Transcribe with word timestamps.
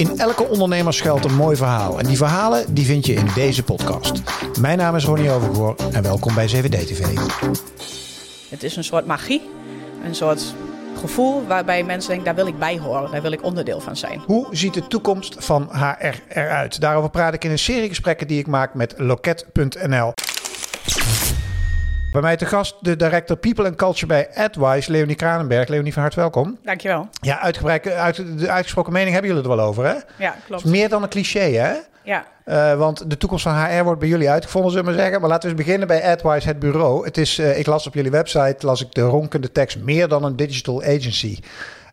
In 0.00 0.18
elke 0.18 0.48
ondernemer 0.48 0.94
schuilt 0.94 1.24
een 1.24 1.34
mooi 1.34 1.56
verhaal. 1.56 1.98
En 1.98 2.06
die 2.06 2.16
verhalen 2.16 2.74
die 2.74 2.84
vind 2.84 3.06
je 3.06 3.12
in 3.12 3.26
deze 3.34 3.62
podcast. 3.62 4.22
Mijn 4.60 4.78
naam 4.78 4.96
is 4.96 5.04
Ronnie 5.04 5.30
Overgoor 5.30 5.76
en 5.92 6.02
welkom 6.02 6.34
bij 6.34 6.48
7D 6.48 6.68
TV. 6.68 7.18
Het 8.48 8.62
is 8.62 8.76
een 8.76 8.84
soort 8.84 9.06
magie, 9.06 9.42
een 10.04 10.14
soort 10.14 10.54
gevoel 11.00 11.46
waarbij 11.46 11.84
mensen 11.84 12.08
denken, 12.08 12.26
daar 12.26 12.44
wil 12.44 12.46
ik 12.46 12.58
bij 12.58 12.78
horen, 12.78 13.10
daar 13.10 13.22
wil 13.22 13.32
ik 13.32 13.44
onderdeel 13.44 13.80
van 13.80 13.96
zijn. 13.96 14.22
Hoe 14.26 14.46
ziet 14.50 14.74
de 14.74 14.86
toekomst 14.86 15.36
van 15.38 15.68
HR 15.72 16.38
eruit? 16.38 16.80
Daarover 16.80 17.10
praat 17.10 17.34
ik 17.34 17.44
in 17.44 17.50
een 17.50 17.58
serie 17.58 17.88
gesprekken 17.88 18.26
die 18.26 18.38
ik 18.38 18.46
maak 18.46 18.74
met 18.74 18.94
Loket.nl. 18.96 20.12
Bij 22.10 22.20
mij 22.20 22.36
te 22.36 22.46
gast 22.46 22.76
de 22.80 22.96
director 22.96 23.36
People 23.36 23.64
and 23.66 23.76
Culture 23.76 24.06
bij 24.06 24.28
AdWise, 24.34 24.90
Leonie 24.90 25.16
Kranenberg. 25.16 25.68
Leonie, 25.68 25.92
van 25.92 26.02
harte 26.02 26.16
welkom. 26.16 26.58
Dankjewel. 26.62 27.08
Ja, 27.20 27.40
uitgebreid, 27.40 27.88
uit, 27.88 28.38
de 28.38 28.50
uitgesproken 28.50 28.92
mening 28.92 29.12
hebben 29.12 29.30
jullie 29.30 29.44
het 29.44 29.52
er 29.52 29.58
wel 29.58 29.68
over, 29.68 29.84
hè? 29.84 29.94
Ja, 30.24 30.36
klopt. 30.46 30.64
meer 30.64 30.88
dan 30.88 31.02
een 31.02 31.08
cliché, 31.08 31.40
hè? 31.40 31.72
Ja. 32.04 32.26
Uh, 32.46 32.78
want 32.78 33.10
de 33.10 33.16
toekomst 33.16 33.44
van 33.44 33.64
HR 33.64 33.82
wordt 33.82 34.00
bij 34.00 34.08
jullie 34.08 34.30
uitgevonden, 34.30 34.70
zullen 34.70 34.86
we 34.86 34.92
maar 34.92 35.00
zeggen. 35.00 35.20
Maar 35.20 35.30
laten 35.30 35.48
we 35.50 35.54
eens 35.54 35.64
beginnen 35.64 35.88
bij 35.88 36.04
AdWise, 36.04 36.46
het 36.46 36.58
bureau. 36.58 37.04
Het 37.04 37.18
is, 37.18 37.38
uh, 37.38 37.58
ik 37.58 37.66
las 37.66 37.86
op 37.86 37.94
jullie 37.94 38.10
website, 38.10 38.66
las 38.66 38.80
ik 38.80 38.94
de 38.94 39.02
ronkende 39.02 39.52
tekst, 39.52 39.78
meer 39.78 40.08
dan 40.08 40.24
een 40.24 40.36
digital 40.36 40.82
agency. 40.82 41.38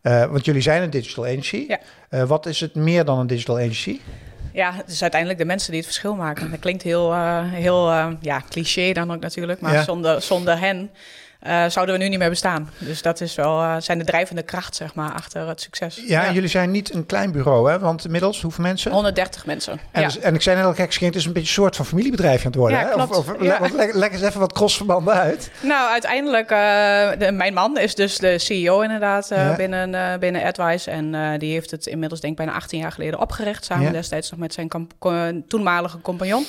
Uh, 0.03 0.25
want 0.25 0.45
jullie 0.45 0.61
zijn 0.61 0.81
een 0.81 0.89
digital 0.89 1.25
agency. 1.25 1.67
Ja. 2.09 2.25
wat 2.25 2.45
is 2.45 2.59
het 2.59 2.75
meer 2.75 3.05
dan 3.05 3.20
een 3.20 3.27
digital 3.27 3.58
agency? 3.58 3.99
Ja, 4.57 4.73
het 4.73 4.89
is 4.89 5.02
uiteindelijk 5.02 5.39
de 5.39 5.45
mensen 5.45 5.71
die 5.71 5.79
het 5.79 5.89
verschil 5.89 6.16
maken. 6.16 6.52
Dat 6.52 6.59
klinkt 6.59 6.84
heel, 6.84 7.16
heel 7.39 7.89
ja, 8.21 8.41
cliché 8.49 8.91
dan 8.93 9.11
ook 9.11 9.21
natuurlijk, 9.21 9.61
maar 9.61 9.73
ja. 9.73 9.83
zonder, 9.83 10.21
zonder 10.21 10.59
hen 10.59 10.91
uh, 11.44 11.66
zouden 11.68 11.98
we 11.98 12.04
nu 12.04 12.09
niet 12.09 12.20
meer 12.20 12.30
bestaan. 12.30 12.70
Dus 12.77 13.02
dat 13.02 13.22
is 13.22 13.36
wel, 13.36 13.62
uh, 13.62 13.76
zijn 13.80 13.98
de 13.98 14.04
drijvende 14.04 14.44
kracht, 14.44 14.76
zeg 14.76 14.94
maar, 14.94 15.12
achter 15.12 15.48
het 15.48 15.62
succes. 15.62 16.04
Ja, 16.08 16.32
jullie 16.32 16.50
zijn 16.50 16.72
niet 16.72 16.94
een 16.94 17.05
klein 17.05 17.32
bureau, 17.32 17.72
hè? 17.72 17.80
Want 17.80 18.05
inmiddels, 18.05 18.41
hoeveel 18.41 18.64
mensen? 18.64 18.91
130 18.91 19.45
mensen, 19.45 19.80
En, 19.92 20.02
ja. 20.02 20.08
dus, 20.08 20.20
en 20.20 20.36
ik 20.36 20.42
zei 20.42 20.56
net 20.56 20.66
al 20.66 20.73
gek, 20.73 20.94
het 20.94 21.16
is 21.16 21.26
een 21.26 21.34
beetje 21.34 21.48
een 21.48 21.53
soort 21.53 21.76
van 21.76 21.86
familiebedrijf 21.86 22.39
aan 22.39 22.48
het 22.48 22.56
worden, 22.56 22.80
ja, 22.80 22.86
hè? 22.86 22.92
Klopt. 22.92 23.16
Of, 23.16 23.30
of 23.59 23.72
leg, 23.72 23.94
leg, 23.94 24.11
eens 24.11 24.22
even 24.22 24.39
wat 24.39 24.53
crossverbanden 24.53 25.14
uit. 25.14 25.52
Nou, 25.59 25.92
uiteindelijk, 25.92 26.52
uh, 26.52 26.58
de, 27.20 27.31
mijn 27.31 27.54
man 27.54 27.78
is 27.78 27.95
dus 27.95 28.17
de 28.17 28.38
CEO 28.38 28.81
inderdaad 28.81 29.33
binnen, 29.58 30.20
binnen 30.20 30.44
AdWise. 30.44 30.92
En 30.92 31.39
die 31.39 31.52
heeft 31.52 31.72
het 31.72 31.86
inmiddels, 31.86 32.22
denk 32.22 32.31
ik, 32.31 32.45
bijna 32.45 32.59
18 32.59 32.80
jaar 32.80 32.92
geleden 32.92 33.20
opgericht. 33.20 33.66
Samen 33.66 33.92
destijds 33.92 34.31
nog 34.31 34.39
met 34.39 34.54
zijn 34.54 34.70
toenmalige 35.48 36.02
compagnon. 36.02 36.45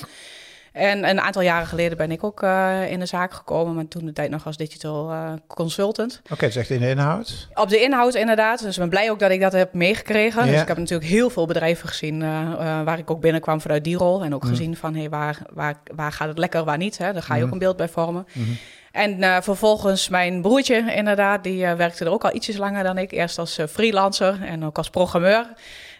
En 0.79 1.09
een 1.09 1.21
aantal 1.21 1.43
jaren 1.43 1.67
geleden 1.67 1.97
ben 1.97 2.11
ik 2.11 2.25
ook 2.25 2.43
uh, 2.43 2.91
in 2.91 2.99
de 2.99 3.07
zaak 3.07 3.33
gekomen, 3.33 3.75
maar 3.75 3.89
toen 3.89 4.05
de 4.05 4.13
tijd 4.13 4.31
nog 4.31 4.47
als 4.47 4.57
digital 4.57 5.11
uh, 5.11 5.33
consultant. 5.47 6.21
Oké, 6.25 6.33
okay, 6.33 6.51
zegt 6.51 6.71
in 6.71 6.81
de 6.81 6.89
inhoud? 6.89 7.49
Op 7.55 7.69
de 7.69 7.81
inhoud 7.81 8.15
inderdaad. 8.15 8.63
Dus 8.63 8.75
ik 8.75 8.81
ben 8.81 8.89
blij 8.89 9.11
ook 9.11 9.19
dat 9.19 9.31
ik 9.31 9.41
dat 9.41 9.53
heb 9.53 9.73
meegekregen. 9.73 10.45
Ja. 10.45 10.51
Dus 10.51 10.61
ik 10.61 10.69
heb 10.69 10.77
natuurlijk 10.77 11.09
heel 11.09 11.31
veel 11.31 11.47
bedrijven 11.47 11.89
gezien 11.89 12.21
uh, 12.21 12.83
waar 12.83 12.99
ik 12.99 13.11
ook 13.11 13.21
binnenkwam 13.21 13.61
vanuit 13.61 13.85
die 13.85 13.97
rol. 13.97 14.23
En 14.23 14.35
ook 14.35 14.43
mm. 14.43 14.49
gezien 14.49 14.77
van 14.77 14.95
hey, 14.95 15.09
waar, 15.09 15.39
waar, 15.53 15.75
waar 15.95 16.13
gaat 16.13 16.29
het 16.29 16.39
lekker, 16.39 16.65
waar 16.65 16.79
niet. 16.79 16.99
Hè? 16.99 17.13
Daar 17.13 17.23
ga 17.23 17.35
je 17.35 17.41
mm. 17.41 17.47
ook 17.47 17.53
een 17.53 17.59
beeld 17.59 17.77
bij 17.77 17.89
vormen. 17.89 18.27
Mm. 18.33 18.57
En 18.93 19.23
uh, 19.23 19.37
vervolgens 19.41 20.09
mijn 20.09 20.43
broertje 20.43 20.95
inderdaad, 20.95 21.45
die 21.45 21.63
uh, 21.63 21.73
werkte 21.73 22.05
er 22.05 22.11
ook 22.11 22.25
al 22.25 22.35
ietsjes 22.35 22.57
langer 22.57 22.85
dan 22.85 22.99
ik. 22.99 23.13
Eerst 23.13 23.39
als 23.39 23.59
uh, 23.59 23.67
freelancer 23.67 24.43
en 24.45 24.65
ook 24.65 24.77
als 24.77 24.91
programmeur. 24.91 25.47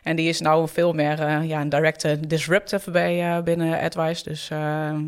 En 0.09 0.17
die 0.17 0.29
is 0.29 0.41
nou 0.41 0.69
veel 0.69 0.93
meer 0.93 1.21
uh, 1.21 1.49
ja, 1.49 1.61
een 1.61 1.69
directe 1.69 2.21
disruptive 2.27 2.91
bij 2.91 3.37
uh, 3.37 3.43
binnen 3.43 3.81
AdWise. 3.81 4.25
Dus, 4.25 4.51
uh, 4.53 4.59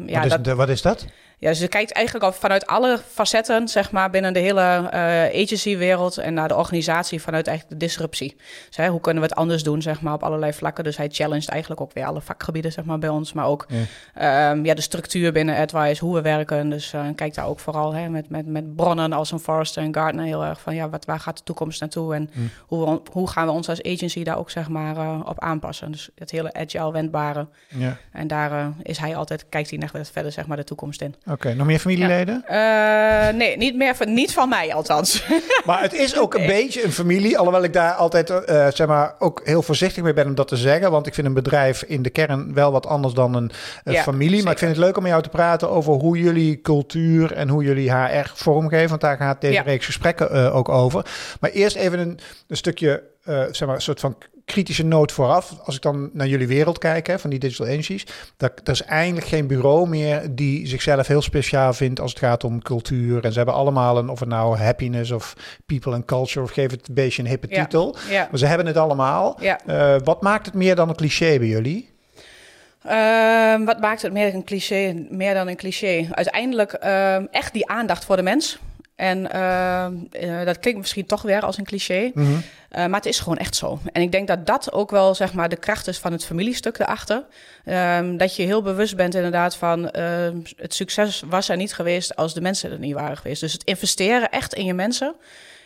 ja, 0.07 0.15
wat, 0.15 0.25
is, 0.25 0.31
dat, 0.31 0.45
de, 0.45 0.55
wat 0.55 0.69
is 0.69 0.83
dat? 0.83 1.07
Ja, 1.41 1.53
ze 1.53 1.69
kijkt 1.69 1.93
eigenlijk 1.93 2.25
al 2.25 2.33
vanuit 2.33 2.67
alle 2.67 2.99
facetten, 3.09 3.69
zeg 3.69 3.91
maar, 3.91 4.11
binnen 4.11 4.33
de 4.33 4.39
hele 4.39 4.91
agency-wereld 5.35 6.19
en 6.19 6.35
naar 6.35 6.49
de 6.49 6.57
organisatie 6.57 7.23
vanuit 7.23 7.47
eigenlijk 7.47 7.81
de 7.81 7.87
disruptie. 7.87 8.37
Dus, 8.67 8.77
hè, 8.77 8.89
hoe 8.89 9.01
kunnen 9.01 9.23
we 9.23 9.29
het 9.29 9.39
anders 9.39 9.63
doen, 9.63 9.83
zeg 9.83 10.01
maar, 10.01 10.15
op 10.15 10.23
allerlei 10.23 10.53
vlakken. 10.53 10.85
Dus 10.85 10.97
hij 10.97 11.09
challenged 11.11 11.49
eigenlijk 11.49 11.81
ook 11.81 11.93
weer 11.93 12.05
alle 12.05 12.21
vakgebieden, 12.21 12.73
zeg 12.73 12.85
maar, 12.85 12.99
bij 12.99 13.09
ons. 13.09 13.33
Maar 13.33 13.47
ook 13.47 13.67
ja. 13.69 14.51
Um, 14.51 14.65
ja, 14.65 14.75
de 14.75 14.81
structuur 14.81 15.33
binnen 15.33 15.57
AdWise, 15.57 16.05
hoe 16.05 16.15
we 16.15 16.21
werken. 16.21 16.69
Dus 16.69 16.95
kijkt 17.15 17.35
daar 17.35 17.47
ook 17.47 17.61
vooral 17.61 17.95
hè, 17.95 18.09
met, 18.09 18.29
met, 18.29 18.47
met 18.47 18.77
bronnen 18.77 19.13
als 19.13 19.33
een 19.33 19.39
Forrester 19.39 19.83
en 19.83 19.95
Gartner 19.95 20.25
heel 20.25 20.45
erg 20.45 20.61
van, 20.61 20.75
ja, 20.75 20.89
wat, 20.89 21.05
waar 21.05 21.21
gaat 21.21 21.37
de 21.37 21.45
toekomst 21.45 21.81
naartoe? 21.81 22.15
En 22.15 22.31
mm. 22.33 22.51
hoe, 22.67 22.91
we, 22.91 23.01
hoe 23.13 23.29
gaan 23.29 23.47
we 23.47 23.53
ons 23.53 23.69
als 23.69 23.83
agency 23.83 24.23
daar 24.23 24.39
ook, 24.39 24.51
zeg 24.51 24.69
maar, 24.69 24.97
uh, 24.97 25.21
op 25.25 25.41
aanpassen? 25.41 25.93
Dus 25.93 26.11
het 26.15 26.31
hele 26.31 26.53
agile 26.53 26.93
wendbare. 26.93 27.47
Ja. 27.69 27.97
En 28.13 28.27
daar 28.27 28.53
uh, 28.53 28.67
is 28.83 28.99
hij 28.99 29.17
altijd, 29.17 29.47
kijkt 29.49 29.71
hij 29.71 29.79
nog 29.79 29.91
verder, 30.07 30.33
zeg 30.33 30.47
maar, 30.47 30.57
de 30.57 30.65
toekomst 30.65 31.03
in. 31.03 31.15
Oké, 31.31 31.47
okay, 31.47 31.53
nog 31.53 31.67
meer 31.67 31.79
familieleden? 31.79 32.45
Ja. 32.49 33.29
Uh, 33.29 33.35
nee, 33.37 33.57
niet 33.57 33.77
meer 33.77 33.97
van, 33.97 34.15
niet 34.15 34.33
van 34.33 34.49
mij 34.49 34.75
althans. 34.75 35.25
Maar 35.65 35.83
het 35.83 35.93
is 35.93 36.19
ook 36.19 36.35
een 36.35 36.41
nee. 36.41 36.63
beetje 36.63 36.85
een 36.85 36.93
familie, 36.93 37.39
alhoewel 37.39 37.63
ik 37.65 37.73
daar 37.73 37.93
altijd 37.93 38.31
uh, 38.31 38.37
zeg 38.47 38.87
maar 38.87 39.15
ook 39.19 39.41
heel 39.45 39.63
voorzichtig 39.63 40.03
mee 40.03 40.13
ben 40.13 40.27
om 40.27 40.35
dat 40.35 40.49
te 40.49 40.57
zeggen, 40.57 40.91
want 40.91 41.07
ik 41.07 41.15
vind 41.15 41.27
een 41.27 41.35
bedrijf 41.35 41.83
in 41.83 42.03
de 42.03 42.11
kern 42.11 42.55
wel 42.55 42.73
wat 42.73 42.87
anders 42.87 43.15
dan 43.15 43.35
een, 43.35 43.51
Ja, 43.85 44.03
familie. 44.03 44.29
zeker. 44.29 44.45
Maar 44.45 44.53
ik 44.53 44.59
vind 44.59 44.71
het 44.71 44.81
leuk 44.81 44.97
om 44.97 45.03
met 45.03 45.11
jou 45.11 45.23
te 45.23 45.29
praten 45.29 45.71
over 45.71 45.93
hoe 45.93 46.19
jullie 46.19 46.61
cultuur 46.61 47.33
en 47.33 47.49
hoe 47.49 47.65
jullie 47.65 47.93
HR 47.93 48.31
vormgeven, 48.35 48.89
want 48.89 49.01
daar 49.01 49.17
gaat 49.17 49.41
deze 49.41 49.55
Ja. 49.55 49.63
reeks 49.63 49.87
gesprekken 49.87 50.37
uh, 50.37 50.57
ook 50.57 50.69
over. 50.69 51.07
Maar 51.41 51.51
eerst 51.51 51.77
even 51.77 51.99
een, 51.99 52.19
een 52.49 52.57
stukje, 52.57 53.03
zeg 53.51 53.67
maar, 53.67 53.75
een 53.75 53.83
soort 53.83 54.01
van 54.01 54.17
kritische 54.51 54.85
noot 54.85 55.13
vooraf. 55.13 55.55
Als 55.65 55.77
ik 55.77 55.83
dan 55.83 56.11
naar 56.13 56.27
jullie 56.27 56.47
wereld 56.47 56.79
kijk, 56.79 57.07
hè, 57.07 57.19
van 57.19 57.31
die 57.31 57.39
digital 57.39 57.67
agencies, 57.67 58.07
dat 58.37 58.53
er 58.65 58.73
is 58.73 58.83
eigenlijk 58.83 59.27
geen 59.27 59.47
bureau 59.47 59.89
meer 59.89 60.23
die 60.31 60.67
zichzelf 60.67 61.07
heel 61.07 61.23
speciaal 61.23 61.73
vindt 61.73 62.01
als 62.01 62.11
het 62.11 62.19
gaat 62.21 62.45
om 62.45 62.63
cultuur. 62.63 63.25
En 63.25 63.31
ze 63.33 63.37
hebben 63.37 63.55
allemaal 63.55 63.99
een, 63.99 64.09
of 64.09 64.21
het 64.21 64.29
nou 64.29 64.57
happiness 64.59 65.11
of 65.11 65.35
people 65.67 65.93
and 65.93 66.05
culture, 66.05 66.45
of 66.45 66.51
geef 66.51 66.71
het 66.71 66.89
een 66.89 66.95
beetje 66.95 67.23
een 67.23 67.29
hippe 67.29 67.47
Ja. 67.51 67.63
titel. 67.63 67.97
Ja. 68.11 68.27
Maar 68.31 68.39
ze 68.39 68.47
hebben 68.47 68.67
het 68.67 68.77
allemaal. 68.77 69.37
Ja. 69.41 69.61
Uh, 69.67 69.97
wat 70.05 70.23
maakt 70.23 70.47
het 70.47 70.55
meer 70.55 70.75
dan 70.75 70.89
een 70.89 70.97
cliché 70.97 71.39
bij 71.39 71.49
jullie? 71.49 71.89
Ehm, 72.85 73.65
wat 73.65 73.81
maakt 73.81 74.03
het 74.03 74.13
meer 74.13 74.35
een 74.35 74.45
cliché, 74.45 75.07
meer 75.11 75.35
dan 75.35 75.49
een 75.49 75.57
cliché? 75.57 76.09
Uiteindelijk 76.11 76.73
ehm, 76.73 77.25
echt 77.31 77.53
die 77.53 77.69
aandacht 77.69 78.05
voor 78.05 78.17
de 78.17 78.23
mens. 78.23 78.59
En 79.01 79.31
ehm, 79.33 79.95
eh, 80.11 80.45
dat 80.45 80.59
klinkt 80.59 80.81
misschien 80.81 81.07
toch 81.07 81.23
weer 81.23 81.41
als 81.43 81.59
een 81.59 81.65
cliché, 81.65 82.11
Mhm. 82.15 82.33
eh, 82.69 82.87
maar 82.87 82.97
het 83.01 83.07
is 83.07 83.19
gewoon 83.21 83.39
echt 83.39 83.57
zo. 83.57 83.79
En 83.93 84.03
ik 84.03 84.13
denk 84.13 84.27
dat 84.29 84.47
dat 84.47 84.73
ook 84.73 84.91
wel 84.91 85.15
zeg 85.15 85.33
maar 85.33 85.49
de 85.49 85.57
kracht 85.57 85.87
is 85.87 85.99
van 85.99 86.13
het 86.13 86.25
familiestuk 86.25 86.79
erachter. 86.79 87.25
Ehm, 87.65 88.17
dat 88.17 88.37
je 88.37 88.43
heel 88.43 88.63
bewust 88.63 88.97
bent 88.97 89.15
inderdaad 89.15 89.57
van 89.57 89.91
ehm, 89.91 90.37
het 90.57 90.75
succes 90.75 91.23
was 91.27 91.49
er 91.49 91.57
niet 91.57 91.75
geweest 91.75 92.17
als 92.17 92.35
de 92.35 92.41
mensen 92.41 92.71
er 92.71 92.79
niet 92.79 92.95
waren 92.95 93.17
geweest. 93.17 93.41
Dus 93.41 93.53
het 93.53 93.65
investeren 93.65 94.31
echt 94.31 94.55
in 94.55 94.65
je 94.65 94.75
mensen. 94.75 95.15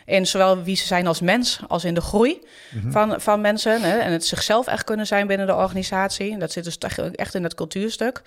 In 0.05 0.27
zowel 0.27 0.63
wie 0.63 0.75
ze 0.75 0.85
zijn 0.85 1.07
als 1.07 1.21
mens, 1.21 1.59
als 1.67 1.83
in 1.83 1.93
de 1.93 2.01
groei 2.01 2.41
Mhm. 2.71 2.91
van, 2.91 3.21
van 3.21 3.41
mensen. 3.41 3.81
Hè, 3.81 3.97
en 3.97 4.11
het 4.11 4.25
zichzelf 4.25 4.67
echt 4.67 4.83
kunnen 4.83 5.07
zijn 5.07 5.27
binnen 5.27 5.47
de 5.47 5.55
organisatie. 5.55 6.37
Dat 6.37 6.51
zit 6.51 6.63
dus 6.63 6.77
echt- 7.15 7.33
in 7.35 7.43
het 7.43 7.53
cultuurstuk. 7.55 8.21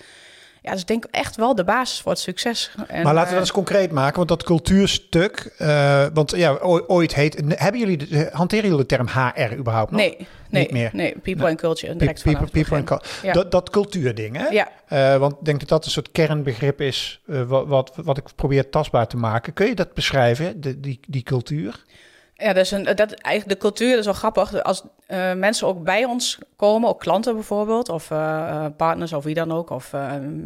Ja, 0.68 0.72
dus 0.74 0.80
ik 0.82 0.88
denk 0.88 1.04
echt 1.10 1.36
wel 1.36 1.54
de 1.54 1.64
basis 1.64 2.00
voor 2.00 2.12
het 2.12 2.20
succes. 2.20 2.70
En, 2.86 3.02
maar 3.02 3.14
laten 3.14 3.14
we 3.14 3.20
eh, 3.20 3.30
dat 3.30 3.40
eens 3.40 3.52
concreet 3.52 3.92
maken, 3.92 4.16
want 4.16 4.28
dat 4.28 4.42
cultuurstuk, 4.42 5.54
uh, 5.58 6.06
want 6.14 6.30
ja, 6.36 6.52
ooit 6.86 7.14
heet, 7.14 7.42
hebben 7.46 7.80
jullie, 7.80 7.96
de, 7.96 8.28
hanteren 8.32 8.64
jullie 8.64 8.86
de 8.86 8.86
term 8.96 9.06
HR 9.08 9.52
überhaupt 9.58 9.90
nog? 9.90 10.00
Nee, 10.00 10.16
nee, 10.50 10.62
Niet 10.62 10.72
meer. 10.72 10.90
nee. 10.92 11.14
People 11.22 11.48
and 11.48 11.60
culture. 11.60 11.96
Direct 11.96 12.22
people, 12.22 12.46
people 12.50 12.76
and 12.76 12.84
begin. 12.84 12.98
cul- 12.98 13.28
Ja. 13.28 13.32
dat, 13.32 13.50
dat 13.50 13.70
cultuurding, 13.70 14.36
hè? 14.36 14.46
Ja, 14.48 14.68
Uh, 14.92 15.16
want 15.16 15.32
ik 15.32 15.44
denk 15.44 15.60
dat 15.60 15.68
dat 15.68 15.84
een 15.84 15.90
soort 15.90 16.12
kernbegrip 16.12 16.80
is, 16.80 17.20
uh, 17.26 17.42
wat, 17.42 17.66
wat, 17.66 17.92
wat 18.04 18.16
ik 18.16 18.24
probeer 18.36 18.70
tastbaar 18.70 19.06
te 19.06 19.16
maken. 19.16 19.52
Kun 19.52 19.66
je 19.66 19.74
dat 19.74 19.94
beschrijven, 19.94 20.60
de, 20.60 20.80
die, 20.80 21.00
die 21.08 21.22
cultuur? 21.22 21.84
Ja 22.38 22.54
is 22.54 22.70
een, 22.70 22.84
dat, 22.84 23.12
eigenlijk 23.12 23.48
de 23.48 23.66
cultuur 23.66 23.98
is 23.98 24.04
wel 24.04 24.14
grappig. 24.14 24.62
Als 24.62 24.82
eh, 25.06 25.32
mensen 25.32 25.66
ook 25.66 25.84
bij 25.84 26.04
ons 26.04 26.38
komen, 26.56 26.88
ook 26.88 27.00
klanten 27.00 27.34
bijvoorbeeld, 27.34 27.88
of 27.88 28.10
eh, 28.10 28.48
eh, 28.48 28.72
partners 28.76 29.12
of 29.12 29.24
wie 29.24 29.34
dan 29.34 29.52
ook, 29.52 29.70
of 29.70 29.92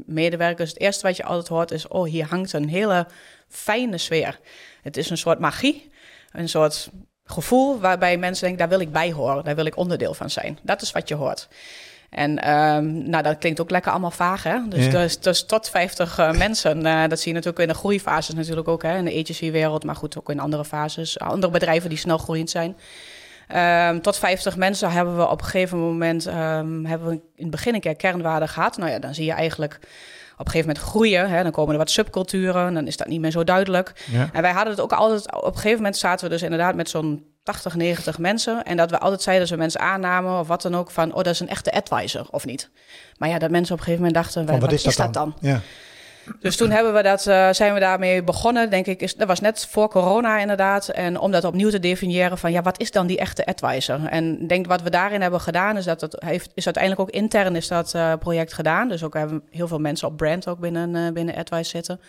medewerkers. 0.06 0.70
Het 0.70 0.81
eerste 0.81 1.06
wat 1.06 1.16
je 1.16 1.25
altijd 1.25 1.48
hoort 1.48 1.70
is, 1.70 1.88
oh, 1.88 2.04
hier 2.04 2.26
hangt 2.26 2.52
een 2.52 2.69
hele 2.69 3.06
fijne 3.48 3.98
sfeer. 3.98 4.38
Het 4.82 4.97
is 4.97 5.10
een 5.10 5.19
soort 5.19 5.38
magie, 5.38 5.91
een 6.32 6.48
soort 6.48 6.91
gevoel 7.25 7.81
waarbij 7.81 8.16
mensen 8.16 8.42
denken, 8.42 8.69
daar 8.69 8.78
wil 8.78 8.86
ik 8.86 8.92
bij 8.92 9.12
horen, 9.12 9.44
daar 9.44 9.54
wil 9.54 9.66
ik 9.66 9.76
onderdeel 9.76 10.14
van 10.14 10.31
zijn. 10.31 10.58
Dat 10.62 10.82
is 10.82 10.93
wat 10.93 11.08
je 11.08 11.14
hoort. 11.14 11.49
En 12.12 12.38
ehm, 12.43 13.11
nou, 13.11 13.23
dat 13.23 13.38
klinkt 13.38 13.61
ook 13.61 13.70
lekker 13.70 13.91
allemaal 13.91 14.11
vaag, 14.11 14.43
hè? 14.43 14.59
Dus, 14.69 14.85
Ja. 14.85 14.91
dus, 14.91 15.19
dus 15.20 15.44
tot 15.47 15.69
50 15.70 16.19
eh, 16.19 16.32
mensen. 16.32 16.87
eh, 16.87 17.09
dat 17.09 17.19
zie 17.19 17.29
je 17.29 17.35
natuurlijk 17.35 17.62
in 17.64 17.69
de 17.73 17.79
groeifases 17.79 18.35
natuurlijk 18.35 18.69
ook, 18.69 18.82
hè? 18.82 18.97
In 18.97 19.05
de 19.05 19.20
agency-wereld, 19.20 19.85
maar 19.85 19.97
goed, 19.97 20.19
ook 20.19 20.31
in 20.31 20.41
andere 20.41 20.64
fases. 20.64 21.19
Andere 21.19 21.53
bedrijven 21.53 21.88
die 21.88 21.99
snel 21.99 22.19
groeiend 22.19 22.50
zijn. 22.50 22.76
Ehm, 23.49 24.00
tot 24.00 24.17
50 24.19 24.56
mensen 24.56 24.91
hebben 24.91 25.17
we 25.17 25.29
op 25.29 25.38
een 25.41 25.44
gegeven 25.47 25.79
moment... 25.79 26.26
ehm, 26.26 26.85
hebben 26.85 27.09
we 27.09 27.14
in 27.14 27.23
het 27.43 27.50
begin 27.50 27.75
een 27.75 27.81
keer 27.81 27.97
kernwaarden 27.97 28.49
gehad. 28.49 28.76
Nou 28.76 28.91
ja, 28.91 28.99
dan 28.99 29.15
zie 29.15 29.25
je 29.25 29.32
eigenlijk 29.32 29.75
op 30.32 30.47
een 30.47 30.50
gegeven 30.53 30.67
moment 30.67 30.87
groeien. 30.91 31.29
Hè? 31.31 31.43
Dan 31.43 31.53
komen 31.53 31.73
er 31.73 31.79
wat 31.79 31.91
subculturen, 31.91 32.75
dan 32.75 32.87
is 32.87 32.97
dat 32.97 33.06
niet 33.06 33.20
meer 33.20 33.31
zo 33.31 33.44
duidelijk. 33.44 33.93
Ja. 34.11 34.29
En 34.32 34.43
wij 34.43 34.53
hadden 34.53 34.73
het 34.73 34.82
ook 34.82 34.93
altijd... 34.93 35.35
Op 35.37 35.44
een 35.44 35.55
gegeven 35.55 35.76
moment 35.76 35.97
zaten 35.97 36.25
we 36.25 36.32
dus 36.32 36.43
inderdaad 36.43 36.75
met 36.75 36.88
zo'n 36.91 37.25
80, 37.43 37.75
90 37.75 38.19
mensen. 38.19 38.62
En 38.62 38.77
dat 38.77 38.91
we 38.91 38.99
altijd 38.99 39.23
zeiden, 39.23 39.44
als 39.44 39.55
we 39.55 39.61
mensen 39.61 39.81
aannamen 39.81 40.39
of 40.39 40.49
wat 40.49 40.62
dan 40.62 40.75
ook... 40.75 40.91
van, 40.91 41.11
oh, 41.11 41.17
dat 41.17 41.27
is 41.27 41.41
een 41.41 41.49
echte 41.49 41.73
advisor, 41.73 42.27
of 42.31 42.44
niet. 42.44 42.71
Maar 43.19 43.29
ja, 43.29 43.39
dat 43.39 43.50
mensen 43.50 43.75
op 43.75 43.79
een 43.79 43.85
gegeven 43.85 44.06
moment 44.06 44.25
dachten... 44.25 44.47
Van, 44.47 44.61
wat, 44.61 44.73
is 44.73 44.97
dat, 44.97 45.12
dan? 45.12 45.35
Ja. 45.41 45.61
Dus 46.41 46.56
toen 46.56 46.71
hebben 46.71 46.94
we 46.94 47.03
dat, 47.03 47.27
uh, 47.27 47.49
zijn 47.50 47.75
we 47.75 47.81
daarmee 47.81 48.23
begonnen, 48.23 48.71
denk 48.71 48.87
ik. 48.87 49.00
Is, 49.00 49.15
dat 49.15 49.29
was 49.29 49.41
net 49.41 49.67
voor 49.71 49.89
corona 49.89 50.39
inderdaad. 50.39 50.89
En 50.89 51.19
om 51.19 51.31
dat 51.31 51.44
opnieuw 51.44 51.71
te 51.71 51.79
definiëren 51.79 52.39
van, 52.39 52.53
ja, 52.53 52.62
wat 52.62 52.81
is 52.81 52.91
dan 52.91 53.06
die 53.06 53.19
echte 53.19 53.47
advisor? 53.47 54.06
En 54.06 54.41
ik 54.41 54.49
denk 54.49 54.67
wat 54.67 54.83
we 54.83 54.91
daarin 54.91 55.21
hebben 55.21 55.41
gedaan, 55.41 55.77
is 55.77 55.85
dat 55.85 56.00
het 56.00 56.17
heeft, 56.19 56.50
is 56.55 56.65
uiteindelijk 56.65 57.03
ook 57.03 57.15
intern 57.15 57.56
is 57.56 57.69
dat 57.69 57.93
uh, 57.97 58.12
project 58.19 58.53
gedaan. 58.53 58.89
Dus 58.89 59.05
ook 59.05 59.15
hebben 59.15 59.43
heel 59.50 59.69
veel 59.69 59.79
mensen 59.79 60.09
op 60.09 60.17
brand 60.17 60.49
ook 60.49 60.59
binnen, 60.59 60.94
uh, 60.94 61.12
binnen 61.12 61.35
Advice 61.35 61.71
zitten. 61.71 62.00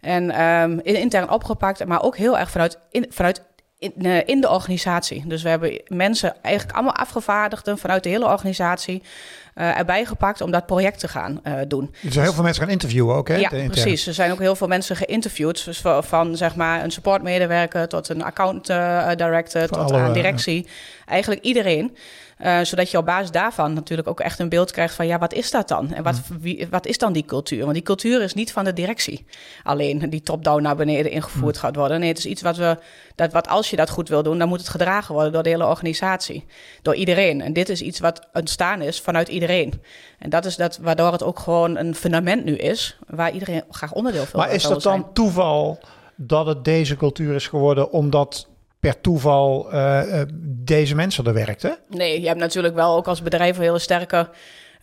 En 0.00 0.42
um, 0.42 0.80
intern 0.80 1.30
opgepakt, 1.30 1.86
maar 1.86 2.02
ook 2.02 2.16
heel 2.16 2.38
erg 2.38 2.50
vanuit, 2.50 2.78
in, 2.90 3.06
vanuit 3.08 3.42
in, 3.78 3.92
uh, 3.96 4.20
in, 4.24 4.40
de 4.40 4.50
organisatie. 4.50 5.24
Dus 5.26 5.42
we 5.42 5.48
hebben 5.48 5.80
mensen 5.86 6.34
eigenlijk 6.42 6.76
allemaal 6.76 6.94
afgevaardigden 6.94 7.78
vanuit 7.78 8.02
de 8.02 8.08
hele 8.08 8.26
organisatie 8.26 9.02
uh, 9.54 9.78
erbij 9.78 10.04
gepakt 10.04 10.40
om 10.40 10.50
dat 10.50 10.66
project 10.66 10.98
te 10.98 11.08
gaan 11.08 11.40
uh, 11.44 11.54
doen. 11.68 11.94
Er 12.04 12.12
zijn 12.12 12.24
heel 12.24 12.34
veel 12.34 12.42
mensen 12.42 12.62
gaan 12.62 12.72
interviewen 12.72 13.14
ook, 13.14 13.28
hè? 13.28 13.36
Ja, 13.36 13.48
precies. 13.48 14.06
Er 14.06 14.14
zijn 14.14 14.32
ook 14.32 14.38
heel 14.38 14.56
veel 14.56 14.66
mensen 14.66 14.96
geïnterviewd. 14.96 15.64
Dus 15.64 15.80
van, 15.80 16.04
van 16.04 16.36
zeg 16.36 16.56
maar 16.56 16.84
een 16.84 16.90
supportmedewerker 16.90 17.88
tot 17.88 18.08
een 18.08 18.22
account 18.22 18.66
director 19.16 19.66
tot 19.66 19.76
alle, 19.76 19.98
aan 19.98 20.12
directie. 20.12 20.66
Eigenlijk 21.06 21.42
iedereen. 21.42 21.96
Uh, 22.44 22.60
zodat 22.62 22.90
je 22.90 22.98
op 22.98 23.04
basis 23.04 23.30
daarvan 23.30 23.72
natuurlijk 23.72 24.08
ook 24.08 24.20
echt 24.20 24.38
een 24.38 24.48
beeld 24.48 24.70
krijgt 24.70 24.94
van 24.94 25.06
ja, 25.06 25.18
wat 25.18 25.32
is 25.32 25.50
dat 25.50 25.68
dan? 25.68 25.92
En 25.92 26.02
wat, 26.02 26.20
mm. 26.30 26.40
wie, 26.40 26.66
wat 26.70 26.86
is 26.86 26.98
dan 26.98 27.12
die 27.12 27.24
cultuur? 27.24 27.60
Want 27.60 27.74
die 27.74 27.82
cultuur 27.82 28.22
is 28.22 28.34
niet 28.34 28.52
van 28.52 28.64
de 28.64 28.72
directie 28.72 29.26
alleen 29.62 30.10
die 30.10 30.22
top-down 30.22 30.62
naar 30.62 30.76
beneden 30.76 31.10
ingevoerd 31.10 31.54
mm. 31.54 31.60
gaat 31.60 31.76
worden. 31.76 32.00
Nee, 32.00 32.08
het 32.08 32.18
is 32.18 32.26
iets 32.26 32.42
wat 32.42 32.56
we, 32.56 32.78
dat 33.14 33.32
wat 33.32 33.48
als 33.48 33.70
je 33.70 33.76
dat 33.76 33.90
goed 33.90 34.08
wil 34.08 34.22
doen, 34.22 34.38
dan 34.38 34.48
moet 34.48 34.58
het 34.58 34.68
gedragen 34.68 35.14
worden 35.14 35.32
door 35.32 35.42
de 35.42 35.48
hele 35.48 35.66
organisatie, 35.66 36.44
door 36.82 36.94
iedereen. 36.94 37.40
En 37.40 37.52
dit 37.52 37.68
is 37.68 37.82
iets 37.82 38.00
wat 38.00 38.28
ontstaan 38.32 38.82
is 38.82 39.00
vanuit 39.00 39.28
iedereen. 39.28 39.82
En 40.18 40.30
dat 40.30 40.44
is 40.44 40.56
dat 40.56 40.78
waardoor 40.78 41.12
het 41.12 41.22
ook 41.22 41.38
gewoon 41.38 41.76
een 41.76 41.94
fundament 41.94 42.44
nu 42.44 42.56
is, 42.56 42.98
waar 43.06 43.32
iedereen 43.32 43.62
graag 43.70 43.92
onderdeel 43.92 44.24
van 44.24 44.40
Maar 44.40 44.52
is 44.52 44.62
dat 44.62 44.82
dan 44.82 45.12
toeval 45.12 45.78
dat 46.16 46.46
het 46.46 46.64
deze 46.64 46.96
cultuur 46.96 47.34
is 47.34 47.46
geworden 47.46 47.90
omdat 47.90 48.48
per 48.80 49.00
toeval 49.00 49.74
uh, 49.74 50.02
deze 50.42 50.94
mensen 50.94 51.24
er 51.24 51.34
werkten? 51.34 51.78
Nee, 51.88 52.20
je 52.20 52.26
hebt 52.26 52.40
natuurlijk 52.40 52.74
wel 52.74 52.96
ook 52.96 53.06
als 53.06 53.22
bedrijf 53.22 53.56
een 53.56 53.62
hele 53.62 53.78
sterke 53.78 54.28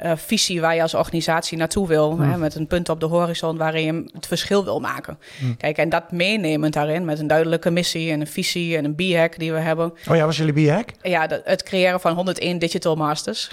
uh, 0.04 0.12
visie 0.16 0.62
waar 0.62 0.76
je 0.76 0.82
als 0.82 0.94
organisatie 0.94 1.58
naartoe 1.58 1.88
wil. 1.88 2.12
Hmm. 2.12 2.32
Hè, 2.32 2.38
met 2.38 2.56
een 2.56 2.68
punt 2.68 2.90
op 2.90 3.00
de 3.00 3.06
horizon 3.06 3.58
waarin 3.58 3.86
je 3.86 4.10
het 4.14 4.28
verschil 4.28 4.64
wil 4.64 4.80
maken. 4.80 5.20
Hmm. 5.40 5.58
Kijk, 5.58 5.78
en 5.78 5.90
dat 5.90 6.12
meenemen 6.12 6.72
daarin 6.72 7.06
met 7.06 7.20
een 7.20 7.28
duidelijke 7.28 7.72
missie 7.72 8.12
en 8.12 8.20
een 8.20 8.28
visie 8.28 8.78
en 8.78 8.86
een 8.86 8.96
B-hack 8.96 9.40
die 9.40 9.54
we 9.54 9.60
hebben. 9.60 9.94
Oh 10.10 10.16
ja, 10.16 10.26
was 10.26 10.38
jullie 10.38 10.66
B-hack? 10.66 10.90
Ja, 11.02 11.28
het 11.44 11.64
creëren 11.64 12.00
van 12.00 12.14
101 12.16 12.60
Digital 12.60 12.96
Masters. 12.96 13.52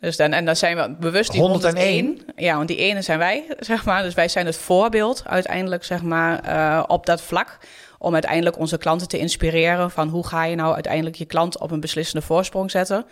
Dus 0.00 0.16
dan, 0.16 0.32
en 0.32 0.44
dan 0.44 0.56
zijn 0.56 0.76
we 0.76 0.96
bewust 1.00 1.30
die 1.30 1.40
101. 1.40 2.04
101. 2.04 2.34
Ja, 2.36 2.56
want 2.56 2.68
die 2.68 2.76
ene 2.76 3.02
zijn 3.02 3.18
wij, 3.18 3.44
zeg 3.58 3.84
maar. 3.84 4.02
Dus 4.02 4.14
wij 4.14 4.28
zijn 4.28 4.46
het 4.46 4.56
voorbeeld 4.56 5.22
uiteindelijk, 5.26 5.84
zeg 5.84 6.02
maar, 6.02 6.48
uh, 6.48 6.82
op 6.86 7.06
dat 7.06 7.22
vlak 7.22 7.58
om 7.98 8.12
uiteindelijk 8.12 8.58
onze 8.58 8.78
klanten 8.78 9.08
te 9.08 9.18
inspireren 9.18 9.90
van 9.90 10.08
hoe 10.08 10.26
ga 10.26 10.44
je 10.44 10.56
nou 10.56 10.74
uiteindelijk 10.74 11.16
je 11.16 11.24
klant 11.24 11.58
op 11.58 11.70
een 11.70 11.80
beslissende 11.80 12.26
voorsprong 12.26 12.70
zetten. 12.70 13.04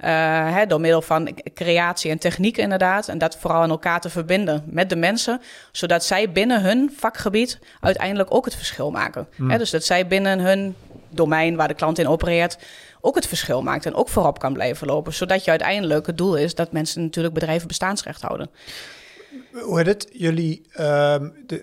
Uh, 0.00 0.08
hè, 0.54 0.66
door 0.66 0.80
middel 0.80 1.02
van 1.02 1.38
creatie 1.54 2.10
en 2.10 2.18
techniek 2.18 2.56
inderdaad. 2.56 3.08
En 3.08 3.18
dat 3.18 3.36
vooral 3.36 3.62
aan 3.62 3.70
elkaar 3.70 4.00
te 4.00 4.10
verbinden 4.10 4.62
met 4.66 4.88
de 4.88 4.96
mensen. 4.96 5.40
Zodat 5.72 6.04
zij 6.04 6.32
binnen 6.32 6.62
hun 6.62 6.92
vakgebied 6.96 7.58
uiteindelijk 7.80 8.34
ook 8.34 8.44
het 8.44 8.54
verschil 8.54 8.90
maken. 8.90 9.26
Hmm. 9.36 9.50
Hè, 9.50 9.58
dus 9.58 9.70
dat 9.70 9.84
zij 9.84 10.06
binnen 10.06 10.38
hun 10.38 10.76
domein 11.16 11.56
waar 11.56 11.68
de 11.68 11.74
klant 11.74 11.98
in 11.98 12.08
opereert 12.08 12.58
ook 13.00 13.14
het 13.14 13.26
verschil 13.26 13.62
maakt 13.62 13.86
en 13.86 13.94
ook 13.94 14.08
voorop 14.08 14.38
kan 14.38 14.52
blijven 14.52 14.86
lopen. 14.86 15.14
Zodat 15.14 15.44
je 15.44 15.50
uiteindelijk 15.50 16.06
het 16.06 16.18
doel 16.18 16.36
is 16.36 16.54
dat 16.54 16.72
mensen 16.72 17.02
natuurlijk 17.02 17.34
bedrijven 17.34 17.68
bestaansrecht 17.68 18.22
houden 18.22 18.50
hoe 19.52 19.76
heet 19.76 19.86
het? 19.86 20.08
Jullie 20.12 20.62
uh, 20.80 21.14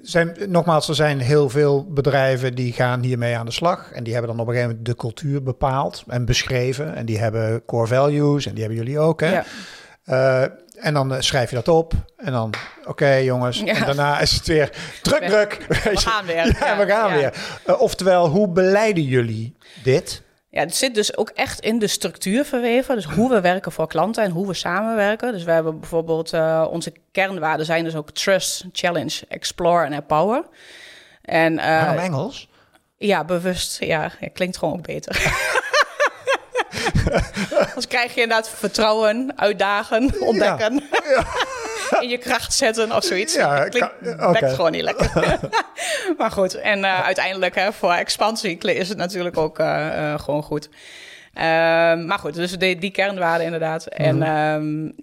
zijn, 0.02 0.36
nogmaals, 0.48 0.90
er 0.90 0.96
zijn 0.96 1.20
heel 1.20 1.50
veel 1.50 1.86
bedrijven 1.90 2.56
die 2.56 2.74
gaan 2.74 3.02
hiermee 3.02 3.38
aan 3.38 3.46
de 3.46 3.52
slag. 3.52 3.92
En 3.92 4.04
die 4.04 4.14
hebben 4.14 4.32
dan 4.32 4.40
op 4.40 4.48
een 4.48 4.54
gegeven 4.54 4.76
moment 4.76 4.96
de 4.96 5.02
cultuur 5.02 5.44
bepaald 5.44 6.04
en 6.08 6.26
beschreven. 6.26 6.96
En 6.96 7.06
die 7.06 7.20
hebben 7.20 7.66
core 7.66 7.88
values 7.88 8.46
en 8.46 8.54
die 8.54 8.64
hebben 8.64 8.84
jullie 8.84 9.00
ook. 9.00 9.20
Hè? 9.20 9.32
Ja. 9.32 9.46
Uh, 10.06 10.50
en 10.84 10.94
dan 10.94 11.14
uh, 11.14 11.20
schrijf 11.20 11.50
je 11.50 11.56
dat 11.56 11.68
op. 11.68 11.94
En 12.18 12.32
dan, 12.32 12.54
oké 12.80 12.90
okay, 12.90 13.24
jongens. 13.24 13.60
Ja. 13.60 13.74
En 13.74 13.86
daarna 13.86 14.20
is 14.20 14.32
het 14.32 14.48
weer 14.48 14.70
druk, 15.02 15.24
druk. 15.24 15.66
We 15.84 15.98
gaan 15.98 16.26
weer. 16.26 16.46
Ja, 16.60 16.78
we 16.78 16.86
gaan 16.86 17.14
weer. 17.14 17.34
Uh, 17.68 17.82
oftewel, 17.82 18.28
hoe 18.28 18.48
beleiden 18.48 19.04
jullie 19.04 19.56
dit? 19.84 20.22
Ja, 20.50 20.60
het 20.60 20.76
zit 20.76 20.96
dus 20.96 21.18
ook 21.18 21.30
echt 21.30 21.60
in 21.60 21.80
de 21.80 21.88
structuur 21.88 22.46
verweven. 22.46 22.96
Dus 22.96 23.06
hoe 23.06 23.30
we 23.30 23.42
werken 23.42 23.72
voor 23.72 23.88
klanten 23.88 24.24
en 24.24 24.32
hoe 24.32 24.48
we 24.48 24.54
samenwerken. 24.54 25.32
Dus 25.32 25.44
we 25.44 25.52
hebben 25.52 25.80
bijvoorbeeld 25.80 26.34
uh, 26.34 26.68
onze 26.72 26.94
kernwaarden 27.12 27.66
zijn 27.66 27.84
dus 27.84 27.96
ook 27.96 28.12
trust, 28.12 28.66
challenge, 28.72 29.26
explore 29.28 29.86
en 29.86 29.94
empower. 29.94 30.44
En, 31.22 31.56
Waarom 31.56 31.98
Engels? 31.98 32.50
Ja, 32.98 33.26
bewust. 33.26 33.84
Ja, 33.84 34.12
klinkt 34.34 34.58
gewoon 34.58 34.74
ook 34.74 34.86
beter. 34.86 35.16
Anders 37.68 37.88
krijg 37.88 38.16
je 38.16 38.22
inderdaad 38.22 38.50
vertrouwen, 38.50 39.34
uitdagen, 39.36 40.14
ontdekken. 40.20 40.74
Ja. 40.74 41.26
Ja. 41.90 42.02
in 42.02 42.10
je 42.10 42.18
kracht 42.18 42.54
zetten 42.54 42.96
of 42.96 43.04
zoiets. 43.04 43.34
Ja, 43.34 43.70
klinkt 43.70 43.92
okay. 44.20 44.50
gewoon 44.50 44.72
niet 44.72 44.82
lekker. 44.82 45.40
maar 46.18 46.32
goed, 46.32 46.56
en 46.56 46.80
uh, 46.80 47.06
uiteindelijk 47.06 47.56
hè, 47.56 47.74
voor 47.74 47.92
expansie 47.92 48.58
is 48.58 48.90
het 48.90 48.98
natuurlijk 48.98 49.38
ook 49.38 49.60
uh, 49.60 49.88
uh, 49.98 50.20
gewoon 50.20 50.44
goed. 50.44 50.70
Ehm, 51.34 52.06
maar 52.06 52.20
goed, 52.20 52.34
dus 52.34 52.58
die, 52.58 52.78
die 52.78 52.92
kernwaarden 52.92 53.46
inderdaad. 53.46 53.86
En 53.86 54.38
um, 54.38 54.94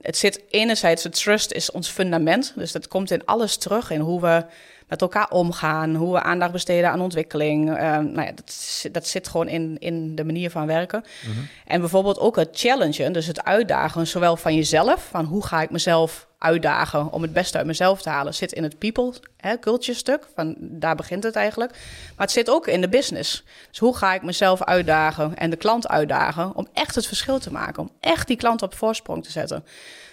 het 0.00 0.16
zit 0.16 0.42
enerzijds, 0.50 1.04
het 1.04 1.22
trust 1.22 1.52
is 1.52 1.70
ons 1.70 1.88
fundament. 1.88 2.52
Dus 2.56 2.72
dat 2.72 2.88
komt 2.88 3.10
in 3.10 3.24
alles 3.24 3.56
terug 3.56 3.90
in 3.90 4.00
hoe 4.00 4.20
we 4.20 4.44
met 4.90 5.00
elkaar 5.00 5.30
omgaan, 5.30 5.94
hoe 5.94 6.12
we 6.12 6.22
aandacht 6.22 6.52
besteden 6.52 6.90
aan 6.90 7.00
ontwikkeling. 7.00 7.68
Uh, 7.68 7.76
nou 7.76 8.22
ja, 8.22 8.32
dat, 8.34 8.86
dat 8.92 9.06
zit 9.06 9.28
gewoon 9.28 9.48
in, 9.48 9.76
in 9.78 10.14
de 10.14 10.24
manier 10.24 10.50
van 10.50 10.66
werken. 10.66 11.04
Mm 11.26 11.32
-hmm. 11.32 11.48
En 11.66 11.80
bijvoorbeeld 11.80 12.18
ook 12.18 12.36
het 12.36 12.48
challengen, 12.52 13.12
dus 13.12 13.26
het 13.26 13.44
uitdagen, 13.44 14.06
zowel 14.06 14.36
van 14.36 14.54
jezelf, 14.54 15.08
van 15.10 15.24
hoe 15.24 15.46
ga 15.46 15.62
ik 15.62 15.70
mezelf 15.70 16.28
uitdagen 16.38 17.12
om 17.12 17.22
het 17.22 17.32
beste 17.32 17.58
uit 17.58 17.66
mezelf 17.66 18.02
te 18.02 18.08
halen, 18.08 18.34
zit 18.34 18.52
in 18.52 18.62
het 18.62 18.78
people 18.78 19.14
hè, 19.36 19.58
culture 19.58 19.98
stuk. 19.98 20.26
Van, 20.34 20.54
daar 20.58 20.96
begint 20.96 21.22
het 21.22 21.36
eigenlijk. 21.36 21.70
Maar 22.16 22.26
het 22.26 22.30
zit 22.30 22.50
ook 22.50 22.66
in 22.66 22.80
de 22.80 22.88
business. 22.88 23.44
Dus 23.68 23.78
hoe 23.78 23.96
ga 23.96 24.14
ik 24.14 24.22
mezelf 24.22 24.62
uitdagen 24.62 25.36
en 25.36 25.50
de 25.50 25.56
klant 25.56 25.88
uitdagen 25.88 26.54
om 26.54 26.68
echt 26.72 26.94
het 26.94 27.06
verschil 27.06 27.38
te 27.38 27.52
maken, 27.52 27.82
om 27.82 27.90
echt 28.00 28.26
die 28.26 28.36
klant 28.36 28.62
op 28.62 28.74
voorsprong 28.74 29.24
te 29.24 29.30
zetten. 29.30 29.64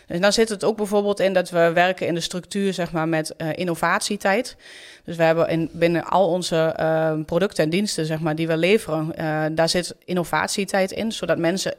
Dus 0.08 0.20
dan 0.20 0.34
zit 0.34 0.50
het 0.50 0.64
ook 0.64 0.78
bijvoorbeeld 0.78 1.20
in 1.20 1.34
dat 1.34 1.50
we 1.50 1.72
werken 1.74 2.08
in 2.08 2.14
de 2.14 2.20
structuur 2.20 2.74
zeg 2.74 2.92
maar, 2.92 3.08
met 3.08 3.34
uh, 3.38 3.50
innovatietijd. 3.56 4.56
Dus 5.04 5.16
we 5.16 5.24
hebben 5.24 5.50
in, 5.50 5.70
binnen 5.74 6.04
al 6.04 6.30
onze 6.30 6.76
uh, 6.80 7.14
producten 7.26 7.64
en 7.64 7.70
diensten 7.70 8.06
zeg 8.06 8.20
maar, 8.20 8.36
die 8.36 8.48
we 8.48 8.58
leveren, 8.58 9.14
uh, 9.20 9.46
daar 9.52 9.70
zit 9.70 9.96
innovatietijd 10.06 10.92
in, 10.92 11.12
zodat 11.12 11.38
mensen 11.38 11.74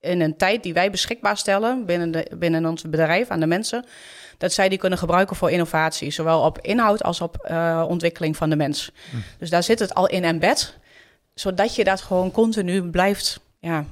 in 0.00 0.20
een 0.20 0.36
tijd 0.36 0.62
die 0.62 0.72
wij 0.74 0.90
beschikbaar 0.90 1.36
stellen 1.36 1.84
binnen, 1.86 2.10
de, 2.10 2.26
binnen 2.38 2.66
ons 2.66 2.82
bedrijf 2.82 3.28
aan 3.28 3.40
de 3.40 3.46
mensen, 3.46 3.84
dat 4.38 4.52
zij 4.52 4.68
die 4.68 4.78
kunnen 4.78 4.98
gebruiken 4.98 5.36
voor 5.36 5.50
innovatie, 5.50 6.10
zowel 6.10 6.40
op 6.40 6.58
inhoud 6.60 7.02
als 7.02 7.20
op 7.20 7.50
ontwikkeling 7.88 8.36
van 8.36 8.50
de 8.50 8.56
mens. 8.56 8.92
Hm. 9.10 9.16
Dus 9.38 9.50
daar 9.50 9.62
zit 9.62 9.78
het 9.78 9.94
al 9.94 10.06
in 10.06 10.24
embed, 10.24 10.78
zodat 11.34 11.74
je 11.74 11.84
dat 11.84 12.00
gewoon 12.00 12.30
continu 12.30 12.82
blijft, 12.82 13.40
ja, 13.60 13.84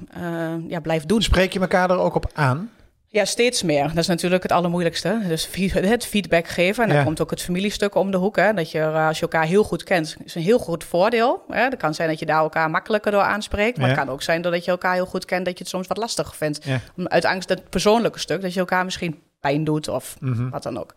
ja, 0.67 0.79
blijft 0.79 1.07
doen. 1.07 1.21
Spreek 1.21 1.53
je 1.53 1.59
elkaar 1.59 1.89
er 1.89 1.97
ook 1.97 2.15
op 2.15 2.31
aan? 2.33 2.71
Ja, 3.13 3.25
steeds 3.25 3.63
meer. 3.63 3.87
Dat 3.87 3.97
is 3.97 4.07
natuurlijk 4.07 4.43
het 4.43 4.51
allermoeilijkste. 4.51 5.21
Dus 5.27 5.49
het 5.73 6.05
feedback 6.05 6.47
geven. 6.47 6.83
En 6.83 6.89
dan 6.95 7.03
komt 7.03 7.21
ook 7.21 7.29
het 7.29 7.41
familiestuk 7.41 7.95
om 7.95 8.11
de 8.11 8.17
hoek. 8.17 8.35
Hè? 8.35 8.53
Dat 8.53 8.71
je, 8.71 8.79
eh, 8.79 9.07
als 9.07 9.15
je 9.15 9.21
elkaar 9.21 9.45
heel 9.45 9.63
goed 9.63 9.83
kent, 9.83 10.15
is 10.25 10.35
een 10.35 10.41
heel 10.41 10.59
goed 10.59 10.83
voordeel. 10.83 11.43
Hè? 11.47 11.69
Dat 11.69 11.79
kan 11.79 11.93
zijn 11.93 12.09
dat 12.09 12.19
je 12.19 12.25
daar 12.25 12.39
elkaar 12.39 12.69
makkelijker 12.69 13.11
door 13.11 13.21
aanspreekt. 13.21 13.77
Maar 13.77 13.87
het 13.87 13.97
kan 13.97 14.09
ook 14.09 14.21
zijn 14.21 14.41
dat 14.41 14.65
je 14.65 14.71
elkaar 14.71 14.93
heel 14.93 15.05
goed 15.05 15.25
kent, 15.25 15.45
dat 15.45 15.53
je 15.57 15.63
het 15.63 15.73
soms 15.73 15.87
wat 15.87 15.97
lastiger 15.97 16.35
vindt. 16.35 16.65
Uit 17.03 17.25
angst 17.25 17.47
dat 17.47 17.69
persoonlijke 17.69 18.19
stuk, 18.19 18.41
dat 18.41 18.53
je 18.53 18.59
elkaar 18.59 18.83
misschien 18.83 19.19
pijn 19.39 19.63
doet 19.63 19.87
of 19.87 20.15
mhm. 20.19 20.49
wat 20.49 20.63
dan 20.63 20.79
ook. 20.79 20.93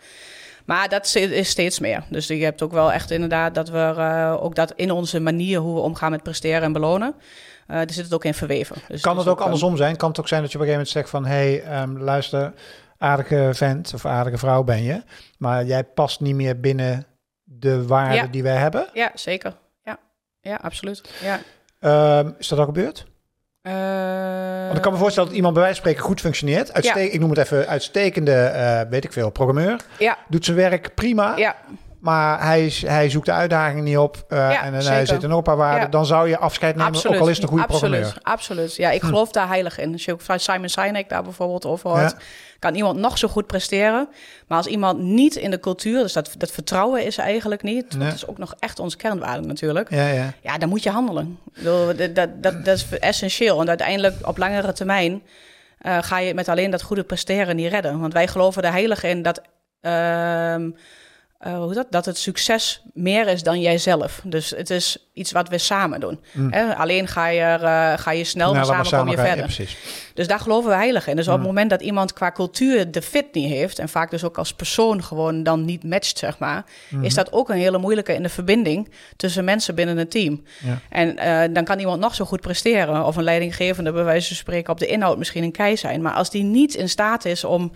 Maar 0.64 0.88
dat 0.88 1.14
is 1.14 1.49
steeds 1.49 1.78
meer. 1.78 2.04
Dus 2.11 2.26
je 2.26 2.44
hebt 2.44 2.62
ook 2.62 2.73
wel 2.73 2.92
echt 2.92 3.11
inderdaad 3.11 3.54
dat 3.54 3.68
we 3.68 3.94
uh, 3.96 4.37
ook 4.40 4.54
dat 4.54 4.73
in 4.76 4.90
onze 4.90 5.20
manier 5.20 5.58
hoe 5.58 5.75
we 5.75 5.80
omgaan 5.80 6.11
met 6.11 6.23
presteren 6.23 6.62
en 6.62 6.73
belonen. 6.73 7.14
Uh, 7.68 7.80
er 7.80 7.92
zit 7.92 8.04
het 8.04 8.14
ook 8.14 8.25
in 8.25 8.35
verweven. 8.35 8.76
Dus 8.88 9.00
kan 9.00 9.18
het 9.18 9.28
ook, 9.28 9.40
andersom 9.40 9.76
zijn? 9.76 9.96
Kan 9.96 10.08
het 10.08 10.20
ook 10.20 10.28
zijn 10.28 10.42
dat 10.42 10.52
je 10.52 10.58
op 10.58 10.64
een 10.64 10.70
gegeven 10.70 10.92
moment 10.92 11.11
zegt 11.11 11.11
van... 11.11 11.26
hé, 11.26 11.61
hey, 11.62 11.82
um, 11.82 11.99
luister, 11.99 12.52
aardige 12.99 13.50
vent 13.52 13.94
of 13.94 14.06
aardige 14.06 14.38
vrouw 14.38 14.62
ben 14.62 14.82
je... 14.82 15.02
maar 15.38 15.64
jij 15.64 15.85
past 15.85 16.20
niet 16.20 16.35
meer 16.35 16.61
binnen 16.61 17.06
de 17.44 17.87
waarden 17.87 18.30
die 18.30 18.42
wij 18.42 18.56
hebben? 18.56 18.88
Ja, 18.92 19.11
zeker. 19.14 19.56
Ja, 19.85 19.99
ja 20.40 20.58
absoluut. 20.62 21.02
Ja. 21.23 21.40
Um, 22.18 22.35
is 22.38 22.49
dat 22.49 22.58
al 22.58 22.64
gebeurd? 22.64 23.06
Uh, 23.62 23.73
Want 24.64 24.76
ik 24.76 24.82
kan 24.82 24.92
me 24.92 24.99
voorstellen 24.99 25.28
dat 25.28 25.37
iemand 25.37 25.54
bij 25.54 25.62
wijze 25.62 25.80
van 25.80 25.88
spreken 25.88 26.08
goed 26.08 26.20
functioneert. 26.20 26.73
Uitste 26.73 26.99
ja. 26.99 27.11
Ik 27.12 27.20
noem 27.20 27.30
het 27.30 27.38
even 27.38 27.66
uitstekende, 27.66 28.52
uh, 28.54 28.90
weet 28.90 29.04
ik 29.04 29.12
veel, 29.12 29.30
programmeur. 29.30 29.80
Ja. 29.99 30.18
Doet 30.28 30.44
zijn 30.44 30.56
werk 30.56 30.94
prima. 30.94 31.37
Ja. 31.37 31.56
Maar 32.06 32.42
hij, 32.46 32.66
is, 32.66 32.82
hij 32.82 33.10
zoekt 33.10 33.26
de 33.26 33.32
uitdaging 33.32 33.82
niet 33.82 33.98
op 33.98 34.25
uh, 34.28 34.38
Ja, 34.38 34.62
en, 34.62 34.75
en 34.75 34.86
hij 34.86 35.06
zit 35.06 35.22
er 35.22 35.28
nog 35.28 35.38
een 35.38 35.44
paar 35.44 35.56
waarden. 35.56 35.80
Ja. 35.80 35.88
Dan 35.88 36.06
zou 36.06 36.28
je 36.28 36.38
afscheid 36.38 36.76
nemen, 36.76 37.06
ook 37.06 37.16
al 37.16 37.28
is 37.28 37.34
het 37.34 37.42
een 37.42 37.48
goede 37.48 37.62
absoluut, 37.62 37.90
programmeur. 37.90 38.20
Hm. 38.22 38.30
Absoluut, 38.30 38.76
ja. 38.76 38.90
Ik 38.90 39.02
geloof 39.02 39.30
daar 39.30 39.48
heilig 39.48 39.78
in. 39.78 39.92
Als 39.92 40.04
je 40.04 40.12
ook 40.12 40.20
van 40.20 40.40
Simon 40.40 40.68
Sinek 40.68 41.08
daar 41.08 41.22
bijvoorbeeld 41.22 41.66
over 41.66 41.90
hoort... 41.90 42.10
Ja. 42.10 42.16
kan 42.58 42.75
iemand 42.75 42.98
nog 42.98 43.18
zo 43.18 43.28
goed 43.28 43.46
presteren. 43.46 44.08
Maar 44.46 44.58
als 44.58 44.66
iemand 44.66 44.98
niet 44.98 45.36
in 45.36 45.50
de 45.50 45.60
cultuur... 45.60 46.02
dus 46.02 46.12
dat, 46.12 46.34
dat 46.38 46.50
vertrouwen 46.50 47.04
is 47.04 47.16
eigenlijk 47.16 47.62
niet. 47.62 47.96
Nee. 47.96 48.06
Dat 48.06 48.16
is 48.16 48.26
ook 48.26 48.38
nog 48.38 48.54
echt 48.58 48.78
ons 48.78 48.96
kernwaarde 48.96 49.46
natuurlijk. 49.46 49.90
Ja, 49.90 50.06
ja. 50.06 50.32
Ja, 50.42 50.58
dan 50.58 50.68
moet 50.68 50.82
je 50.82 50.90
handelen. 50.90 51.38
Bedoel, 51.54 51.96
dat, 51.96 52.14
dat, 52.14 52.42
dat, 52.42 52.64
dat 52.64 52.76
is 52.76 52.86
essentieel. 52.98 53.60
En 53.60 53.68
uiteindelijk 53.68 54.14
op 54.22 54.38
langere 54.38 54.72
termijn... 54.72 55.22
eh, 55.78 55.98
ga 56.00 56.18
je 56.18 56.34
met 56.34 56.48
alleen 56.48 56.70
dat 56.70 56.82
goede 56.82 57.04
presteren 57.04 57.56
niet 57.56 57.70
redden. 57.72 58.00
Want 58.00 58.12
wij 58.12 58.28
geloven 58.28 58.62
er 58.62 58.72
heilig 58.72 59.02
in 59.02 59.22
dat... 59.22 59.40
ehm, 59.80 60.70
eh, 61.38 61.58
hoe 61.58 61.74
dat? 61.74 61.86
dat 61.90 62.04
het 62.04 62.18
succes 62.18 62.82
meer 62.94 63.28
is 63.28 63.42
dan 63.42 63.60
jijzelf. 63.60 64.20
Dus 64.24 64.50
het 64.50 64.70
is 64.70 65.08
iets 65.12 65.32
wat 65.32 65.48
we 65.48 65.58
samen 65.58 66.00
doen. 66.00 66.20
Hè? 66.50 66.74
Alleen 66.74 67.08
ga 67.08 67.28
je, 67.28 67.40
eh, 67.40 67.98
ga 67.98 68.10
je 68.10 68.24
snel, 68.24 68.52
maar 68.52 68.66
Nou, 68.66 68.76
laat 68.76 68.86
samen, 68.86 69.04
kom 69.04 69.10
je 69.10 69.16
gaan. 69.16 69.26
verder. 69.26 69.48
Ja, 69.48 69.54
precies. 69.54 69.76
Dus 70.14 70.26
daar 70.26 70.40
geloven 70.40 70.70
we 70.70 70.76
heilig 70.76 71.06
in. 71.06 71.16
Dus 71.16 71.28
op 71.28 71.34
het 71.34 71.46
moment 71.46 71.70
dat 71.70 71.80
iemand 71.82 72.12
qua 72.12 72.32
cultuur 72.32 72.90
de 72.90 73.02
fit 73.02 73.34
niet 73.34 73.48
heeft... 73.48 73.78
en 73.78 73.88
vaak 73.88 74.10
dus 74.10 74.24
ook 74.24 74.38
als 74.38 74.54
persoon 74.54 75.02
gewoon 75.02 75.42
dan 75.42 75.64
niet 75.64 75.84
matcht, 75.84 76.18
zeg 76.18 76.38
maar... 76.38 76.64
is 77.00 77.14
dat 77.14 77.32
ook 77.32 77.48
een 77.48 77.56
hele 77.56 77.78
moeilijke 77.78 78.14
in 78.14 78.22
de 78.22 78.28
verbinding... 78.28 78.90
tussen 79.16 79.44
mensen 79.44 79.74
binnen 79.74 79.98
een 79.98 80.08
team. 80.08 80.42
Ja. 80.64 80.78
En 80.90 81.16
eh, 81.16 81.54
dan 81.54 81.64
kan 81.64 81.78
iemand 81.78 82.00
nog 82.00 82.14
zo 82.14 82.24
goed 82.24 82.40
presteren... 82.40 83.04
of 83.04 83.16
een 83.16 83.24
leidinggevende 83.24 83.92
bij 83.92 84.04
wijze 84.04 84.26
van 84.26 84.36
spreken 84.36 84.72
op 84.72 84.78
de 84.78 84.86
inhoud 84.86 85.18
misschien 85.18 85.42
een 85.42 85.52
kei 85.52 85.76
zijn... 85.76 86.02
maar 86.02 86.12
als 86.12 86.30
die 86.30 86.42
niet 86.42 86.74
in 86.74 86.88
staat 86.88 87.24
is 87.24 87.44
om... 87.44 87.72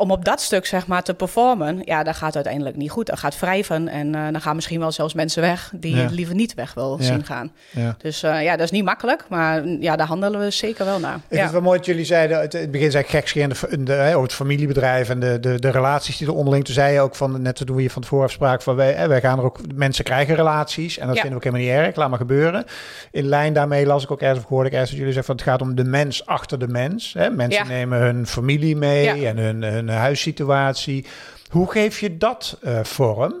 Om 0.00 0.10
op 0.10 0.24
dat 0.24 0.40
stuk 0.40 0.66
zeg 0.66 0.86
maar 0.86 1.02
te 1.02 1.14
performen, 1.14 1.82
ja, 1.84 2.02
dan 2.02 2.14
gaat 2.14 2.34
uiteindelijk 2.34 2.76
niet 2.76 2.90
goed. 2.90 3.06
Dan 3.06 3.18
gaat 3.18 3.38
wrijven 3.40 3.88
en 3.88 4.14
eh, 4.14 4.22
dan 4.32 4.40
gaan 4.40 4.54
misschien 4.54 4.80
wel 4.80 4.92
zelfs 4.92 5.14
mensen 5.14 5.42
weg 5.42 5.72
die 5.74 5.96
Ja. 5.96 6.02
je 6.02 6.10
liever 6.10 6.34
niet 6.34 6.54
weg 6.54 6.74
wil 6.74 6.96
Ja. 6.98 7.04
zien 7.04 7.24
gaan. 7.24 7.52
Ja. 7.70 7.94
Dus 7.98 8.22
eh, 8.22 8.42
ja, 8.42 8.50
dat 8.56 8.64
is 8.64 8.70
niet 8.70 8.84
makkelijk, 8.84 9.24
maar 9.28 9.62
mm, 9.62 9.82
ja, 9.82 9.96
daar 9.96 10.06
handelen 10.06 10.40
we 10.40 10.50
zeker 10.50 10.84
wel 10.84 10.98
naar. 10.98 11.14
Ik 11.14 11.20
ja. 11.20 11.26
vind 11.28 11.42
het 11.42 11.50
wel 11.52 11.60
mooi 11.60 11.76
dat 11.76 11.86
jullie 11.86 12.04
zeiden, 12.04 12.40
het, 12.40 12.52
het 12.52 12.70
begin 12.70 12.90
zei 12.90 13.04
ik 13.04 13.10
gekscherend 13.10 13.60
de, 13.60 13.82
de, 13.82 13.92
hè, 13.92 14.10
over 14.10 14.22
het 14.22 14.32
familiebedrijf 14.32 15.08
en 15.08 15.20
de, 15.20 15.40
de, 15.40 15.58
de 15.58 15.70
relaties 15.70 16.16
die 16.16 16.26
er 16.26 16.34
onderling. 16.34 16.64
Toen 16.64 16.74
zei 16.74 16.92
je 16.92 17.00
ook 17.00 17.14
van, 17.14 17.42
net 17.42 17.66
toen 17.66 17.76
we 17.76 17.80
hier 17.80 17.90
van 17.90 18.02
tevoren 18.02 18.24
afspraken, 18.24 18.62
van 18.62 18.76
wij, 18.76 18.92
hè, 18.92 19.08
wij 19.08 19.20
gaan 19.20 19.38
er 19.38 19.44
ook, 19.44 19.58
mensen 19.74 20.04
krijgen 20.04 20.34
relaties 20.34 20.98
en 20.98 21.06
dat 21.06 21.14
vinden 21.14 21.30
we 21.30 21.36
ook 21.46 21.52
helemaal 21.54 21.76
niet 21.76 21.86
erg, 21.86 21.96
laat 21.96 22.08
maar 22.08 22.18
gebeuren. 22.18 22.64
In 23.10 23.24
lijn 23.26 23.52
daarmee 23.52 23.86
las 23.86 24.02
ik 24.02 24.10
ook 24.10 24.20
ergens, 24.20 24.44
of 24.44 24.48
hoorde 24.48 24.66
ik 24.66 24.72
ergens 24.72 24.90
dat 24.90 24.98
jullie 24.98 25.14
zeggen 25.14 25.34
van 25.36 25.44
het 25.44 25.54
gaat 25.54 25.68
om 25.68 25.74
de 25.74 25.84
mens 25.84 26.26
achter 26.26 26.58
de 26.58 26.68
mens. 26.68 27.12
Hè? 27.12 27.30
Mensen 27.30 27.66
nemen 27.68 27.98
hun 27.98 28.26
familie 28.26 28.76
mee 28.76 29.26
en 29.26 29.36
hun, 29.36 29.62
hun 29.62 29.88
huissituatie. 29.92 31.06
Hoe 31.50 31.70
geef 31.70 32.00
je 32.00 32.16
dat 32.16 32.58
eh, 32.62 32.84
vorm? 32.84 33.34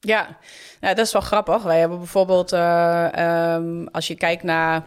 Ja, 0.00 0.26
ja, 0.80 0.94
dat 0.94 1.06
is 1.06 1.12
wel 1.12 1.22
grappig. 1.22 1.62
Wij 1.62 1.78
hebben 1.78 1.98
bijvoorbeeld, 1.98 2.52
eh, 2.52 3.12
ehm, 3.54 3.86
als 3.92 4.06
je 4.06 4.14
kijkt 4.14 4.42
naar 4.42 4.82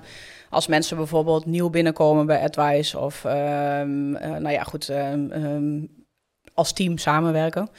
als 0.50 0.67
mensen 0.67 0.98
bijvoorbeeld 0.98 1.46
nieuw 1.46 1.70
binnenkomen 1.70 2.25
bij 2.25 2.41
Advice 2.41 3.00
of, 3.00 3.25
ehm, 3.25 4.15
eh, 4.15 4.29
nou 4.32 4.50
ja, 4.50 4.63
goed, 4.63 4.89
ehm, 4.89 5.82
als 6.53 6.74
team 6.74 6.98
samenwerken. 6.98 7.70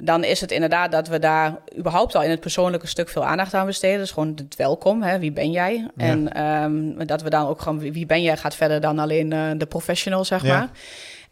Dan 0.00 0.24
is 0.24 0.40
het 0.40 0.50
inderdaad 0.50 0.92
dat 0.92 1.08
we 1.08 1.18
daar 1.18 1.56
überhaupt 1.78 2.14
al 2.14 2.22
in 2.22 2.30
het 2.30 2.40
persoonlijke 2.40 2.86
stuk 2.86 3.08
veel 3.08 3.24
aandacht 3.24 3.54
aan 3.54 3.66
besteden. 3.66 3.98
Dus 3.98 4.10
gewoon 4.10 4.32
het 4.36 4.56
welkom, 4.56 5.02
hè? 5.02 5.18
wie 5.18 5.32
ben 5.32 5.50
jij? 5.50 5.88
En 5.96 6.24
dat 7.06 7.22
we 7.22 7.30
dan 7.30 7.46
ook 7.46 7.60
gewoon, 7.60 7.78
wie- 7.78 8.06
ben 8.06 8.22
jij, 8.22 8.36
gaat 8.36 8.54
verder 8.54 8.80
dan 8.80 8.98
alleen 8.98 9.32
eh, 9.32 9.50
de 9.56 9.66
professional, 9.66 10.24
zeg 10.24 10.42
Ja. 10.42 10.58
maar. 10.58 10.68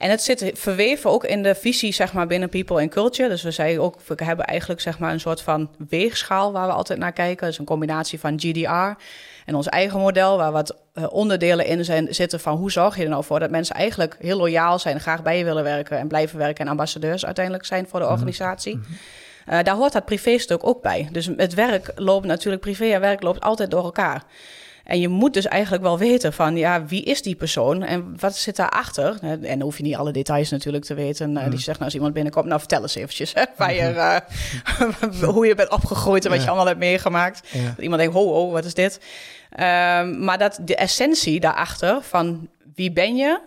En 0.02 0.10
het 0.10 0.22
zit 0.22 0.50
verweven 0.54 1.10
ook 1.10 1.24
in 1.24 1.42
de 1.42 1.54
visie, 1.54 1.92
zeg 1.92 2.12
maar, 2.12 2.26
binnen 2.26 2.48
People 2.48 2.80
and 2.80 2.90
Culture. 2.90 3.28
Dus 3.28 3.42
we 3.42 3.50
zeiden 3.50 3.82
ook, 3.82 3.98
we 4.06 4.24
hebben 4.24 4.44
eigenlijk 4.44 4.80
zeg 4.80 4.98
maar 4.98 5.12
een 5.12 5.20
soort 5.20 5.42
van 5.42 5.70
weegschaal 5.88 6.52
waar 6.52 6.66
we 6.66 6.72
altijd 6.72 6.98
naar 6.98 7.12
kijken. 7.12 7.46
Dus 7.46 7.58
een 7.58 7.64
combinatie 7.64 8.20
van 8.20 8.40
GDR 8.40 9.02
en 9.46 9.54
ons 9.54 9.68
eigen 9.68 10.00
model, 10.00 10.36
waar 10.36 10.52
wat 10.52 10.76
eh, 10.92 11.12
onderdelen 11.12 11.66
in 11.66 11.84
zijn, 11.84 12.14
zitten 12.14 12.40
van 12.40 12.56
hoe 12.56 12.70
zorg 12.70 12.96
je 12.96 13.02
er 13.02 13.08
nou 13.08 13.24
voor 13.24 13.40
dat 13.40 13.50
mensen 13.50 13.74
eigenlijk 13.74 14.16
heel 14.18 14.36
loyaal 14.36 14.78
zijn, 14.78 15.00
graag 15.00 15.22
bij 15.22 15.38
je 15.38 15.44
willen 15.44 15.64
werken 15.64 15.98
en 15.98 16.08
blijven 16.08 16.38
werken 16.38 16.64
en 16.64 16.70
ambassadeurs 16.70 17.24
uiteindelijk 17.24 17.64
zijn 17.64 17.88
voor 17.88 18.00
de 18.00 18.06
organisatie. 18.06 18.80
Eh, 19.46 19.62
daar 19.62 19.76
hoort 19.76 19.92
dat 19.92 20.04
privéstuk 20.04 20.66
ook 20.66 20.82
bij. 20.82 21.08
Dus 21.12 21.30
het 21.36 21.54
werk 21.54 21.92
loopt 21.94 22.26
natuurlijk, 22.26 22.62
privé 22.62 22.84
en 22.84 23.00
werk 23.00 23.22
loopt 23.22 23.40
altijd 23.40 23.70
door 23.70 23.84
elkaar. 23.84 24.22
En 24.84 25.00
je 25.00 25.08
moet 25.08 25.34
dus 25.34 25.46
eigenlijk 25.46 25.82
wel 25.82 25.98
weten 25.98 26.32
van, 26.32 26.56
ja, 26.56 26.86
wie 26.86 27.02
is 27.02 27.22
die 27.22 27.34
persoon 27.34 27.82
en 27.82 28.14
wat 28.18 28.36
zit 28.36 28.56
daarachter? 28.56 29.16
Eh, 29.22 29.30
En 29.30 29.40
dan 29.40 29.60
hoef 29.60 29.76
je 29.76 29.82
niet 29.82 29.96
alle 29.96 30.12
details 30.12 30.50
natuurlijk 30.50 30.84
te 30.84 30.94
weten. 30.94 31.36
Eh, 31.36 31.50
Die 31.50 31.58
zegt, 31.58 31.66
nou, 31.78 31.84
als 31.84 31.94
iemand 31.94 32.12
binnenkomt, 32.14 32.46
nou, 32.46 32.58
vertel 32.58 32.82
eens 32.82 32.94
eventjes 32.94 33.32
hè, 33.34 33.44
waar 33.56 33.74
je, 33.74 33.80
eh, 33.80 35.22
hoe 35.34 35.46
je 35.46 35.54
bent 35.54 35.70
opgegroeid 35.70 36.24
en 36.24 36.30
wat 36.30 36.40
je 36.42 36.46
allemaal 36.48 36.66
hebt 36.66 36.78
meegemaakt. 36.78 37.48
Ja. 37.52 37.66
Dat 37.68 37.78
iemand 37.78 38.00
denkt, 38.00 38.14
ho, 38.16 38.32
ho, 38.32 38.50
wat 38.50 38.64
is 38.64 38.74
dit? 38.74 39.00
Ehm, 39.50 40.24
maar 40.24 40.38
dat 40.38 40.58
de 40.62 40.76
essentie 40.76 41.40
daarachter 41.40 42.02
van 42.02 42.48
wie 42.74 42.92
ben 42.92 43.16
je 43.16 43.40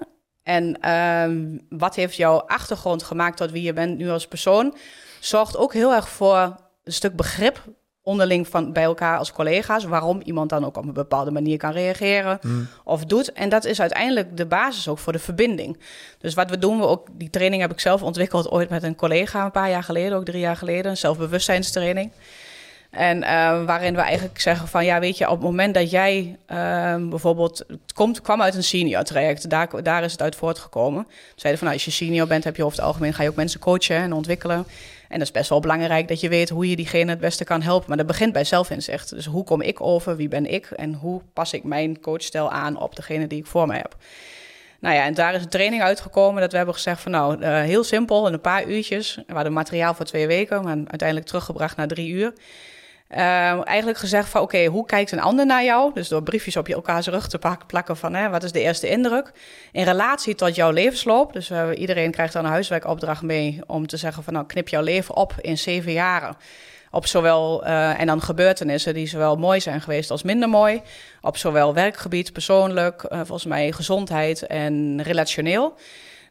en 0.43 0.79
ehm, 0.81 1.57
wat 1.69 1.95
heeft 1.95 2.15
jouw 2.15 2.37
achtergrond 2.41 3.03
gemaakt 3.03 3.37
tot 3.37 3.51
wie 3.51 3.63
je 3.63 3.73
bent 3.73 3.97
nu 3.97 4.09
als 4.09 4.27
persoon, 4.27 4.75
zorgt 5.19 5.57
ook 5.57 5.73
heel 5.73 5.93
erg 5.93 6.09
voor 6.09 6.55
een 6.83 6.93
stuk 6.93 7.15
begrip 7.15 7.63
onderling 8.05 8.47
van 8.47 8.73
bij 8.73 8.83
elkaar 8.83 9.17
als 9.17 9.31
collega's, 9.31 9.83
waarom 9.83 10.21
iemand 10.21 10.49
dan 10.49 10.65
ook 10.65 10.77
op 10.77 10.85
een 10.85 10.93
bepaalde 10.93 11.31
manier 11.31 11.57
kan 11.57 11.71
reageren 11.71 12.39
of 12.83 13.05
doet. 13.05 13.31
En 13.33 13.49
dat 13.49 13.65
is 13.65 13.81
uiteindelijk 13.81 14.37
de 14.37 14.45
basis 14.45 14.87
ook 14.87 14.97
voor 14.97 15.13
de 15.13 15.19
verbinding. 15.19 15.77
Dus 16.19 16.33
wat 16.33 16.49
we 16.49 16.57
doen, 16.57 16.79
we 16.79 16.85
ook, 16.85 17.07
die 17.11 17.29
training 17.29 17.61
heb 17.61 17.71
ik 17.71 17.79
zelf 17.79 18.03
ontwikkeld 18.03 18.51
ooit 18.51 18.69
met 18.69 18.83
een 18.83 18.95
collega 18.95 19.45
een 19.45 19.51
paar 19.51 19.69
jaar 19.69 19.83
geleden, 19.83 20.17
ook 20.17 20.25
drie 20.25 20.39
jaar 20.39 20.55
geleden, 20.57 20.91
een 20.91 20.97
zelfbewustzijnstraining. 20.97 22.11
En 22.95 23.23
eh, 23.23 23.65
waarin 23.65 23.95
we 23.95 24.01
eigenlijk 24.01 24.39
zeggen 24.39 24.67
van 24.67 24.85
ja, 24.85 24.99
weet 24.99 25.17
je, 25.17 25.25
op 25.25 25.31
het 25.31 25.41
moment 25.41 25.73
dat 25.73 25.91
jij 25.91 26.37
ehm, 26.45 27.09
bijvoorbeeld 27.09 27.63
het 27.67 27.93
komt, 27.93 28.21
kwam 28.21 28.41
uit 28.41 28.55
een 28.55 28.63
senior 28.63 29.03
traject, 29.03 29.49
daar, 29.49 29.83
daar 29.83 30.03
is 30.03 30.11
het 30.11 30.21
uit 30.21 30.35
voortgekomen. 30.35 31.07
Zeiden 31.35 31.59
van 31.59 31.67
nou, 31.67 31.73
als 31.73 31.85
je 31.85 32.05
senior 32.05 32.27
bent, 32.27 32.43
heb 32.43 32.55
je 32.55 32.63
over 32.63 32.77
het 32.77 32.87
algemeen 32.87 33.13
ga 33.13 33.23
je 33.23 33.29
ook 33.29 33.35
mensen 33.35 33.59
coachen 33.59 33.95
en 33.95 34.13
ontwikkelen. 34.13 34.65
En 35.15 35.21
dat 35.21 35.29
is 35.29 35.35
best 35.39 35.49
wel 35.49 35.59
belangrijk 35.59 36.07
dat 36.07 36.19
je 36.19 36.29
weet 36.29 36.49
hoe 36.49 36.69
je 36.69 36.75
diegene 36.75 37.09
het 37.09 37.19
beste 37.19 37.43
kan 37.43 37.61
helpen. 37.61 37.87
Maar 37.87 37.97
dat 37.97 38.07
begint 38.07 38.33
bij 38.33 38.43
zelfinzicht. 38.43 39.09
Dus 39.09 39.25
hoe 39.25 39.43
kom 39.43 39.61
ik 39.61 39.81
over, 39.81 40.15
wie 40.15 40.27
ben 40.27 40.45
ik 40.45 40.65
en 40.65 40.93
hoe 40.93 41.21
pas 41.33 41.53
ik 41.53 41.63
mijn 41.63 41.99
coachstijl 41.99 42.51
aan 42.51 42.81
op 42.81 42.95
degene 42.95 43.27
die 43.27 43.39
ik 43.39 43.45
voor 43.45 43.67
mij 43.67 43.77
heb. 43.77 43.95
Nou 44.79 44.95
ja, 44.95 45.05
en 45.05 45.13
daar 45.13 45.33
is 45.33 45.41
een 45.41 45.49
training 45.49 45.81
uitgekomen 45.81 46.41
dat 46.41 46.51
we 46.51 46.57
hebben 46.57 46.75
gezegd 46.75 47.01
van 47.01 47.11
nou, 47.11 47.41
eh, 47.41 47.61
heel 47.61 47.83
simpel, 47.83 48.27
in 48.27 48.33
een 48.33 48.41
paar 48.41 48.65
uurtjes. 48.65 49.15
We 49.27 49.33
hadden 49.33 49.53
materiaal 49.53 49.93
voor 49.93 50.05
twee 50.05 50.27
weken, 50.27 50.63
maar 50.63 50.75
uiteindelijk 50.75 51.27
teruggebracht 51.27 51.77
naar 51.77 51.87
drie 51.87 52.09
uur. 52.09 52.33
Eh, 53.07 53.67
eigenlijk 53.67 53.97
gezegd 53.97 54.29
van 54.29 54.41
oké, 54.41 54.65
hoe 54.65 54.85
kijkt 54.85 55.11
een 55.11 55.21
ander 55.21 55.45
naar 55.45 55.63
jou? 55.63 55.93
Dus 55.93 56.07
door 56.07 56.23
briefjes 56.23 56.57
op 56.57 56.67
je 56.67 56.73
elkaars 56.73 57.07
rug 57.07 57.27
te 57.27 57.39
plakken 57.67 57.97
van 57.97 58.13
hè, 58.13 58.29
wat 58.29 58.43
is 58.43 58.51
de 58.51 58.59
eerste 58.61 58.89
indruk? 58.89 59.31
In 59.71 59.83
relatie 59.83 60.35
tot 60.35 60.55
jouw 60.55 60.71
levensloop. 60.71 61.33
Dus 61.33 61.49
eh, 61.49 61.69
iedereen 61.75 62.11
krijgt 62.11 62.33
dan 62.33 62.45
een 62.45 62.51
huiswerkopdracht 62.51 63.21
mee 63.21 63.61
om 63.67 63.87
te 63.87 63.97
zeggen 63.97 64.23
van 64.23 64.33
nou 64.33 64.45
knip 64.45 64.67
jouw 64.67 64.81
leven 64.81 65.15
op 65.15 65.33
in 65.41 65.57
zeven 65.57 65.91
jaren. 65.91 66.35
Op 66.95 67.07
zowel, 67.07 67.65
eh, 67.65 67.99
en 67.99 68.07
dan 68.07 68.21
gebeurtenissen 68.21 68.93
die 68.93 69.07
zowel 69.07 69.35
mooi 69.35 69.59
zijn 69.59 69.81
geweest 69.81 70.11
als 70.11 70.23
minder 70.23 70.49
mooi. 70.49 70.81
Op 71.21 71.37
zowel 71.37 71.73
werkgebied, 71.73 72.33
persoonlijk, 72.33 73.03
eh, 73.03 73.17
volgens 73.17 73.45
mij 73.45 73.71
gezondheid 73.71 74.47
en 74.47 75.01
relationeel. 75.03 75.75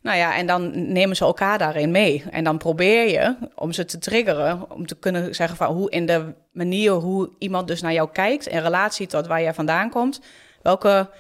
Nou 0.05 0.17
ja, 0.17 0.37
en 0.37 0.47
dan 0.47 0.93
nemen 0.93 1.17
ze 1.17 1.25
elkaar 1.25 1.59
daarin 1.59 1.91
mee. 1.91 2.25
En 2.31 2.45
dan 2.45 2.59
probeer 2.59 3.09
je 3.11 3.37
om 3.55 3.73
ze 3.73 3.85
te 3.85 3.99
triggeren, 3.99 4.71
om 4.71 4.87
te 4.87 4.97
kunnen 4.99 5.35
zeggen 5.35 5.57
van 5.57 5.75
hoe 5.75 5.91
in 5.91 6.07
de 6.07 6.35
manier 6.53 6.93
hoe 6.93 7.31
iemand 7.39 7.69
dus 7.69 7.81
naar 7.83 7.93
jou 7.93 8.09
kijkt 8.13 8.47
in 8.47 8.59
relatie 8.59 9.07
tot 9.07 9.27
waar 9.27 9.43
jij 9.43 9.55
vandaan 9.55 9.91
komt, 9.91 10.21
welke 10.63 11.11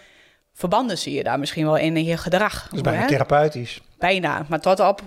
verbanden 0.52 0.98
zie 0.98 1.14
je 1.14 1.22
daar 1.22 1.38
misschien 1.38 1.64
wel 1.64 1.76
in 1.76 1.96
in 1.96 2.04
je 2.04 2.16
gedrag? 2.16 2.62
Dat 2.62 2.72
is 2.72 2.80
bijna 2.80 3.00
Hè? 3.00 3.06
therapeutisch. 3.06 3.80
Bijna, 3.98 4.44
maar 4.48 4.60
tot 4.60 4.80
op. 4.80 5.02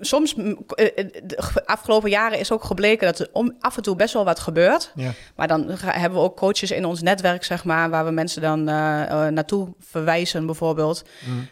Soms, 0.00 0.34
mm, 0.34 0.58
eh, 0.68 0.86
eh, 0.96 1.06
de 1.24 1.66
afgelopen 1.66 2.10
jaren 2.10 2.38
is 2.38 2.52
ook 2.52 2.64
gebleken 2.64 3.06
dat 3.06 3.18
er 3.18 3.28
om, 3.32 3.56
af 3.60 3.76
en 3.76 3.82
toe 3.82 3.96
best 3.96 4.14
wel 4.14 4.24
wat 4.24 4.40
gebeurt. 4.40 4.92
Ja. 4.94 5.10
Maar 5.36 5.48
dan 5.48 5.64
hebben 5.84 6.18
we 6.18 6.24
ook 6.24 6.36
coaches 6.36 6.70
in 6.70 6.84
ons 6.84 7.02
netwerk, 7.02 7.44
zeg 7.44 7.64
maar, 7.64 7.90
waar 7.90 8.04
we 8.04 8.10
mensen 8.10 8.42
dan 8.42 8.58
eh, 8.68 9.26
naartoe 9.26 9.68
verwijzen, 9.80 10.46
bijvoorbeeld. 10.46 11.02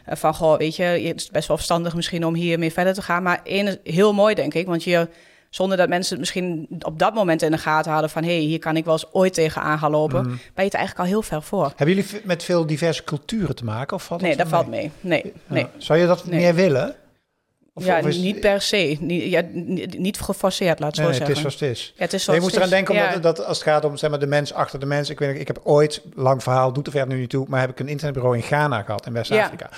Eh, 0.05 0.17
van, 0.17 0.35
goh, 0.35 0.59
weet 0.59 0.77
je, 0.77 0.83
het 0.83 1.21
is 1.21 1.31
best 1.31 1.49
wel 1.49 1.57
verstandig 1.57 1.95
misschien 1.95 2.27
om 2.27 2.35
hiermee 2.35 2.73
verder 2.73 2.95
te 2.95 3.03
gaan. 3.03 3.23
Maar 3.23 3.41
één 3.45 3.67
is 3.67 3.95
heel 3.95 4.13
mooi, 4.13 4.35
denk 4.35 4.55
ik, 4.55 4.67
want 4.67 4.85
je, 4.85 5.09
zonder 5.51 5.77
dat 5.77 5.89
mensen 5.89 6.11
het 6.11 6.21
misschien 6.21 6.67
op 6.79 6.99
dat 6.99 7.15
moment 7.15 7.43
in 7.43 7.51
de 7.51 7.59
gaten 7.59 7.93
hadden 7.93 8.11
van, 8.11 8.23
hé, 8.23 8.35
hey, 8.37 8.41
hier 8.41 8.59
kan 8.59 8.77
ik 8.77 8.85
wel 8.85 8.93
eens 8.93 9.13
ooit 9.13 9.35
tegenaan 9.35 9.79
gaan 9.79 9.91
lopen, 9.91 10.23
ben 10.23 10.35
je 10.55 10.63
het 10.63 10.75
eigenlijk 10.75 10.99
al 10.99 11.05
heel 11.13 11.23
ver 11.23 11.43
voor. 11.43 11.73
Hebben 11.77 11.97
jullie 11.97 12.21
met 12.25 12.43
veel 12.43 12.67
diverse 12.67 13.05
culturen 13.05 13.55
te 13.55 13.65
maken? 13.65 13.97
Of 13.97 14.05
valt 14.05 14.21
Nee, 14.21 14.37
dat 14.37 14.49
valt 14.49 14.67
mee. 14.67 14.91
Nee, 15.01 15.23
Ja. 15.25 15.31
nee. 15.47 15.67
Zou 15.77 15.99
je 15.99 16.07
dat 16.07 16.27
Nee. 16.27 16.41
meer 16.41 16.55
willen? 16.55 16.95
Of- 17.75 17.85
ja, 17.85 17.99
of 17.99 18.07
is- 18.07 18.17
niet 18.17 18.41
per 18.41 18.61
se. 18.61 18.97
Niet, 19.01 19.23
ja, 19.31 19.43
niet, 19.99 20.21
geforceerd, 20.21 20.79
laat 20.81 20.97
het 20.97 21.05
Nee, 21.07 21.15
zo 21.15 21.19
nee, 21.21 21.29
het 21.29 21.37
zeggen. 21.39 21.51
is 21.51 21.57
zoals 21.59 21.61
het 21.61 21.71
is. 21.89 21.93
Ja, 21.97 22.03
het 22.05 22.13
is 22.13 22.27
Nee, 22.27 22.37
je 22.37 22.43
moet 22.43 22.51
eraan 22.51 22.63
het 22.63 22.71
denken, 22.71 22.95
Ja. 22.95 23.07
omdat 23.15 23.23
dat, 23.37 23.47
als 23.47 23.59
het 23.59 23.67
gaat 23.69 23.85
om 23.85 23.97
zeg 23.97 24.11
maar, 24.11 24.19
de 24.19 24.27
mens 24.27 24.53
achter 24.53 24.81
de 24.81 24.87
mens. 24.87 25.11
Ik, 25.11 25.19
weet, 25.19 25.41
ik 25.41 25.47
heb 25.47 25.61
ooit, 25.63 26.03
lang 26.15 26.43
verhaal, 26.43 26.73
doet 26.73 26.87
er 26.87 26.93
verder 26.93 27.15
nu 27.15 27.21
niet 27.21 27.31
toe, 27.31 27.47
maar 27.49 27.61
heb 27.61 27.71
ik 27.71 27.81
een 27.81 27.89
internetbureau 27.89 28.37
in 28.37 28.43
Ghana 28.43 28.83
gehad, 28.83 29.07
in 29.07 29.13
West-Afrika. 29.13 29.71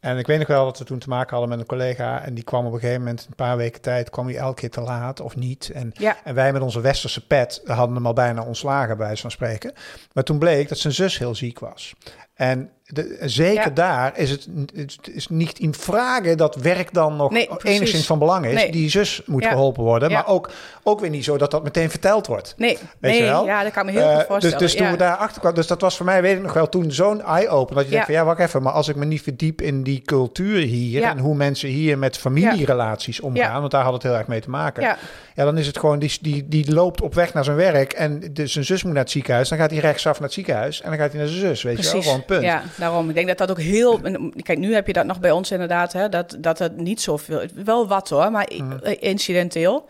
En 0.00 0.18
ik 0.18 0.26
weet 0.26 0.38
nog 0.38 0.46
wel 0.46 0.64
dat 0.64 0.78
we 0.78 0.84
toen 0.84 0.98
te 0.98 1.08
maken 1.08 1.30
hadden 1.30 1.48
met 1.48 1.58
een 1.58 1.66
collega. 1.66 2.22
En 2.24 2.34
die 2.34 2.44
kwam 2.44 2.66
op 2.66 2.72
een 2.72 2.78
gegeven 2.80 3.00
moment, 3.02 3.26
een 3.28 3.34
paar 3.36 3.56
weken 3.56 3.80
tijd, 3.80 4.10
kwam 4.10 4.26
hij 4.26 4.36
elke 4.36 4.60
keer 4.60 4.70
te 4.70 4.80
laat 4.80 5.20
of 5.20 5.36
niet. 5.36 5.70
En, 5.74 5.90
Ja. 5.94 6.16
en 6.24 6.34
wij 6.34 6.52
met 6.52 6.62
onze 6.62 6.80
westerse 6.80 7.26
pet 7.26 7.60
hadden 7.64 7.94
hem 7.96 8.06
al 8.06 8.12
bijna 8.12 8.42
ontslagen, 8.42 8.96
bij 8.96 9.06
wijze 9.06 9.22
van 9.22 9.30
spreken. 9.30 9.72
Maar 10.12 10.24
toen 10.24 10.38
bleek 10.38 10.68
dat 10.68 10.78
zijn 10.78 10.92
zus 10.92 11.18
heel 11.18 11.34
ziek 11.34 11.58
was. 11.58 11.94
En 12.40 12.70
de, 12.86 13.16
zeker 13.20 13.64
Ja. 13.64 13.70
daar 13.70 14.18
is 14.18 14.30
het, 14.30 14.48
het 14.74 14.98
is 15.12 15.28
niet 15.28 15.58
in 15.58 15.74
vragen 15.74 16.36
dat 16.36 16.54
werk 16.54 16.92
dan 16.94 17.16
nog 17.16 17.30
Nee, 17.30 17.48
enigszins 17.62 18.06
van 18.06 18.18
belang 18.18 18.46
is. 18.46 18.54
Nee. 18.54 18.70
Die 18.72 18.90
zus 18.90 19.22
moet 19.26 19.42
Ja. 19.42 19.50
geholpen 19.50 19.82
worden. 19.82 20.08
Ja. 20.08 20.14
Maar 20.14 20.26
ook, 20.26 20.50
ook 20.82 21.00
weer 21.00 21.10
niet 21.10 21.24
zo 21.24 21.36
dat 21.38 21.50
dat 21.50 21.62
meteen 21.62 21.90
verteld 21.90 22.26
wordt. 22.26 22.54
Nee, 22.56 22.78
Weet 22.98 23.12
nee 23.12 23.22
je 23.22 23.28
wel? 23.28 23.44
ja, 23.44 23.62
dat 23.62 23.72
kan 23.72 23.84
me 23.86 23.90
heel 23.92 24.00
Eh, 24.00 24.08
goed 24.08 24.16
dus, 24.18 24.26
voorstellen. 24.26 24.58
dus 24.58 24.74
toen 24.74 24.86
ja. 24.86 24.90
we 24.92 24.98
daar 24.98 25.16
achter 25.16 25.40
kwamen, 25.40 25.58
dus 25.58 25.66
dat 25.66 25.80
was 25.80 25.96
voor 25.96 26.06
mij, 26.06 26.22
weet 26.22 26.36
ik 26.36 26.42
nog 26.42 26.52
wel, 26.52 26.68
toen 26.68 26.92
zo'n 26.92 27.22
eye-open. 27.22 27.74
Dat 27.74 27.84
je 27.84 27.90
Ja. 27.90 27.96
denkt 27.96 28.06
van 28.06 28.14
ja, 28.20 28.24
wacht 28.24 28.40
even, 28.40 28.62
maar 28.62 28.72
als 28.72 28.88
ik 28.88 28.96
me 28.96 29.04
niet 29.04 29.22
verdiep 29.22 29.60
in 29.62 29.82
die 29.82 30.02
cultuur 30.02 30.60
hier 30.60 31.02
en 31.02 31.18
hoe 31.18 31.34
mensen 31.34 31.68
hier 31.68 31.98
met 31.98 32.18
familierelaties 32.18 33.20
omgaan, 33.20 33.60
want 33.60 33.72
daar 33.72 33.84
had 33.84 33.92
het 33.92 34.02
heel 34.02 34.14
erg 34.14 34.26
mee 34.26 34.40
te 34.40 34.50
maken. 34.50 34.82
Ja. 34.82 34.96
Ja, 35.34 35.44
dan 35.44 35.58
is 35.58 35.66
het 35.66 35.78
gewoon, 35.78 35.98
die, 35.98 36.18
die, 36.20 36.48
die 36.48 36.72
loopt 36.72 37.00
op 37.00 37.14
weg 37.14 37.34
naar 37.34 37.44
zijn 37.44 37.56
werk 37.56 37.92
en 37.92 38.20
dus 38.32 38.52
zijn 38.52 38.64
zus 38.64 38.82
moet 38.82 38.92
naar 38.92 39.02
het 39.02 39.10
ziekenhuis. 39.10 39.48
Dan 39.48 39.58
gaat 39.58 39.70
hij 39.70 39.80
rechtsaf 39.80 40.12
naar 40.12 40.22
het 40.22 40.32
ziekenhuis 40.32 40.80
en 40.82 40.90
dan 40.90 40.98
gaat 40.98 41.10
hij 41.10 41.18
naar 41.20 41.28
zijn 41.28 41.40
zus, 41.40 41.62
weet 41.62 41.76
je 41.76 41.82
wel, 41.82 41.92
Precies. 41.92 42.12
Punt. 42.34 42.42
Ja, 42.42 42.62
daarom. 42.76 43.08
Ik 43.08 43.14
denk 43.14 43.28
dat 43.28 43.38
dat 43.38 43.50
ook 43.50 43.60
heel. 43.60 44.00
Kijk, 44.42 44.58
nu 44.58 44.74
heb 44.74 44.86
je 44.86 44.92
dat 44.92 45.06
nog 45.06 45.20
bij 45.20 45.30
ons 45.30 45.50
inderdaad, 45.50 45.92
hè, 45.92 46.08
dat, 46.08 46.36
dat 46.38 46.58
het 46.58 46.76
niet 46.76 47.00
zoveel. 47.00 47.40
Wel 47.64 47.88
wat 47.88 48.08
hoor, 48.08 48.30
maar 48.30 48.44
eh, 48.44 48.96
incidenteel. 49.00 49.88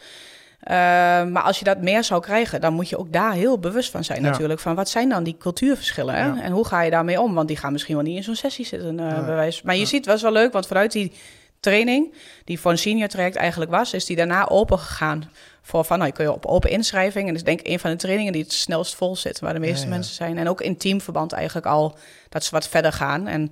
Eh, 0.61 0.77
maar 1.25 1.43
als 1.43 1.59
je 1.59 1.65
dat 1.65 1.81
meer 1.83 2.05
zou 2.05 2.21
krijgen, 2.23 2.61
dan 2.61 2.73
moet 2.73 2.89
je 2.89 2.99
ook 2.99 3.13
daar 3.13 3.33
heel 3.33 3.59
bewust 3.59 3.91
van 3.91 4.05
zijn, 4.05 4.23
Ja. 4.23 4.31
natuurlijk. 4.31 4.61
Van 4.61 4.75
wat 4.75 4.89
zijn 4.89 5.09
dan 5.09 5.23
die 5.25 5.37
cultuurverschillen? 5.39 6.15
Hè? 6.15 6.27
Ja. 6.27 6.41
En 6.43 6.53
hoe 6.53 6.67
ga 6.67 6.83
je 6.83 6.91
daarmee 6.91 7.21
om? 7.21 7.35
Want 7.35 7.49
die 7.49 7.57
gaan 7.57 7.73
misschien 7.73 7.95
wel 7.95 8.05
niet 8.05 8.17
in 8.17 8.23
zo'n 8.23 8.35
sessie 8.35 8.67
zitten, 8.67 9.01
eh 9.01 9.07
Ja. 9.11 9.25
bij 9.25 9.35
wijze- 9.35 9.61
Maar 9.65 9.77
je 9.77 9.85
ziet, 9.87 10.07
was 10.07 10.23
wel 10.23 10.33
leuk, 10.33 10.53
want 10.53 10.67
vanuit 10.67 10.93
die 10.93 11.13
training, 11.61 12.15
die 12.45 12.61
voor 12.61 12.71
een 12.71 12.79
senior 12.79 13.09
traject 13.09 13.37
eigenlijk 13.37 13.71
was, 13.71 13.95
is 13.95 14.05
die 14.05 14.17
daarna 14.17 14.49
open 14.49 14.79
gegaan. 14.79 15.31
Voor 15.63 15.85
van, 15.85 15.99
nou, 15.99 16.11
je 16.11 16.17
kun 16.17 16.25
je 16.25 16.33
op 16.33 16.47
open 16.47 16.71
inschrijving. 16.71 17.27
En 17.27 17.33
dat 17.33 17.43
is 17.43 17.49
denk 17.49 17.61
ik 17.61 17.67
een 17.67 17.79
van 17.79 17.91
de 17.91 17.97
trainingen 17.97 18.33
die 18.33 18.43
het 18.43 18.53
snelst 18.53 18.95
vol 18.95 19.17
zit, 19.17 19.41
waar 19.41 19.53
de 19.53 19.59
meeste 19.59 19.85
Ja, 19.85 19.91
ja. 19.91 19.95
mensen 19.95 20.15
zijn. 20.15 20.39
En 20.39 20.49
ook 20.49 20.61
in 20.61 20.77
teamverband 20.77 21.33
eigenlijk 21.33 21.67
al, 21.67 21.99
dat 22.29 22.45
ze 22.45 22.51
wat 22.51 22.69
verder 22.69 22.93
gaan. 22.93 23.27
En 23.27 23.51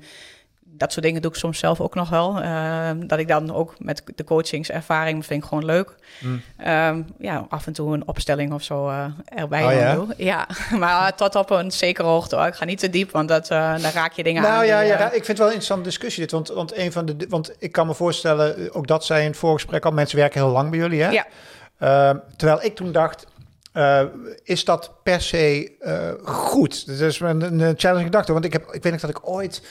dat 0.79 0.93
soort 0.93 1.05
dingen 1.05 1.23
doe 1.23 1.31
ik 1.31 1.37
soms 1.37 1.59
zelf 1.59 1.81
ook 1.81 1.95
nog 1.95 2.09
wel. 2.09 2.41
Ehm, 2.41 3.07
dat 3.07 3.19
ik 3.19 3.29
dan 3.29 3.55
ook 3.55 3.75
met 3.79 4.03
de 4.15 4.25
coachingservaring, 4.25 5.27
vind 5.27 5.43
ik 5.43 5.49
gewoon 5.49 5.65
leuk. 5.65 5.95
Mm. 6.21 6.43
Ehm, 6.57 7.03
ja, 7.19 7.47
af 7.49 7.67
en 7.67 7.73
toe 7.73 7.95
een 7.95 8.09
opstelling 8.09 8.53
of 8.53 8.63
zo 8.63 8.89
eh, 8.89 9.05
erbij 9.25 9.65
Oh, 9.65 9.73
ja? 9.73 9.95
doe. 9.95 10.07
Ja, 10.17 10.47
maar 10.79 11.15
tot 11.15 11.35
op 11.35 11.51
een 11.51 11.71
zekere 11.71 12.09
hoogte. 12.09 12.37
hoor. 12.37 12.47
Ik 12.47 12.55
ga 12.55 12.65
niet 12.65 12.79
te 12.79 12.91
diep, 12.91 13.11
want 13.11 13.29
dat, 13.29 13.51
eh, 13.51 13.73
dan 13.83 13.91
raak 13.91 14.13
je 14.13 14.23
dingen 14.23 14.45
aan. 14.45 14.53
Nou 14.53 14.65
ja, 14.65 14.81
ja, 14.81 14.99
eh, 14.99 15.05
ik 15.07 15.11
vind 15.13 15.27
het 15.27 15.39
wel 15.39 15.47
een 15.47 15.53
interessante 15.53 15.89
discussie 15.89 16.23
dit. 16.23 16.31
Want, 16.31 16.49
want, 16.49 16.77
een 16.77 16.93
van 16.93 17.07
de, 17.07 17.17
want 17.29 17.53
ik 17.59 17.73
kan 17.73 17.87
me 17.87 17.95
voorstellen, 17.95 18.57
eh, 18.57 18.77
ook 18.77 18.87
dat 18.87 19.05
zei 19.05 19.21
in 19.23 19.29
het 19.29 19.37
voorgesprek 19.39 19.85
al, 19.85 19.91
mensen 19.91 20.19
werken 20.19 20.41
heel 20.41 20.51
lang 20.51 20.71
bij 20.71 20.79
jullie, 20.79 21.03
hè? 21.03 21.11
Ja. 21.11 21.27
Ehm, 21.79 22.17
terwijl 22.37 22.63
ik 22.63 22.75
toen 22.75 22.93
dacht, 22.93 23.27
eh, 23.73 24.03
is 24.45 24.65
dat 24.65 24.93
per 25.03 25.21
se 25.21 25.77
eh, 25.81 26.11
goed? 26.25 26.87
Dat 26.87 27.01
is 27.01 27.21
een, 27.21 27.61
een 27.61 27.75
challenge 27.77 28.05
gedachte. 28.05 28.33
Want 28.33 28.45
ik, 28.45 28.53
heb, 28.53 28.73
ik 28.73 28.83
weet 28.83 28.93
nog 28.93 29.01
dat 29.01 29.11
ik 29.11 29.29
ooit 29.29 29.63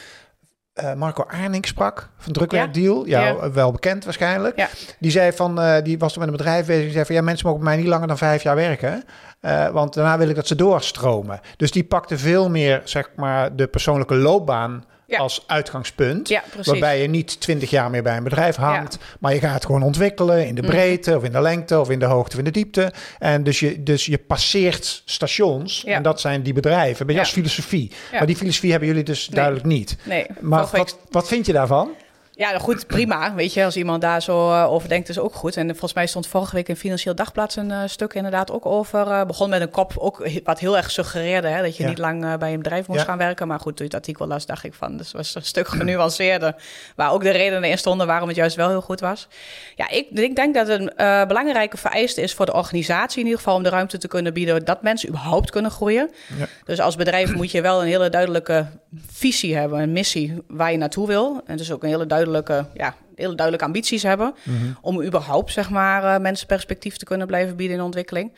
eh, 0.77 0.93
Marco 0.93 1.23
Arning 1.27 1.65
sprak 1.65 2.09
van 2.17 2.33
Drukwerkdeal. 2.33 3.05
Ja, 3.05 3.21
Ja. 3.25 3.51
wel 3.51 3.71
bekend 3.71 4.03
waarschijnlijk. 4.03 4.57
Ja. 4.57 4.67
Die 4.99 5.11
zei 5.11 5.31
van, 5.31 5.61
eh, 5.61 5.83
die 5.83 5.97
was 5.99 6.13
toen 6.13 6.21
met 6.21 6.31
een 6.31 6.37
bedrijf 6.37 6.65
bezig. 6.65 6.83
Die 6.83 6.91
zei 6.91 7.05
van, 7.05 7.15
ja, 7.15 7.21
mensen 7.21 7.45
mogen 7.47 7.61
bij 7.63 7.71
mij 7.73 7.81
niet 7.81 7.89
langer 7.91 8.07
dan 8.07 8.17
vijf 8.17 8.43
jaar 8.43 8.55
werken. 8.55 9.03
Eh, 9.39 9.67
want 9.69 9.93
daarna 9.93 10.17
wil 10.17 10.29
ik 10.29 10.35
dat 10.35 10.47
ze 10.47 10.55
doorstromen. 10.55 11.39
Dus 11.57 11.71
die 11.71 11.83
pakte 11.83 12.17
veel 12.17 12.49
meer, 12.49 12.81
zeg 12.83 13.09
maar, 13.15 13.55
de 13.55 13.67
persoonlijke 13.67 14.15
loopbaan 14.15 14.83
Ja. 15.09 15.17
als 15.17 15.43
uitgangspunt. 15.47 16.29
Ja. 16.29 16.43
Waarbij 16.63 17.01
je 17.01 17.07
niet 17.07 17.39
twintig 17.41 17.69
jaar 17.69 17.89
meer 17.89 18.03
bij 18.03 18.17
een 18.17 18.23
bedrijf 18.23 18.55
hangt. 18.55 18.97
Maar 19.19 19.33
je 19.33 19.39
gaat 19.39 19.65
gewoon 19.65 19.83
ontwikkelen 19.83 20.47
in 20.47 20.55
de 20.55 20.61
Mhm. 20.61 20.71
breedte 20.71 21.15
of 21.17 21.23
in 21.23 21.31
de 21.31 21.41
lengte 21.41 21.79
of 21.79 21.89
in 21.89 21.99
de 21.99 22.05
hoogte 22.05 22.31
of 22.33 22.37
in 22.39 22.43
de 22.45 22.51
diepte. 22.51 22.93
En 23.19 23.43
dus 23.43 23.59
je, 23.59 23.83
dus 23.83 24.05
je 24.05 24.17
passeert 24.17 25.01
stations. 25.05 25.83
En 25.85 26.03
dat 26.03 26.19
zijn 26.21 26.41
die 26.43 26.53
bedrijven. 26.53 27.07
Ja. 27.07 27.19
als 27.19 27.31
filosofie. 27.31 27.91
Maar 28.11 28.25
die 28.25 28.35
filosofie 28.35 28.71
hebben 28.71 28.87
jullie 28.89 29.03
dus 29.03 29.25
Nee. 29.27 29.35
duidelijk 29.35 29.65
niet. 29.65 29.97
Nee, 30.03 30.25
Maar 30.39 30.67
wat, 30.71 30.97
wat 31.09 31.27
vind 31.27 31.45
je 31.45 31.53
daarvan? 31.53 31.89
Ja, 32.37 32.57
goed, 32.59 32.87
prima. 32.87 33.33
Weet 33.35 33.53
je, 33.53 33.63
als 33.65 33.77
iemand 33.77 34.01
daar 34.01 34.21
zo 34.21 34.51
eh, 34.51 34.71
over 34.71 34.89
denkt, 34.89 35.09
is 35.09 35.19
ook 35.19 35.33
goed. 35.33 35.57
En 35.57 35.67
volgens 35.67 35.93
mij 35.93 36.07
stond 36.07 36.27
vorige 36.27 36.55
week 36.55 36.67
in 36.69 36.75
Financieel 36.75 37.15
Dagblad 37.15 37.55
een 37.55 37.71
eh, 37.71 37.81
stuk 37.85 38.13
inderdaad 38.13 38.51
ook 38.51 38.65
over. 38.65 39.07
eh, 39.11 39.25
begon 39.25 39.49
met 39.49 39.61
een 39.61 39.69
kop, 39.69 39.91
ook 39.97 40.29
wat 40.43 40.59
heel 40.59 40.77
erg 40.77 40.91
suggereerde, 40.91 41.47
hè, 41.47 41.61
dat 41.61 41.77
je 41.77 41.83
Ja. 41.83 41.89
niet 41.89 41.97
lang 41.97 42.37
bij 42.37 42.51
een 42.53 42.57
bedrijf 42.57 42.87
moest 42.87 42.99
Ja. 42.99 43.05
gaan 43.05 43.17
werken. 43.17 43.47
Maar 43.47 43.59
goed, 43.59 43.75
toen 43.75 43.85
je 43.85 43.91
het 43.95 44.01
artikel 44.01 44.27
las, 44.27 44.45
dacht 44.45 44.63
ik 44.63 44.73
van, 44.73 44.97
dus 44.97 45.11
was 45.11 45.35
een 45.35 45.43
stuk 45.45 45.67
genuanceerder. 45.67 46.55
Waar 46.95 47.11
ook 47.11 47.23
de 47.23 47.29
redenen 47.29 47.69
in 47.69 47.77
stonden 47.77 48.07
waarom 48.07 48.27
het 48.27 48.37
juist 48.37 48.55
wel 48.55 48.69
heel 48.69 48.81
goed 48.81 48.99
was. 48.99 49.27
Ja, 49.75 49.89
ik, 49.89 50.07
ik 50.09 50.35
denk 50.35 50.53
dat 50.55 50.67
een 50.67 50.91
belangrijke 51.27 51.77
vereiste 51.77 52.21
is 52.21 52.33
voor 52.33 52.45
de 52.45 52.53
organisatie 52.53 53.19
in 53.19 53.25
ieder 53.25 53.39
geval 53.39 53.55
om 53.55 53.63
de 53.63 53.69
ruimte 53.69 53.97
te 53.97 54.07
kunnen 54.07 54.33
bieden 54.33 54.65
dat 54.65 54.81
mensen 54.81 55.09
überhaupt 55.09 55.49
kunnen 55.51 55.71
groeien. 55.71 56.09
Ja. 56.37 56.45
Dus 56.65 56.79
als 56.79 56.95
bedrijf 56.95 57.33
moet 57.35 57.51
je 57.51 57.61
wel 57.61 57.81
een 57.81 57.87
hele 57.87 58.09
duidelijke 58.09 58.65
visie 59.11 59.55
hebben, 59.55 59.79
een 59.79 59.91
missie 59.91 60.33
waar 60.47 60.71
je 60.71 60.77
naartoe 60.77 61.07
wil. 61.07 61.41
En 61.45 61.57
dus 61.57 61.71
ook 61.71 61.83
een 61.83 61.89
hele 61.89 61.97
duidelijke, 61.97 62.25
ja, 62.73 62.95
hele 63.15 63.35
duidelijke 63.35 63.65
ambities 63.65 64.03
hebben. 64.03 64.35
Om 64.81 65.03
überhaupt, 65.03 65.51
zeg 65.51 65.69
maar, 65.69 66.03
eh, 66.03 66.21
mensen 66.21 66.47
perspectief 66.47 66.97
te 66.97 67.05
kunnen 67.05 67.27
blijven 67.27 67.55
bieden 67.55 67.77
in 67.77 67.83
ontwikkeling. 67.83 68.33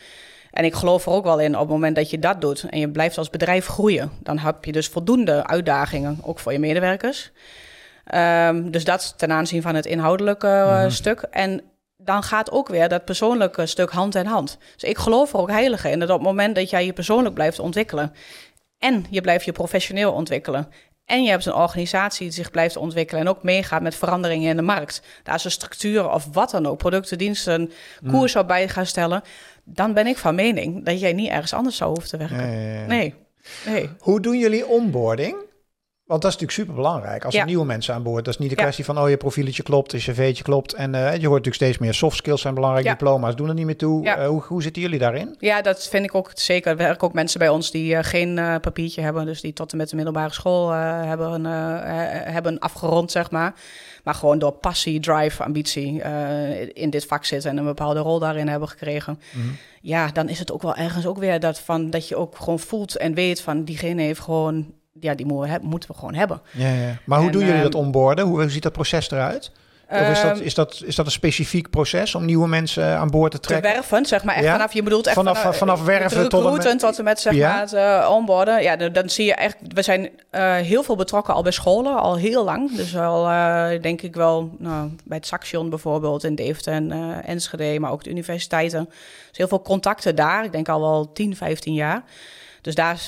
En 0.52 0.65
ik 0.65 0.73
geloof 0.73 1.06
er 1.06 1.12
ook 1.12 1.23
wel 1.23 1.39
in, 1.39 1.54
op 1.54 1.62
het 1.62 1.69
moment 1.69 1.95
dat 1.95 2.10
je 2.10 2.19
dat 2.19 2.41
doet 2.41 2.63
en 2.69 2.80
je 2.80 2.89
blijft 2.89 3.17
als 3.17 3.30
bedrijf 3.30 3.65
groeien, 3.65 4.12
dan 4.23 4.38
heb 4.38 4.65
je 4.65 4.71
dus 4.71 4.88
voldoende 4.88 5.47
uitdagingen, 5.47 6.19
ook 6.21 6.39
voor 6.39 6.52
je 6.52 6.60
medewerkers. 6.60 7.32
Ehm, 8.06 8.69
dus 8.69 8.84
dat 8.84 9.13
ten 9.17 9.32
aanzien 9.32 9.62
van 9.62 9.75
het 9.75 9.86
inhoudelijke 9.86 10.47
eh, 10.47 10.89
stuk. 10.89 11.21
En 11.32 11.62
dan 11.97 12.23
gaat 12.23 12.52
ook 12.52 12.67
weer 12.67 12.89
dat 12.89 13.06
persoonlijke 13.06 13.65
stuk 13.65 13.89
hand 13.89 14.15
in 14.15 14.25
hand. 14.25 14.58
Dus 14.73 14.89
ik 14.89 14.97
geloof 14.97 15.34
er 15.34 15.39
ook 15.39 15.49
heilig 15.49 15.86
in 15.86 15.99
dat 15.99 16.10
op 16.10 16.15
het 16.15 16.28
moment 16.28 16.56
dat 16.56 16.69
jij 16.69 16.86
je 16.86 16.93
persoonlijk 16.93 17.36
blijft 17.36 17.60
ontwikkelen 17.60 18.13
en 18.78 19.06
je 19.10 19.21
blijft 19.21 19.45
je 19.45 19.52
professioneel 19.52 20.12
ontwikkelen 20.12 20.67
en 21.09 21.23
je 21.23 21.29
hebt 21.29 21.45
een 21.45 21.53
organisatie 21.53 22.25
die 22.25 22.35
zich 22.35 22.51
blijft 22.51 22.77
ontwikkelen 22.77 23.21
en 23.21 23.29
ook 23.29 23.43
meegaat 23.43 23.81
met 23.81 23.95
veranderingen 23.95 24.49
in 24.49 24.55
de 24.55 24.61
markt, 24.61 25.01
daar 25.23 25.39
ze 25.39 25.49
structuren 25.49 26.13
of 26.13 26.27
wat 26.31 26.51
dan 26.51 26.65
ook, 26.65 26.77
producten, 26.77 27.17
diensten, 27.17 27.71
koers 28.07 28.35
op 28.35 28.47
bij 28.47 28.69
gaan 28.69 28.85
stellen, 28.85 29.21
dan 29.63 29.93
ben 29.93 30.07
ik 30.07 30.17
van 30.17 30.35
mening 30.35 30.85
dat 30.85 30.99
jij 30.99 31.13
niet 31.13 31.29
ergens 31.29 31.53
anders 31.53 31.77
zou 31.77 31.89
hoeven 31.89 32.09
te 32.09 32.17
werken. 32.17 32.87
Nee, 32.87 33.13
nee. 33.65 33.89
Hoe 33.99 34.21
doen 34.21 34.37
jullie 34.37 34.67
onboarding? 34.67 35.35
Want 36.09 36.21
dat 36.21 36.31
is 36.31 36.37
natuurlijk 36.39 36.67
super 36.67 36.83
belangrijk. 36.83 37.25
Als 37.25 37.33
er 37.33 37.39
Ja. 37.39 37.45
nieuwe 37.45 37.65
mensen 37.65 37.93
aan 37.93 38.03
boord, 38.03 38.25
dat 38.25 38.33
is 38.33 38.39
niet 38.39 38.49
de 38.49 38.55
Ja. 38.55 38.61
kwestie 38.61 38.85
van 38.85 38.99
oh 38.99 39.09
je 39.09 39.17
profieletje 39.17 39.63
klopt, 39.63 39.91
je 39.91 39.97
cv'tje 39.97 40.43
klopt. 40.43 40.73
En 40.73 40.95
eh, 40.95 41.01
je 41.01 41.07
hoort 41.07 41.21
natuurlijk 41.21 41.55
steeds 41.55 41.77
meer 41.77 41.93
soft 41.93 42.17
skills 42.17 42.41
zijn 42.41 42.53
belangrijk, 42.53 42.85
Ja. 42.85 42.91
diploma's 42.91 43.35
doen 43.35 43.47
er 43.47 43.53
niet 43.53 43.65
meer 43.65 43.77
toe. 43.77 44.05
Eh, 44.05 44.27
hoe, 44.27 44.41
hoe 44.41 44.61
zitten 44.61 44.81
jullie 44.81 44.99
daarin? 44.99 45.35
Ja, 45.39 45.61
dat 45.61 45.87
vind 45.87 46.05
ik 46.05 46.15
ook 46.15 46.31
zeker. 46.33 46.71
Er 46.71 46.77
werken 46.77 47.07
ook 47.07 47.13
mensen 47.13 47.39
bij 47.39 47.49
ons 47.49 47.71
die 47.71 47.95
eh, 47.95 48.03
geen 48.03 48.35
papiertje 48.61 49.01
hebben. 49.01 49.25
Dus 49.25 49.41
die 49.41 49.53
tot 49.53 49.71
en 49.71 49.77
met 49.77 49.89
de 49.89 49.95
middelbare 49.95 50.33
school 50.33 50.69
hebben, 50.69 51.45
hebben 52.33 52.59
afgerond, 52.59 53.11
zeg 53.11 53.31
maar. 53.31 53.53
Maar 54.03 54.13
gewoon 54.13 54.39
door 54.39 54.51
passie, 54.51 54.99
drive, 54.99 55.43
ambitie 55.43 56.01
in 56.73 56.89
dit 56.89 57.05
vak 57.05 57.25
zitten 57.25 57.51
en 57.51 57.57
een 57.57 57.65
bepaalde 57.65 57.99
rol 57.99 58.19
daarin 58.19 58.47
hebben 58.47 58.69
gekregen. 58.69 59.19
Mhm. 59.33 59.47
Ja, 59.81 60.07
dan 60.07 60.29
is 60.29 60.39
het 60.39 60.51
ook 60.51 60.61
wel 60.61 60.75
ergens 60.75 61.05
ook 61.05 61.17
weer 61.17 61.39
dat, 61.39 61.59
van, 61.59 61.89
dat 61.89 62.07
je 62.07 62.15
ook 62.15 62.35
gewoon 62.37 62.59
voelt 62.59 62.95
en 62.97 63.13
weet 63.13 63.41
van 63.41 63.63
diegene 63.63 64.01
heeft 64.01 64.19
gewoon... 64.19 64.77
Ja, 64.99 65.13
die 65.15 65.25
moeten 65.62 65.89
we, 65.91 65.95
gewoon 65.97 66.13
hebben. 66.13 66.41
Ja, 66.51 66.67
ja. 66.73 66.97
Maar 67.05 67.17
hoe 67.17 67.27
En, 67.27 67.33
doen 67.33 67.41
jullie 67.41 67.55
ehm, 67.62 67.71
dat 67.71 67.75
onboarden? 67.81 68.25
Hoe, 68.25 68.49
ziet 68.49 68.63
dat 68.63 68.71
proces 68.73 69.12
eruit? 69.12 69.51
Of 69.91 69.97
is 69.99 70.21
dat, 70.21 70.31
Ehm, 70.38 70.45
is, 70.45 70.53
dat, 70.53 70.81
is 70.85 70.95
dat 70.95 71.05
een 71.05 71.12
specifiek 71.12 71.69
proces 71.69 72.15
om 72.15 72.25
nieuwe 72.25 72.47
mensen 72.47 72.97
aan 72.97 73.09
boord 73.09 73.31
te 73.31 73.39
te 73.39 73.47
trekken? 73.47 73.71
werven, 73.71 74.05
zeg 74.05 74.23
maar. 74.23 74.35
Echt 74.35 74.43
Ja? 74.43 74.51
vanaf, 74.51 74.73
je 74.73 74.83
bedoelt 74.83 75.05
echt 75.05 75.15
Vanaf- 75.15 75.39
vanaf, 75.41 75.57
vanaf 75.57 75.83
werven 75.83 76.29
tot 76.29 76.45
en 76.45 76.51
met- 76.67 76.79
tot 76.79 76.97
en 76.97 77.03
met 77.03 77.19
zeg 77.19 77.33
Ja? 77.33 77.51
maar 77.51 77.59
het 77.62 77.73
eh, 77.73 78.09
onboarden. 78.12 78.62
Ja, 78.62 78.75
dan, 78.75 78.91
dan 78.93 79.09
zie 79.09 79.25
je 79.25 79.33
echt, 79.33 79.55
we 79.67 79.81
zijn 79.81 80.09
eh, 80.29 80.55
heel 80.55 80.83
veel 80.83 80.95
betrokken 80.95 81.33
al 81.33 81.41
bij 81.43 81.51
scholen, 81.51 81.99
al 81.99 82.17
heel 82.17 82.43
lang. 82.43 82.75
Dus 82.75 82.97
al 82.97 83.27
eh, 83.29 83.81
denk 83.81 84.01
ik 84.01 84.15
wel 84.15 84.49
nou, 84.57 84.89
bij 85.05 85.17
het 85.17 85.27
Saxion 85.27 85.69
bijvoorbeeld 85.69 86.23
in 86.23 86.35
Deventer 86.35 86.73
en 86.73 86.91
eh, 86.91 87.29
Enschede, 87.29 87.79
maar 87.79 87.91
ook 87.91 88.03
de 88.03 88.09
universiteiten. 88.09 88.85
Dus 89.29 89.38
heel 89.38 89.47
veel 89.47 89.62
contacten 89.62 90.15
daar. 90.15 90.43
Ik 90.43 90.51
denk 90.51 90.69
al 90.69 90.81
wel 90.81 91.12
10, 91.13 91.35
15 91.35 91.73
jaar. 91.73 92.03
Dus 92.61 92.75
daar 92.75 92.99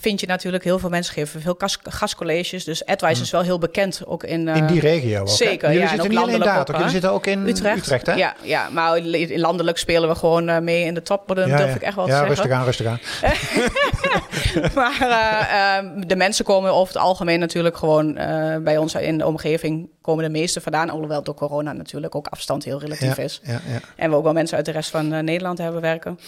vind 0.00 0.20
je 0.20 0.26
natuurlijk 0.26 0.64
heel 0.64 0.78
veel 0.78 0.88
mensen 0.88 1.14
geven, 1.14 1.40
veel 1.40 1.54
gas- 1.58 1.78
gastcolleges. 1.82 2.64
Dus 2.64 2.86
AdWise 2.86 3.22
is 3.22 3.30
wel 3.30 3.42
heel 3.42 3.58
bekend 3.58 4.02
ook 4.06 4.24
in... 4.24 4.48
eh, 4.48 4.56
in 4.56 4.66
die 4.66 4.80
regio 4.80 5.20
ook, 5.20 5.28
hè? 5.28 5.34
zeker, 5.34 5.68
Jullie 5.68 5.76
ja, 5.76 5.82
en 5.82 5.88
zitten 5.88 6.04
ook 6.04 6.08
niet 6.10 6.18
alleen 6.34 6.40
daar, 6.40 6.58
ook, 6.60 6.66
toch? 6.66 6.76
Jullie 6.76 6.90
zitten 6.92 7.12
ook 7.12 7.26
in 7.26 7.46
Utrecht. 7.46 7.78
Utrecht, 7.78 8.06
hè? 8.06 8.12
Ja, 8.14 8.34
ja, 8.42 8.68
maar 8.70 9.00
li- 9.00 9.38
landelijk 9.40 9.78
spelen 9.78 10.08
we 10.08 10.14
gewoon 10.14 10.48
eh, 10.48 10.58
mee 10.58 10.84
in 10.84 10.94
de 10.94 11.02
top, 11.02 11.28
dat 11.28 11.36
Ja, 11.48 11.56
durf 11.56 11.68
ja. 11.68 11.74
ik 11.74 11.82
echt 11.82 11.94
wel 11.96 12.06
ja, 12.08 12.20
te 12.26 12.34
zeggen. 12.34 12.50
rustig 12.50 12.58
aan, 12.58 12.64
rustig 12.64 12.86
aan. 12.86 12.98
maar 14.80 14.96
eh, 15.00 15.76
ehm, 15.76 16.00
de 16.06 16.16
mensen 16.16 16.44
komen 16.44 16.72
over 16.74 16.94
het 16.94 17.02
algemeen 17.02 17.38
natuurlijk 17.38 17.76
gewoon 17.76 18.16
eh, 18.16 18.56
bij 18.56 18.76
ons 18.78 18.94
in 18.94 19.18
de 19.18 19.26
omgeving 19.26 19.88
komen 20.02 20.24
de 20.24 20.30
meeste 20.30 20.60
vandaan. 20.60 20.90
Alhoewel 20.90 21.22
door 21.22 21.34
corona 21.34 21.72
natuurlijk 21.72 22.14
ook 22.14 22.26
afstand 22.26 22.64
heel 22.64 22.80
relatief 22.80 23.16
Ja, 23.16 23.22
is. 23.22 23.40
ja, 23.44 23.52
ja. 23.52 23.80
En 23.96 24.10
we 24.10 24.16
ook 24.16 24.22
wel 24.24 24.32
mensen 24.32 24.56
uit 24.56 24.66
de 24.66 24.72
rest 24.72 24.90
van 24.90 25.12
eh, 25.12 25.20
Nederland 25.22 25.58
hebben 25.58 25.80
werken. 25.80 26.18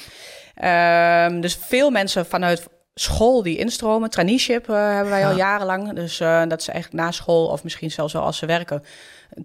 Ehm, 0.62 1.40
dus 1.40 1.59
veel 1.61 1.90
mensen 1.90 2.27
vanuit 2.27 2.68
school 2.94 3.42
die 3.42 3.59
instromen. 3.59 4.11
Traineeship 4.11 4.68
uh, 4.68 4.77
hebben 4.77 5.11
wij 5.11 5.20
Ja. 5.20 5.31
al 5.31 5.37
jarenlang. 5.37 5.92
Dus 5.92 6.20
uh, 6.20 6.42
dat 6.48 6.62
ze 6.62 6.72
eigenlijk 6.72 7.05
na 7.05 7.11
school 7.11 7.46
of 7.46 7.62
misschien 7.64 7.90
zelfs 7.90 8.12
wel 8.12 8.22
als 8.22 8.37
ze 8.38 8.46
werken 8.46 8.83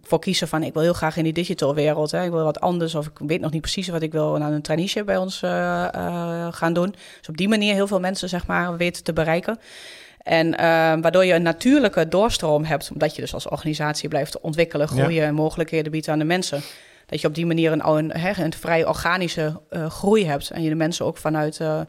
voor 0.01 0.19
kiezen 0.19 0.47
van 0.47 0.63
ik 0.63 0.73
wil 0.73 0.81
heel 0.81 0.93
graag 0.93 1.17
in 1.17 1.23
die 1.23 1.33
digital 1.33 1.75
wereld. 1.75 2.11
Hè. 2.11 2.23
Ik 2.23 2.31
wil 2.31 2.43
wat 2.43 2.59
anders 2.59 2.95
of 2.95 3.05
ik 3.05 3.17
weet 3.17 3.41
nog 3.41 3.51
niet 3.51 3.61
precies 3.61 3.87
wat 3.87 4.01
ik 4.01 4.11
wil 4.11 4.37
naar 4.37 4.51
een 4.51 4.61
traineeship 4.61 5.05
bij 5.05 5.17
ons 5.17 5.41
uh, 5.41 5.87
gaan 6.51 6.73
doen. 6.73 6.95
Dus 7.19 7.29
op 7.29 7.37
die 7.37 7.47
manier 7.47 7.73
heel 7.73 7.87
veel 7.87 7.99
mensen 7.99 8.29
zeg 8.29 8.47
maar 8.47 8.77
weten 8.77 9.03
te 9.03 9.13
bereiken. 9.13 9.59
En 10.17 10.47
uh, 10.47 10.57
waardoor 11.01 11.25
je 11.25 11.33
een 11.33 11.41
natuurlijke 11.41 12.07
doorstroom 12.07 12.63
hebt, 12.63 12.89
omdat 12.93 13.15
je 13.15 13.21
dus 13.21 13.33
als 13.33 13.47
organisatie 13.47 14.09
blijft 14.09 14.39
ontwikkelen, 14.39 14.87
groeien 14.87 15.11
ja. 15.13 15.27
en 15.27 15.33
mogelijkheden 15.33 15.91
biedt 15.91 16.07
aan 16.07 16.19
de 16.19 16.25
mensen. 16.25 16.61
Dat 17.07 17.21
je 17.21 17.27
op 17.27 17.35
die 17.35 17.45
manier 17.45 17.71
een, 17.71 17.87
een, 17.87 18.41
een 18.43 18.53
vrij 18.53 18.85
organische 18.85 19.61
uh, 19.69 19.89
groei 19.89 20.25
hebt 20.25 20.49
en 20.49 20.63
je 20.63 20.69
de 20.69 20.75
mensen 20.75 21.05
ook 21.05 21.17
vanuit 21.17 21.59
uh, 21.59 21.81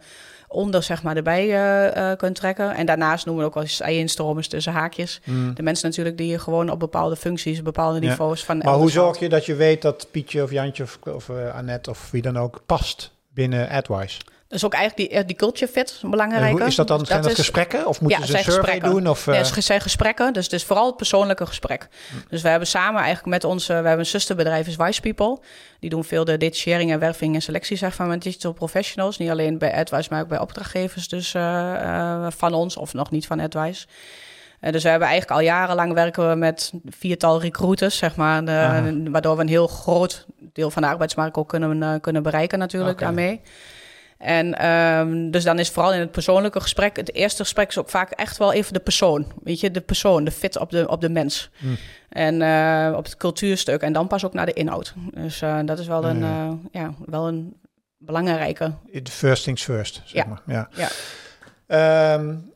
onder 0.48 0.82
zeg 0.82 1.02
maar 1.02 1.16
erbij 1.16 1.46
uh, 1.46 2.16
kunt 2.16 2.34
trekken. 2.34 2.74
En 2.74 2.86
daarnaast 2.86 3.26
noemen 3.26 3.42
we 3.42 3.48
ook 3.48 3.54
wel 3.54 3.64
eens 3.64 3.80
instromers 3.80 4.48
tussen 4.48 4.72
haakjes. 4.72 5.20
Mm. 5.24 5.54
De 5.54 5.62
mensen 5.62 5.88
natuurlijk 5.88 6.16
die 6.16 6.38
gewoon 6.38 6.70
op 6.70 6.78
bepaalde 6.78 7.16
functies, 7.16 7.62
bepaalde 7.62 7.98
niveaus 7.98 8.44
van. 8.44 8.58
Maar 8.58 8.74
hoe 8.74 8.90
zorg 8.90 9.18
je 9.18 9.28
dat 9.28 9.46
je 9.46 9.54
weet 9.54 9.82
dat 9.82 10.08
Pietje 10.10 10.42
of 10.42 10.50
Jantje 10.50 10.82
of, 10.82 10.98
of 11.02 11.30
Annette 11.52 11.90
of 11.90 12.10
wie 12.10 12.22
dan 12.22 12.38
ook 12.38 12.60
past 12.66 13.12
binnen 13.28 13.68
AdWise? 13.68 14.20
Dus 14.48 14.64
ook 14.64 14.74
eigenlijk 14.74 15.10
die, 15.10 15.24
die 15.24 15.36
culture 15.36 15.72
fit 15.72 16.00
belangrijk. 16.02 16.58
Is 16.58 16.74
dat 16.74 16.88
dan 16.88 17.06
zijn 17.06 17.20
dat, 17.20 17.28
dat 17.28 17.38
gesprekken? 17.38 17.86
Of 17.86 18.00
moeten 18.00 18.20
ja, 18.20 18.26
ze 18.26 18.32
een 18.32 18.38
survey 18.38 18.60
gesprekken. 18.60 18.90
doen? 18.90 19.08
Of, 19.08 19.20
uh... 19.20 19.34
Nee, 19.34 19.42
het 19.42 19.64
zijn 19.64 19.80
gesprekken. 19.80 20.32
Dus 20.32 20.44
het 20.44 20.52
is 20.52 20.64
vooral 20.64 20.86
het 20.86 20.96
persoonlijke 20.96 21.46
gesprek. 21.46 21.88
Dus 22.28 22.42
we 22.42 22.48
hebben 22.48 22.68
samen 22.68 23.02
eigenlijk 23.02 23.26
met 23.26 23.44
onze... 23.44 23.68
We 23.68 23.74
hebben 23.74 23.98
een 23.98 24.06
zusterbedrijf, 24.06 24.66
is 24.66 24.76
Wise 24.76 25.00
People. 25.00 25.38
Die 25.80 25.90
doen 25.90 26.04
veel 26.04 26.24
de 26.24 26.36
detachering 26.36 26.92
en 26.92 26.98
werving 26.98 27.34
en 27.34 27.42
selectie 27.42 27.76
zeg 27.76 27.98
maar, 27.98 28.06
met 28.06 28.22
digital 28.22 28.52
professionals. 28.52 29.18
Niet 29.18 29.30
alleen 29.30 29.58
bij 29.58 29.74
AdWise, 29.74 30.08
maar 30.10 30.20
ook 30.20 30.28
bij 30.28 30.38
opdrachtgevers 30.38 31.08
dus, 31.08 31.34
uh, 31.34 31.42
uh, 31.42 32.26
van 32.36 32.54
ons. 32.54 32.76
Of 32.76 32.94
nog 32.94 33.10
niet 33.10 33.26
van 33.26 33.40
AdWise. 33.40 33.86
Uh, 34.60 34.72
dus 34.72 34.82
we 34.82 34.88
hebben 34.88 35.08
eigenlijk 35.08 35.40
al 35.40 35.46
jarenlang 35.46 35.92
werken 35.92 36.28
we 36.28 36.34
met 36.34 36.72
viertal 36.86 37.40
recruiters, 37.40 37.96
zeg 37.96 38.16
maar. 38.16 38.44
De, 38.44 39.08
waardoor 39.10 39.36
we 39.36 39.42
een 39.42 39.48
heel 39.48 39.66
groot 39.66 40.26
deel 40.52 40.70
van 40.70 40.82
de 40.82 40.88
arbeidsmarkt 40.88 41.36
ook 41.36 41.48
kunnen, 41.48 42.00
kunnen 42.00 42.22
bereiken 42.22 42.58
natuurlijk 42.58 42.92
okay. 42.92 43.06
daarmee. 43.06 43.40
En 44.18 44.66
um, 44.66 45.30
dus 45.30 45.44
dan 45.44 45.58
is 45.58 45.70
vooral 45.70 45.92
in 45.92 46.00
het 46.00 46.10
persoonlijke 46.10 46.60
gesprek, 46.60 46.96
het 46.96 47.14
eerste 47.14 47.42
gesprek 47.42 47.68
is 47.68 47.78
ook 47.78 47.90
vaak 47.90 48.10
echt 48.10 48.36
wel 48.36 48.52
even 48.52 48.72
de 48.72 48.80
persoon. 48.80 49.32
Weet 49.42 49.60
je, 49.60 49.70
de 49.70 49.80
persoon, 49.80 50.24
de 50.24 50.30
fit 50.30 50.58
op 50.58 50.70
de, 50.70 50.88
op 50.88 51.00
de 51.00 51.08
mens. 51.08 51.50
Mm. 51.58 51.76
En 52.08 52.40
uh, 52.40 52.96
op 52.96 53.04
het 53.04 53.16
cultuurstuk 53.16 53.80
en 53.80 53.92
dan 53.92 54.06
pas 54.06 54.24
ook 54.24 54.32
naar 54.32 54.46
de 54.46 54.52
inhoud. 54.52 54.94
Dus 55.10 55.42
uh, 55.42 55.58
dat 55.64 55.78
is 55.78 55.86
wel 55.86 56.04
een, 56.04 56.20
uh, 56.20 56.52
ja, 56.72 56.94
wel 57.06 57.28
een 57.28 57.56
belangrijke. 57.98 58.72
First 59.04 59.42
things 59.42 59.62
first, 59.62 60.02
zeg 60.04 60.24
ja. 60.24 60.28
maar. 60.28 60.42
Ja. 60.46 60.88
ja. 61.66 62.14
Um, 62.14 62.52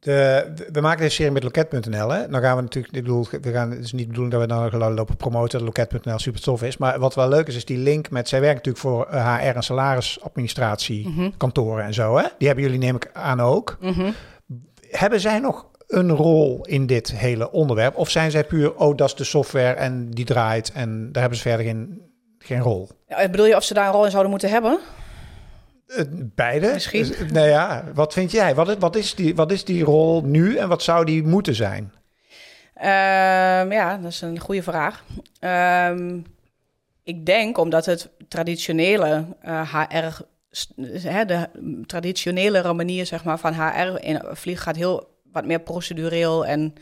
de, 0.00 0.52
we 0.72 0.80
maken 0.80 1.00
deze 1.00 1.14
serie 1.14 1.32
met 1.32 1.42
loket.nl. 1.42 2.08
Dan 2.08 2.40
gaan 2.40 2.56
we 2.56 2.62
natuurlijk, 2.62 2.94
ik 2.94 3.02
bedoel, 3.02 3.26
we 3.40 3.52
gaan, 3.52 3.70
het 3.70 3.84
is 3.84 3.92
niet 3.92 4.02
de 4.02 4.06
bedoeling 4.08 4.32
dat 4.32 4.40
we 4.40 4.46
dan 4.46 4.70
gaan 4.70 4.94
lopen 4.94 5.16
promoten 5.16 5.58
dat 5.58 5.76
loket.nl 5.76 6.18
super 6.18 6.40
tof 6.40 6.62
is. 6.62 6.76
Maar 6.76 6.98
wat 6.98 7.14
wel 7.14 7.28
leuk 7.28 7.46
is, 7.46 7.54
is 7.56 7.64
die 7.64 7.78
link 7.78 8.10
met, 8.10 8.28
zij 8.28 8.40
werkt 8.40 8.66
natuurlijk 8.66 8.84
voor 8.84 9.06
HR 9.20 9.56
en 9.56 9.62
salarisadministratie, 9.62 11.00
Mhm. 11.08 11.10
mm 11.10 11.18
-hmm. 11.18 11.36
kantoren 11.36 11.84
en 11.84 11.94
zo. 11.94 12.16
Hè? 12.16 12.24
Die 12.38 12.46
hebben 12.46 12.64
jullie 12.64 12.78
neem 12.80 12.96
ik 12.96 13.10
aan 13.12 13.40
ook. 13.40 13.76
Mm 13.80 13.92
-hmm. 13.92 14.14
Hebben 14.90 15.20
zij 15.20 15.38
nog 15.38 15.66
een 15.86 16.10
rol 16.10 16.64
in 16.66 16.86
dit 16.86 17.12
hele 17.12 17.50
onderwerp? 17.50 17.96
Of 17.96 18.10
zijn 18.10 18.30
zij 18.30 18.44
puur, 18.44 18.74
oh 18.74 18.96
dat 18.96 19.08
is 19.08 19.14
de 19.14 19.24
software 19.24 19.72
en 19.72 20.10
die 20.10 20.24
draait 20.24 20.72
en 20.72 21.08
daar 21.12 21.20
hebben 21.20 21.38
ze 21.38 21.48
verder 21.48 21.66
geen, 21.66 22.00
geen 22.38 22.60
rol? 22.60 22.88
Ja, 23.08 23.28
bedoel 23.28 23.46
je 23.46 23.56
of 23.56 23.64
ze 23.64 23.74
daar 23.74 23.86
een 23.86 23.92
rol 23.92 24.04
in 24.04 24.10
zouden 24.10 24.30
moeten 24.30 24.50
hebben? 24.50 24.78
Beide? 26.34 26.72
Misschien. 26.72 27.14
Nou 27.32 27.48
ja, 27.48 27.84
wat 27.94 28.12
vind 28.12 28.30
jij? 28.30 28.54
Wat 28.54 28.68
is, 28.68 28.76
wat, 28.78 28.96
is 28.96 29.14
die, 29.14 29.34
wat 29.34 29.52
is 29.52 29.64
die 29.64 29.84
rol 29.84 30.22
nu 30.22 30.56
en 30.56 30.68
wat 30.68 30.82
zou 30.82 31.04
die 31.04 31.22
moeten 31.22 31.54
zijn? 31.54 31.92
Um, 32.76 33.72
ja, 33.72 33.98
dat 34.02 34.10
is 34.10 34.20
een 34.20 34.38
goede 34.38 34.62
vraag. 34.62 35.04
Um, 35.90 36.24
ik 37.02 37.26
denk 37.26 37.58
omdat 37.58 37.86
het 37.86 38.10
traditionele 38.28 39.24
uh, 39.44 39.74
HR, 39.74 40.22
hè, 41.08 41.24
de 41.24 41.48
traditionele 41.86 42.72
manier 42.72 43.06
zeg 43.06 43.24
maar, 43.24 43.38
van 43.38 43.54
HR 43.54 43.96
in 44.00 44.22
vlieg 44.30 44.62
gaat 44.62 44.76
heel 44.76 45.18
wat 45.32 45.46
meer 45.46 45.60
procedureel 45.60 46.46
en 46.46 46.74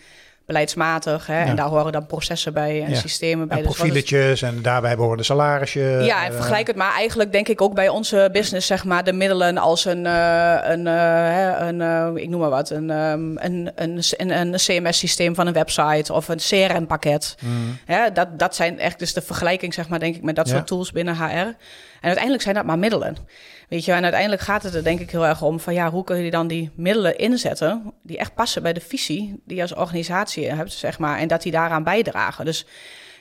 beleidsmatig. 0.48 1.26
Hè? 1.26 1.38
Ja. 1.38 1.46
En 1.46 1.56
daar 1.56 1.66
horen 1.66 1.92
dan 1.92 2.06
processen 2.06 2.52
bij 2.52 2.82
en 2.82 2.90
ja. 2.90 2.96
systemen 2.96 3.48
bij. 3.48 3.56
En 3.58 3.64
dus 3.64 3.74
profieletjes 3.74 4.42
en 4.42 4.62
daarbij 4.62 4.96
behoren 4.96 5.16
de 5.16 5.22
salarisjes. 5.22 6.06
Ja, 6.06 6.24
en 6.24 6.32
vergelijk 6.32 6.66
het 6.66 6.76
maar 6.76 6.94
eigenlijk 6.94 7.32
denk 7.32 7.48
ik 7.48 7.60
ook 7.60 7.74
bij 7.74 7.88
onze 7.88 8.28
business, 8.32 8.66
zeg 8.66 8.84
maar, 8.84 9.04
de 9.04 9.12
middelen 9.12 9.58
als 9.58 9.84
een, 9.84 10.04
uh, 10.04 10.56
een, 10.62 10.86
uh, 10.86 11.56
een 11.58 11.80
uh, 11.80 12.22
ik 12.22 12.28
noem 12.28 12.40
maar 12.40 12.50
wat, 12.50 12.70
een, 12.70 12.90
um, 12.90 13.38
een, 13.38 13.70
een, 13.74 14.02
een, 14.16 14.30
een 14.30 14.52
CMS-systeem 14.52 15.34
van 15.34 15.46
een 15.46 15.52
website 15.52 16.12
of 16.12 16.28
een 16.28 16.38
CRM-pakket. 16.48 17.36
Mm. 17.40 17.78
Ja, 17.86 18.10
dat, 18.10 18.38
dat 18.38 18.54
zijn 18.54 18.78
echt 18.78 18.98
dus 18.98 19.12
de 19.12 19.22
vergelijking, 19.22 19.74
zeg 19.74 19.88
maar, 19.88 19.98
denk 19.98 20.16
ik, 20.16 20.22
met 20.22 20.36
dat 20.36 20.48
soort 20.48 20.66
tools 20.66 20.92
binnen 20.92 21.16
HR. 21.16 21.54
En 22.00 22.06
uiteindelijk 22.06 22.42
zijn 22.42 22.54
dat 22.54 22.64
maar 22.64 22.78
middelen. 22.78 23.16
Weet 23.68 23.84
je, 23.84 23.92
en 23.92 24.02
uiteindelijk 24.02 24.42
gaat 24.42 24.62
het 24.62 24.74
er 24.74 24.84
denk 24.84 25.00
ik 25.00 25.10
heel 25.10 25.26
erg 25.26 25.42
om 25.42 25.60
van 25.60 25.74
ja, 25.74 25.90
hoe 25.90 26.04
kun 26.04 26.18
je 26.18 26.30
dan 26.30 26.46
die 26.46 26.70
middelen 26.74 27.18
inzetten 27.18 27.92
die 28.02 28.18
echt 28.18 28.34
passen 28.34 28.62
bij 28.62 28.72
de 28.72 28.80
visie 28.80 29.42
die 29.44 29.56
je 29.56 29.62
als 29.62 29.74
organisatie 29.74 30.50
hebt, 30.50 30.72
zeg 30.72 30.98
maar, 30.98 31.18
en 31.18 31.28
dat 31.28 31.42
die 31.42 31.52
daaraan 31.52 31.82
bijdragen. 31.82 32.44
Dus 32.44 32.66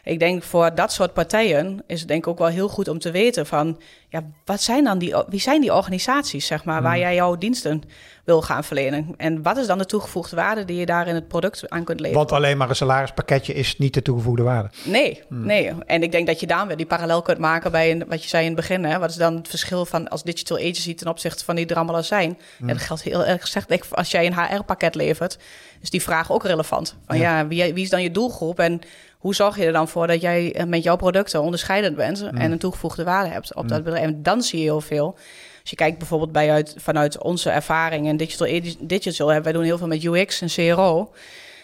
ik 0.08 0.20
denk 0.20 0.44
voor 0.44 0.76
dat 0.76 0.92
soort 0.92 1.14
partijen 1.14 1.84
is 1.88 2.00
het 2.00 2.08
denk 2.08 2.26
ik 2.26 2.28
ook 2.28 2.38
wel 2.38 2.48
heel 2.48 2.70
goed 2.70 2.88
om 2.88 3.00
te 3.00 3.12
weten 3.12 3.46
van 3.46 3.80
ja, 4.10 4.24
wat 4.46 4.62
zijn 4.62 4.84
dan 4.84 4.98
die, 4.98 5.16
wie 5.30 5.40
zijn 5.40 5.62
die 5.62 5.74
organisaties, 5.74 6.46
zeg 6.46 6.64
maar, 6.64 6.82
waar 6.82 7.00
jij 7.00 7.16
jouw 7.16 7.36
diensten 7.36 7.82
wil 8.24 8.42
gaan 8.42 8.64
verlenen? 8.64 9.14
En 9.18 9.42
wat 9.42 9.58
is 9.58 9.68
dan 9.68 9.78
de 9.78 9.86
toegevoegde 9.86 10.36
waarde 10.36 10.66
die 10.66 10.78
je 10.78 10.86
daar 10.86 11.08
in 11.08 11.16
het 11.16 11.28
product 11.28 11.70
aan 11.70 11.84
kunt 11.84 12.00
leveren? 12.00 12.26
Want 12.26 12.32
alleen 12.32 12.58
maar 12.58 12.70
een 12.70 12.76
salarispakketje 12.76 13.54
is 13.54 13.78
niet 13.78 13.94
de 13.94 14.02
toegevoegde 14.02 14.44
waarde. 14.44 14.70
Nee, 14.84 15.24
nee. 15.30 15.72
En 15.86 16.04
ik 16.04 16.12
denk 16.12 16.28
dat 16.28 16.40
je 16.40 16.48
dan 16.48 16.68
weer 16.68 16.78
die 16.78 16.86
parallel 16.86 17.22
kunt 17.22 17.38
maken 17.38 17.72
bij 17.72 17.92
een, 17.92 18.04
wat 18.08 18.24
je 18.24 18.30
zei 18.30 18.42
in 18.46 18.52
het 18.52 18.60
begin. 18.60 18.84
Hè? 18.84 19.00
Wat 19.00 19.10
is 19.10 19.16
dan 19.16 19.36
het 19.36 19.48
verschil 19.48 19.86
van 19.86 20.08
als 20.08 20.24
digital 20.24 20.58
agency 20.58 20.96
ten 20.96 21.08
opzichte 21.08 21.44
van 21.44 21.56
die 21.56 21.76
al 21.76 22.04
zijn? 22.04 22.38
Ja, 22.60 22.68
dat 22.68 22.78
geldt 22.78 23.02
heel 23.02 23.26
erg 23.26 23.42
gezegd. 23.42 23.96
Als 23.96 24.12
jij 24.12 24.26
een 24.26 24.40
HR-pakket 24.40 24.96
levert, 24.96 25.38
is 25.82 25.90
die 25.90 26.02
vraag 26.02 26.32
ook 26.32 26.44
relevant. 26.44 26.96
Van 27.06 27.18
ja, 27.18 27.38
ja 27.38 27.48
wie, 27.48 27.74
wie, 27.74 27.84
is 27.84 27.90
dan 27.90 28.04
je 28.04 28.12
doelgroep? 28.12 28.60
En 28.60 28.82
hoe 29.28 29.36
zorg 29.36 29.58
je 29.58 29.66
er 29.66 29.72
dan 29.72 29.88
voor 29.88 30.08
dat 30.08 30.22
jij 30.22 30.66
met 30.68 30.84
jouw 30.84 30.96
producten 30.96 31.42
onderscheidend 31.42 31.96
bent 31.96 32.30
en 32.34 32.52
een 32.52 32.58
toegevoegde 32.58 33.04
waarde 33.04 33.30
hebt 33.30 33.56
op 33.56 33.68
dat 33.68 33.84
bedrijf? 33.84 34.06
En 34.06 34.24
dan 34.24 34.42
zie 34.42 34.60
je 34.60 34.66
heel 34.66 34.82
veel. 34.82 35.18
Als 35.62 35.70
je 35.70 35.76
kijkt 35.76 35.98
bijvoorbeeld 35.98 36.32
bij 36.32 36.52
uit, 36.52 36.76
vanuit 36.78 37.24
onze 37.24 37.50
ervaring 37.50 38.08
in 38.08 38.18
digital, 38.18 38.62
digital 38.80 39.28
hè, 39.28 39.42
wij 39.42 39.52
doen 39.52 39.64
heel 39.64 39.78
veel 39.78 39.88
met 39.88 40.04
UX 40.04 40.42
en 40.42 40.48
CRO. 40.48 41.14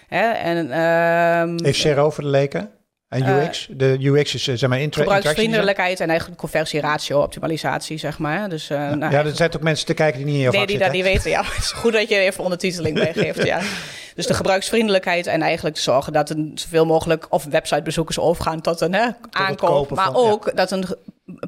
Hè, 0.07 0.29
en, 0.31 0.79
um, 0.79 1.63
Heeft 1.63 1.81
CRO 1.81 2.09
voor 2.09 2.23
de 2.23 2.29
leken? 2.29 2.69
En 3.09 3.27
UX? 3.27 3.67
Uh, 3.69 3.77
de 3.77 3.97
UX 4.01 4.33
is 4.33 4.43
zeg 4.43 4.69
maar 4.69 4.79
inter 4.79 5.01
gebruiksvriendelijkheid 5.01 5.99
en 5.99 6.09
eigenlijk 6.09 6.39
conversieratio, 6.39 7.21
optimalisatie, 7.21 7.97
zeg 7.97 8.19
maar. 8.19 8.49
Dus, 8.49 8.69
uh, 8.69 8.77
ja, 8.77 8.95
nou, 8.95 9.11
ja, 9.11 9.25
er 9.25 9.35
zijn 9.35 9.55
ook 9.55 9.61
mensen 9.61 9.85
te 9.85 9.93
kijken 9.93 10.17
die 10.17 10.25
niet 10.25 10.35
in 10.35 10.41
jouw 10.41 10.51
Nee, 10.51 10.65
die 10.65 10.77
zitten. 10.77 10.93
dat 10.93 11.03
niet 11.03 11.13
weten. 11.13 11.31
Ja, 11.31 11.43
het 11.53 11.63
is 11.63 11.71
goed 11.71 11.93
dat 11.93 12.09
je 12.09 12.15
even 12.15 12.43
ondertiteling 12.43 12.97
meegeeft. 12.97 13.43
ja. 13.43 13.61
Dus 14.15 14.27
de 14.27 14.33
gebruiksvriendelijkheid 14.33 15.27
en 15.27 15.41
eigenlijk 15.41 15.77
zorgen 15.77 16.13
dat 16.13 16.29
een 16.29 16.51
zoveel 16.55 16.85
mogelijk 16.85 17.25
of 17.29 17.43
websitebezoekers 17.43 18.19
overgaan 18.19 18.61
tot 18.61 18.81
een 18.81 18.93
hè, 18.93 19.09
aankoop, 19.31 19.89
maar 19.89 20.05
van, 20.05 20.15
ook 20.15 20.45
ja. 20.45 20.51
dat, 20.51 20.71
een, 20.71 20.85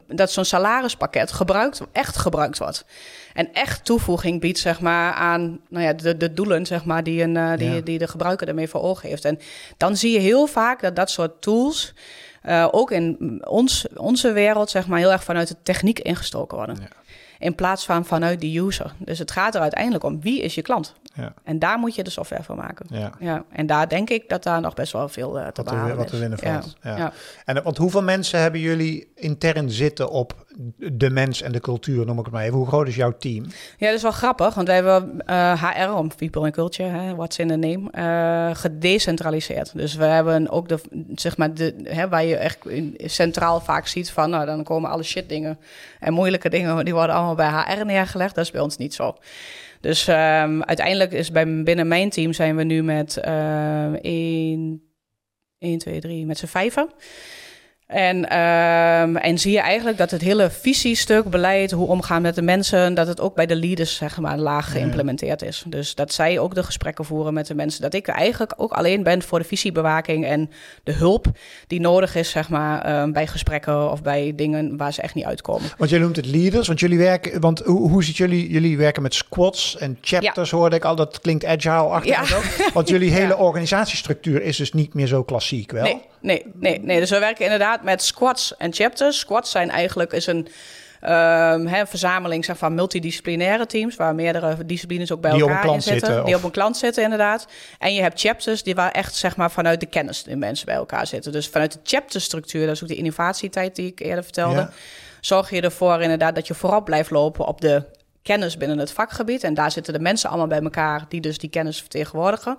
dat 0.08 0.32
zo'n 0.32 0.46
salarispakket 0.46 1.32
gebruikt, 1.32 1.82
echt 1.92 2.18
gebruikt 2.18 2.58
wordt. 2.58 2.86
En 3.34 3.54
echt 3.54 3.86
toevoeging 3.86 4.42
biedt 4.42 4.60
zeg 4.60 4.80
maar, 4.80 5.14
aan 5.14 5.60
nou 5.70 5.86
ja, 5.86 5.94
de, 5.94 6.18
de 6.18 6.34
doelen 6.34 6.66
zeg 6.66 6.86
maar, 6.86 7.04
die, 7.04 7.22
een, 7.22 7.36
uh, 7.36 7.58
die, 7.58 7.70
Ja. 7.70 7.82
die 7.82 7.98
de 7.98 8.08
gebruiker 8.08 8.48
ermee 8.48 8.68
voor 8.68 8.82
ogen 8.82 9.10
heeft. 9.10 9.26
En 9.26 9.40
dan 9.78 9.98
zie 9.98 10.12
je 10.12 10.20
heel 10.20 10.48
vaak 10.48 10.82
dat 10.82 10.96
dat 10.96 11.10
soort 11.10 11.42
tools 11.42 11.94
uh, 12.46 12.68
ook 12.72 12.92
in 12.92 13.42
ons, 13.48 13.86
onze 13.96 14.32
wereld 14.32 14.70
zeg 14.70 14.88
maar, 14.88 15.00
heel 15.00 15.12
erg 15.12 15.24
vanuit 15.24 15.48
de 15.48 15.56
techniek 15.64 16.00
ingestoken 16.00 16.58
worden. 16.58 16.78
Ja. 16.82 16.88
In 17.40 17.56
plaats 17.56 17.86
van 17.86 18.06
vanuit 18.06 18.42
de 18.42 18.60
user. 18.60 18.94
Dus 18.98 19.20
het 19.20 19.32
gaat 19.32 19.56
er 19.56 19.62
uiteindelijk 19.62 20.04
om 20.04 20.22
wie 20.22 20.42
is 20.42 20.56
je 20.56 20.62
klant. 20.62 20.94
Ja. 21.16 21.34
En 21.44 21.60
daar 21.60 21.80
moet 21.80 21.96
je 21.96 22.04
de 22.04 22.10
software 22.10 22.44
voor 22.44 22.56
maken. 22.56 22.86
Ja. 22.90 23.12
Ja, 23.20 23.44
en 23.52 23.66
daar 23.66 23.90
denk 23.90 24.10
ik 24.10 24.30
dat 24.30 24.44
daar 24.44 24.62
nog 24.62 24.74
best 24.74 24.92
wel 24.92 25.10
veel 25.10 25.40
uh, 25.40 25.48
te 25.48 25.64
Wat, 25.64 25.66
behalen 25.66 25.92
er, 25.92 25.98
wat 25.98 26.08
te 26.08 26.18
winnen 26.18 26.40
Ja. 26.42 26.62
valt. 26.62 26.76
Ja. 26.82 26.98
Ja. 26.98 27.14
En, 27.46 27.64
want 27.64 27.78
hoeveel 27.78 28.04
mensen 28.04 28.40
hebben 28.40 28.60
jullie 28.60 29.12
intern 29.16 29.72
zitten 29.72 30.10
op 30.10 30.46
de 30.78 31.10
mens 31.10 31.42
en 31.42 31.52
de 31.52 31.60
cultuur, 31.60 32.06
noem 32.06 32.20
ik 32.20 32.26
het 32.26 32.34
maar 32.34 32.44
even. 32.44 32.58
Hoe 32.58 32.68
groot 32.68 32.88
is 32.88 32.96
jouw 32.96 33.18
team? 33.18 33.46
Ja, 33.78 33.88
dat 33.88 33.96
is 33.96 34.02
wel 34.02 34.12
grappig, 34.12 34.54
want 34.54 34.68
wij 34.68 34.76
hebben 34.76 35.24
uh, 35.26 35.64
HR, 35.64 35.90
om 35.90 36.16
people 36.16 36.42
and 36.42 36.54
culture, 36.54 36.90
hè, 36.90 37.16
what's 37.16 37.38
in 37.38 37.48
the 37.48 37.56
name, 37.56 37.92
uh, 38.50 38.56
gedecentraliseerd. 38.56 39.78
Dus 39.78 39.96
we 39.96 40.06
hebben 40.06 40.50
ook 40.50 40.68
de, 40.68 40.80
zeg 41.16 41.38
maar, 41.38 41.54
de, 41.54 41.76
hè, 41.84 42.10
waar 42.10 42.26
je 42.26 42.36
echt 42.36 42.58
centraal 42.98 43.60
vaak 43.60 43.88
ziet 43.88 44.12
van, 44.12 44.30
nou, 44.30 44.46
dan 44.46 44.64
komen 44.64 44.90
alle 44.90 45.04
shit 45.04 45.30
dingen 45.30 45.60
en 46.00 46.14
moeilijke 46.14 46.50
dingen, 46.50 46.86
die 46.86 46.94
worden 46.94 47.16
allemaal 47.16 47.36
bij 47.36 47.50
HR 47.50 47.86
neergelegd. 47.86 48.36
Dat 48.36 48.44
is 48.46 48.52
bij 48.52 48.62
ons 48.62 48.78
niet 48.78 48.94
zo. 48.94 49.16
Dus 49.86 50.08
um, 50.08 50.64
uiteindelijk 50.64 51.12
is 51.12 51.32
bij, 51.32 51.64
binnen 51.64 51.88
mijn 51.88 52.10
team 52.10 52.34
zijn 52.34 52.56
we 52.56 52.64
nu 52.64 52.84
met 52.84 53.22
uh, 53.26 53.94
1, 53.94 54.82
1, 55.58 55.78
2, 55.78 56.00
3, 56.00 56.26
met 56.26 56.38
z'n 56.38 56.46
vijven. 56.46 56.90
En, 57.88 58.30
ehm, 58.30 59.16
en 59.16 59.38
zie 59.40 59.52
je 59.52 59.60
eigenlijk 59.60 59.98
dat 59.98 60.12
het 60.12 60.22
hele 60.22 60.50
visiestuk, 60.50 61.30
beleid, 61.30 61.72
hoe 61.72 61.88
omgaan 61.88 62.22
met 62.22 62.36
de 62.36 62.42
mensen, 62.42 62.94
dat 62.94 63.08
het 63.08 63.22
ook 63.22 63.36
bij 63.36 63.46
de 63.46 63.56
leaders 63.56 63.96
zeg 63.96 64.20
maar 64.20 64.38
laag 64.38 64.72
geïmplementeerd 64.72 65.42
is. 65.42 65.64
Dus 65.68 65.96
dat 65.96 66.14
zij 66.14 66.40
ook 66.40 66.56
de 66.56 66.64
gesprekken 66.64 67.06
voeren 67.06 67.34
met 67.34 67.48
de 67.48 67.56
mensen. 67.56 67.82
Dat 67.82 67.94
ik 67.94 68.08
eigenlijk 68.08 68.54
ook 68.58 68.72
alleen 68.72 69.04
ben 69.04 69.22
voor 69.22 69.40
de 69.40 69.46
visiebewaking 69.46 70.26
en 70.26 70.50
de 70.84 70.92
hulp 70.92 71.26
die 71.68 71.80
nodig 71.80 72.16
is 72.16 72.30
zeg 72.30 72.50
maar 72.50 72.82
ehm, 72.82 73.12
bij 73.12 73.28
gesprekken 73.28 73.92
of 73.92 74.02
bij 74.02 74.34
dingen 74.36 74.78
waar 74.78 74.94
ze 74.94 75.02
echt 75.02 75.16
niet 75.16 75.26
uitkomen. 75.26 75.70
Want 75.78 75.90
je 75.90 76.00
noemt 76.00 76.16
het 76.16 76.26
leaders, 76.26 76.68
want 76.68 76.80
jullie 76.80 76.98
werken, 76.98 77.42
want 77.42 77.60
hoe, 77.60 77.90
hoe 77.90 78.04
ziet 78.04 78.18
jullie, 78.18 78.50
jullie 78.50 78.78
werken 78.78 79.02
met 79.02 79.14
squads 79.14 79.78
en 79.78 79.98
chapters 80.02 80.52
hoorde 80.52 80.76
ik 80.76 80.86
al, 80.86 80.96
dat 80.96 81.20
klinkt 81.22 81.46
agile-achtig 81.46 82.12
Ja. 82.12 82.20
en 82.20 82.28
zo. 82.28 82.40
Want 82.74 82.90
jullie 82.90 83.12
hele 83.22 83.28
Ja. 83.28 83.36
organisatiestructuur 83.36 84.42
is 84.42 84.58
dus 84.58 84.74
niet 84.74 84.94
meer 84.94 85.08
zo 85.08 85.24
klassiek, 85.24 85.72
wel? 85.72 85.84
Nee, 85.84 86.02
nee, 86.22 86.46
nee, 86.54 86.80
nee. 86.80 87.00
Dus 87.00 87.10
we 87.10 87.20
werken 87.20 87.44
inderdaad 87.44 87.75
met 87.84 88.04
squads 88.04 88.58
en 88.58 88.74
chapters. 88.74 89.20
Squads 89.20 89.52
zijn 89.52 89.70
eigenlijk 89.70 90.12
is 90.14 90.28
een 90.28 90.48
ehm, 91.02 91.66
hè, 91.66 91.86
verzameling 91.88 92.46
zeg, 92.46 92.58
van 92.58 92.74
multidisciplinaire 92.76 93.66
teams, 93.66 93.96
waar 93.96 94.16
meerdere 94.16 94.66
disciplines 94.66 95.12
ook 95.12 95.22
bij 95.22 95.32
Die 95.32 95.42
elkaar 95.42 95.66
in 95.66 95.82
zitten. 95.82 95.92
zitten, 96.08 96.26
die 96.26 96.34
of- 96.34 96.40
op 96.40 96.46
een 96.46 96.52
klant 96.52 96.78
zitten, 96.78 97.04
inderdaad. 97.04 97.48
En 97.80 97.94
je 97.94 98.02
hebt 98.02 98.20
chapters 98.20 98.64
die 98.64 98.76
waar 98.76 98.92
echt 98.92 99.16
zeg 99.16 99.36
maar, 99.36 99.52
vanuit 99.52 99.80
de 99.80 99.86
kennis 99.86 100.24
de 100.24 100.36
mensen 100.36 100.66
bij 100.66 100.76
elkaar 100.76 101.08
zitten. 101.08 101.32
Dus 101.32 101.48
vanuit 101.50 101.72
de 101.72 101.80
chapterstructuur, 101.84 102.66
dat 102.66 102.76
is 102.76 102.82
ook 102.84 102.88
de 102.90 102.96
innovatietijd 102.96 103.76
die 103.76 103.88
ik 103.88 104.00
eerder 104.00 104.24
vertelde. 104.24 104.60
Ja. 104.60 104.70
Zorg 105.22 105.50
je 105.50 105.62
ervoor 105.62 106.02
inderdaad 106.02 106.36
dat 106.36 106.48
je 106.48 106.54
voorop 106.54 106.86
blijft 106.86 107.10
lopen 107.10 107.46
op 107.46 107.62
de 107.62 107.84
kennis 108.22 108.58
binnen 108.58 108.78
het 108.78 108.92
vakgebied. 108.92 109.44
En 109.44 109.54
daar 109.54 109.72
zitten 109.72 109.94
de 109.94 110.00
mensen 110.00 110.30
allemaal 110.30 110.48
bij 110.48 110.62
elkaar 110.62 111.06
die 111.10 111.22
dus 111.22 111.38
die 111.38 111.50
kennis 111.50 111.80
vertegenwoordigen. 111.80 112.58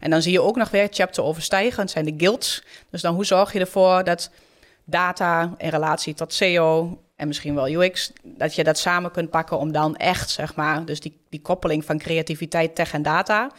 En 0.00 0.10
dan 0.10 0.22
zie 0.22 0.32
je 0.32 0.40
ook 0.42 0.56
nog 0.56 0.70
weer 0.70 0.88
chapter 0.90 1.22
overstijgen. 1.24 1.80
Het 1.82 1.90
zijn 1.90 2.04
de 2.04 2.14
guilds. 2.16 2.62
Dus 2.90 3.00
dan 3.02 3.14
hoe 3.14 3.24
zorg 3.24 3.52
je 3.52 3.60
ervoor 3.60 4.04
dat 4.04 4.30
data 4.84 5.54
in 5.56 5.68
relatie 5.68 6.14
tot 6.14 6.32
SEO 6.32 6.98
en 7.16 7.26
misschien 7.26 7.54
wel 7.54 7.68
UX, 7.68 8.12
dat 8.22 8.54
je 8.54 8.64
dat 8.64 8.78
samen 8.78 9.10
kunt 9.10 9.30
pakken 9.30 9.58
om 9.58 9.72
dan 9.72 9.96
echt, 9.96 10.30
zeg 10.30 10.54
maar, 10.54 10.84
dus 10.84 11.00
die, 11.00 11.20
die 11.28 11.40
koppeling 11.40 11.84
van 11.84 11.98
creativiteit, 11.98 12.74
tech 12.74 12.92
en 12.92 13.02
data, 13.02 13.50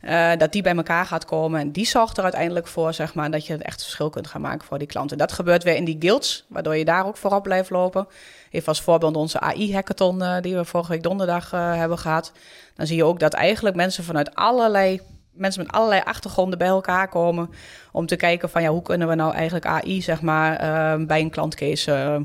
eh, 0.00 0.32
dat 0.36 0.52
die 0.52 0.62
bij 0.62 0.76
elkaar 0.76 1.06
gaat 1.06 1.24
komen. 1.24 1.60
En 1.60 1.72
die 1.72 1.86
zorgt 1.86 2.16
er 2.16 2.22
uiteindelijk 2.22 2.66
voor, 2.66 2.94
zeg 2.94 3.14
maar, 3.14 3.30
dat 3.30 3.46
je 3.46 3.52
het 3.52 3.62
echt 3.62 3.82
verschil 3.82 4.10
kunt 4.10 4.26
gaan 4.26 4.40
maken 4.40 4.66
voor 4.66 4.78
die 4.78 4.86
klanten. 4.86 5.18
Dat 5.18 5.32
gebeurt 5.32 5.62
weer 5.62 5.76
in 5.76 5.84
die 5.84 5.96
guilds, 5.98 6.44
waardoor 6.48 6.76
je 6.76 6.84
daar 6.84 7.06
ook 7.06 7.16
voorop 7.16 7.42
blijft 7.42 7.70
lopen. 7.70 8.06
Even 8.50 8.68
als 8.68 8.80
voorbeeld 8.80 9.16
onze 9.16 9.40
AI-hackathon 9.40 10.22
eh, 10.22 10.40
die 10.40 10.56
we 10.56 10.64
vorige 10.64 10.90
week 10.90 11.02
donderdag 11.02 11.52
eh, 11.52 11.74
hebben 11.74 11.98
gehad. 11.98 12.32
Dan 12.74 12.86
zie 12.86 12.96
je 12.96 13.04
ook 13.04 13.20
dat 13.20 13.32
eigenlijk 13.32 13.76
mensen 13.76 14.04
vanuit 14.04 14.34
allerlei 14.34 15.00
mensen 15.36 15.62
met 15.62 15.72
allerlei 15.72 16.00
achtergronden 16.04 16.58
bij 16.58 16.68
elkaar 16.68 17.08
komen 17.08 17.50
om 17.92 18.06
te 18.06 18.16
kijken 18.16 18.50
van 18.50 18.62
ja, 18.62 18.68
hoe 18.68 18.82
kunnen 18.82 19.08
we 19.08 19.14
nou 19.14 19.34
eigenlijk 19.34 19.66
AI 19.66 20.02
zeg 20.02 20.20
maar 20.22 20.56
eh, 20.56 21.06
bij 21.06 21.20
een 21.20 21.30
klantcase 21.30 21.92
eh, 21.92 22.20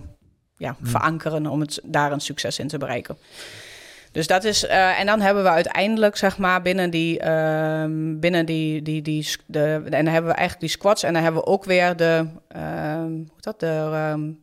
ja, 0.58 0.76
verankeren 0.82 1.48
om 1.48 1.60
het 1.60 1.80
daar 1.84 2.12
een 2.12 2.20
succes 2.20 2.60
in 2.60 2.68
te 2.68 2.78
bereiken. 2.78 3.18
Dus 4.12 4.28
dat 4.28 4.44
is, 4.44 4.66
eh, 4.66 5.00
en 5.00 5.06
dan 5.06 5.22
hebben 5.22 5.44
we 5.44 5.50
uiteindelijk, 5.50 6.18
zeg 6.18 6.38
maar, 6.38 6.62
binnen 6.62 6.90
die, 6.90 7.20
ehm, 7.20 8.20
binnen 8.20 8.46
die, 8.46 8.82
die, 8.82 9.02
die, 9.02 9.28
de, 9.46 9.82
en 9.86 10.06
dan 10.06 10.14
hebben 10.14 10.32
we 10.32 10.38
eigenlijk 10.38 10.60
die 10.60 10.70
squads 10.70 11.04
en 11.04 11.14
dan 11.14 11.24
hebben 11.24 11.42
we 11.42 11.48
ook 11.48 11.66
weer 11.66 11.96
de, 11.96 12.28
ehm, 12.48 13.12
hoe 13.12 13.40
dat, 13.40 13.60
de 13.60 14.36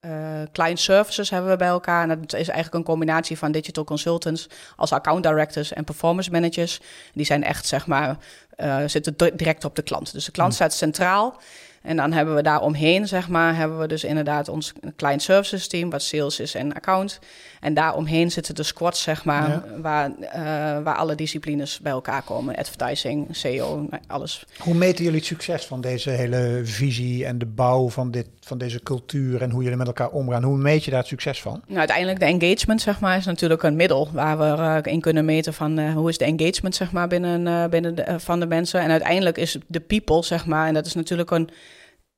eh, 0.00 0.10
client 0.52 0.80
services 0.80 1.30
hebben 1.30 1.50
we 1.50 1.56
bij 1.56 1.68
elkaar. 1.68 2.02
En 2.02 2.08
dat 2.08 2.32
is 2.32 2.48
eigenlijk 2.48 2.74
een 2.74 2.82
combinatie 2.92 3.38
van 3.38 3.52
digital 3.52 3.84
consultants 3.84 4.48
als 4.76 4.92
account 4.92 5.22
directors 5.22 5.72
en 5.72 5.84
performance 5.84 6.30
managers. 6.30 6.80
Die 7.12 7.24
zijn 7.26 7.44
echt, 7.44 7.66
zeg 7.66 7.86
maar, 7.86 8.16
eh, 8.56 8.78
zitten 8.86 9.16
di- 9.16 9.30
direct 9.34 9.64
op 9.64 9.74
de 9.76 9.82
klant. 9.82 10.12
Dus 10.12 10.24
de 10.24 10.30
klant 10.32 10.54
staat 10.54 10.72
centraal. 10.74 11.40
En 11.86 11.96
dan 11.96 12.12
hebben 12.12 12.34
we 12.34 12.42
daar 12.42 12.60
omheen, 12.60 13.08
zeg 13.08 13.28
maar, 13.28 13.56
hebben 13.56 13.78
we 13.78 13.86
dus 13.86 14.04
inderdaad 14.04 14.48
ons 14.48 14.72
client 14.96 15.22
services 15.22 15.68
team, 15.68 15.90
wat 15.90 16.02
sales 16.02 16.40
is 16.40 16.54
en 16.54 16.72
account. 16.72 17.18
En 17.60 17.74
daar 17.74 17.94
omheen 17.94 18.30
zitten 18.30 18.54
de 18.54 18.62
squads, 18.62 19.02
zeg 19.02 19.24
maar, 19.24 19.48
Ja. 19.48 19.64
waar, 19.80 20.10
eh, 20.20 20.42
waar 20.82 20.94
alle 20.96 21.14
disciplines 21.14 21.80
bij 21.80 21.92
elkaar 21.92 22.22
komen. 22.22 22.56
Advertising, 22.56 23.26
SEO, 23.30 23.88
alles. 24.06 24.44
Hoe 24.58 24.74
meten 24.74 25.04
jullie 25.04 25.18
het 25.18 25.28
succes 25.28 25.64
van 25.64 25.80
deze 25.80 26.10
hele 26.10 26.60
visie 26.64 27.26
en 27.26 27.38
de 27.38 27.46
bouw 27.46 27.88
van, 27.88 28.10
dit, 28.10 28.26
van 28.40 28.58
deze 28.58 28.82
cultuur 28.82 29.42
en 29.42 29.50
hoe 29.50 29.62
jullie 29.62 29.78
met 29.78 29.86
elkaar 29.86 30.10
omgaan? 30.10 30.42
Hoe 30.42 30.56
meet 30.56 30.84
je 30.84 30.90
daar 30.90 31.00
het 31.00 31.08
succes 31.08 31.40
van? 31.40 31.62
Nou, 31.66 31.78
uiteindelijk 31.78 32.18
de 32.18 32.24
engagement, 32.24 32.80
zeg 32.80 33.00
maar, 33.00 33.16
is 33.16 33.24
natuurlijk 33.24 33.62
een 33.62 33.76
middel 33.76 34.08
waar 34.12 34.38
we 34.38 34.44
eh, 34.62 34.92
in 34.92 35.00
kunnen 35.00 35.24
meten 35.24 35.54
van 35.54 35.78
eh, 35.78 35.92
hoe 35.92 36.08
is 36.08 36.18
de 36.18 36.24
engagement, 36.24 36.74
zeg 36.74 36.92
maar, 36.92 37.08
binnen, 37.08 37.70
binnen 37.70 37.94
de, 37.94 38.20
van 38.20 38.40
de 38.40 38.46
mensen. 38.46 38.80
En 38.80 38.90
uiteindelijk 38.90 39.38
is 39.38 39.58
de 39.66 39.80
people, 39.80 40.22
zeg 40.22 40.46
maar, 40.46 40.66
en 40.68 40.74
dat 40.74 40.86
is 40.86 40.94
natuurlijk 40.94 41.30
een 41.30 41.48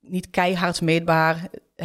niet 0.08 0.30
keihard 0.30 0.80
meetbaar. 0.80 1.38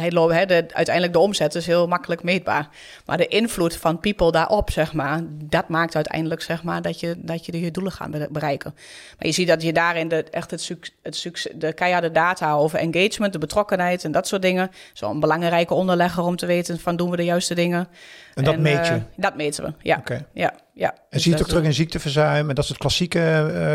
Lo- 0.08 0.30
hè, 0.30 0.46
de, 0.46 0.64
uiteindelijk 0.72 1.12
de 1.14 1.18
omzet 1.20 1.54
is 1.54 1.66
heel 1.66 1.86
makkelijk 1.86 2.22
meetbaar. 2.22 2.68
Maar 3.06 3.16
de 3.16 3.26
invloed 3.28 3.76
van 3.76 4.00
people 4.00 4.30
daarop, 4.32 4.70
zeg 4.70 4.92
maar, 4.92 5.20
dat 5.28 5.68
maakt 5.68 5.94
uiteindelijk 5.94 6.42
zeg 6.42 6.62
maar, 6.62 6.82
dat, 6.82 7.00
je, 7.00 7.14
dat 7.18 7.46
je 7.46 7.52
de, 7.52 7.60
je 7.60 7.70
doelen 7.70 7.92
gaat 7.92 8.10
bere- 8.10 8.28
bereiken. 8.30 8.72
Maar 9.18 9.26
je 9.26 9.32
ziet 9.32 9.48
dat 9.48 9.62
je 9.62 9.72
daarin 9.72 10.08
de, 10.08 10.24
echt 10.30 10.50
het, 10.50 10.60
suc- 10.60 10.90
het 11.02 11.16
succes, 11.16 11.52
de 11.56 11.72
keiharde 11.72 12.10
data 12.10 12.52
over 12.54 12.78
engagement, 12.78 13.32
de 13.32 13.38
betrokkenheid 13.38 14.04
en 14.04 14.12
dat 14.12 14.26
soort 14.28 14.42
dingen. 14.42 14.70
Zo'n 14.92 15.20
belangrijke 15.20 15.74
onderlegger 15.74 16.22
om 16.22 16.36
te 16.36 16.46
weten 16.46 16.80
van 16.80 16.96
doen 16.96 17.10
we 17.10 17.16
de 17.16 17.24
juiste 17.24 17.54
dingen. 17.54 17.88
En 18.34 18.44
dat 18.44 18.58
meet 18.58 18.86
je? 18.86 18.94
eh, 18.94 19.00
dat 19.16 19.36
meten 19.36 19.64
we, 19.64 19.72
ja. 19.82 20.02
Ja, 20.32 20.52
ja. 20.72 20.90
En 20.92 20.98
Dus 21.10 21.22
zie 21.22 21.30
je 21.30 21.36
het 21.36 21.46
ook 21.46 21.50
terug 21.52 21.64
in 21.64 21.74
ziekteverzuim 21.74 22.48
en 22.48 22.54
dat 22.54 22.64
soort 22.66 22.78
klassieke 22.78 23.20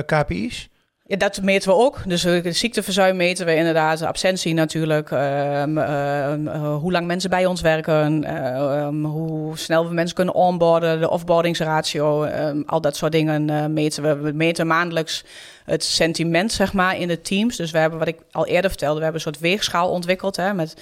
eh, 0.06 0.20
KPI's? 0.20 0.70
Ja, 1.10 1.17
dat 1.17 1.41
meten 1.41 1.69
we 1.69 1.76
ook. 1.76 2.02
Dus 2.06 2.22
de 2.22 2.52
ziekteverzuim 2.52 3.15
meten 3.15 3.45
we 3.45 3.56
inderdaad. 3.56 4.02
Absentie 4.02 4.54
natuurlijk. 4.54 5.12
ehm, 5.12 5.78
ehm, 5.78 6.48
eh, 6.48 6.76
hoe 6.76 6.91
lang 6.91 7.08
mensen 7.08 7.30
bij 7.30 7.45
ons 7.45 7.62
werken. 7.62 8.24
ehm, 8.24 9.04
hoe 9.04 9.58
snel 9.58 9.88
we 9.88 9.93
mensen 9.93 10.15
kunnen 10.15 10.34
onboarden. 10.34 11.00
De 11.00 11.10
offboardingsratio. 11.10 12.26
al 12.65 12.82
dat 12.82 12.95
soort 12.95 13.12
dingen 13.12 13.50
eh, 13.50 13.65
meten 13.65 14.04
we. 14.04 14.15
We 14.15 14.32
meten 14.32 14.67
maandelijks 14.67 15.24
het 15.65 15.84
sentiment 15.84 16.52
zeg 16.52 16.74
maar, 16.74 16.98
in 16.98 17.08
de 17.08 17.22
teams. 17.22 17.56
Dus 17.56 17.72
we 17.72 17.78
hebben, 17.78 18.00
wat 18.00 18.08
ik 18.08 18.17
al 18.32 18.45
eerder 18.45 18.69
vertelde, 18.69 18.98
we 18.98 19.04
hebben 19.04 19.22
een 19.22 19.32
soort 19.32 19.43
weegschaal 19.43 19.89
ontwikkeld. 19.89 20.36
Hè, 20.36 20.54
met, 20.54 20.76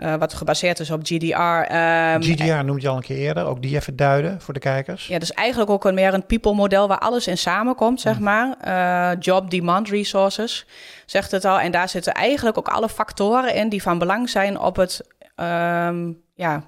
eh, 0.00 0.14
wat 0.14 0.34
gebaseerd 0.34 0.80
is 0.80 0.90
op 0.90 1.00
GDR. 1.02 1.34
ehm, 1.34 2.22
GDR 2.22 2.64
noemde 2.64 2.80
je 2.80 2.88
al 2.88 2.96
een 2.96 3.02
keer 3.02 3.16
eerder, 3.16 3.44
ook 3.44 3.62
die 3.62 3.76
even 3.76 3.96
duiden 3.96 4.40
voor 4.40 4.54
de 4.54 4.60
kijkers. 4.60 5.06
ja, 5.06 5.18
dus 5.18 5.32
eigenlijk 5.32 5.70
ook 5.70 5.84
een 5.84 5.94
meer 5.94 6.14
een 6.14 6.26
people-model 6.26 6.88
waar 6.88 6.98
alles 6.98 7.26
in 7.26 7.38
samenkomt, 7.38 8.00
zeg 8.00 8.18
maar. 8.18 8.56
Eh, 8.60 9.20
job 9.20 9.50
demand 9.50 9.88
resources, 9.88 10.66
zegt 11.06 11.30
het 11.30 11.44
al. 11.44 11.60
En 11.60 11.70
daar 11.70 11.88
zitten 11.88 12.12
eigenlijk 12.12 12.58
ook 12.58 12.68
alle 12.68 12.88
factoren 12.88 13.54
in 13.54 13.68
die 13.68 13.82
van 13.82 13.98
belang 13.98 14.28
zijn 14.30 14.58
op 14.58 14.76
het 14.76 15.00
ehm, 15.34 16.12
ja, 16.34 16.62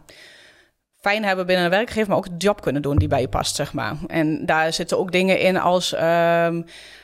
fijn 1.01 1.25
hebben 1.25 1.47
binnen 1.47 1.65
een 1.65 1.71
werkgever, 1.71 2.09
maar 2.09 2.17
ook 2.17 2.29
de 2.29 2.37
job 2.47 2.61
kunnen 2.61 2.83
doen 2.83 2.97
die 2.97 3.09
bij 3.09 3.21
je 3.21 3.29
past, 3.29 3.57
zeg 3.57 3.73
maar. 3.73 3.97
En 4.07 4.47
daar 4.47 4.73
zitten 4.73 4.99
ook 4.99 5.13
dingen 5.13 5.39
in 5.41 5.61
als 5.61 5.95
ehm, 5.95 6.63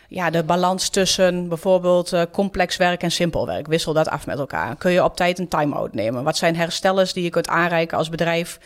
ja, 0.08 0.30
de 0.30 0.42
balans 0.42 0.88
tussen 0.88 1.48
bijvoorbeeld 1.48 2.12
eh, 2.12 2.22
complex 2.32 2.76
werk 2.76 3.02
en 3.02 3.10
simpel 3.10 3.46
werk. 3.46 3.66
Wissel 3.66 3.92
dat 3.92 4.08
af 4.08 4.26
met 4.26 4.38
elkaar. 4.38 4.76
Kun 4.76 4.90
je 4.90 5.04
op 5.04 5.16
tijd 5.16 5.38
een 5.38 5.48
time-out 5.48 5.94
nemen? 5.94 6.24
Wat 6.24 6.36
zijn 6.36 6.56
herstellers 6.56 7.12
die 7.12 7.24
je 7.24 7.30
kunt 7.30 7.48
aanreiken 7.48 7.98
als 7.98 8.08
bedrijf 8.08 8.58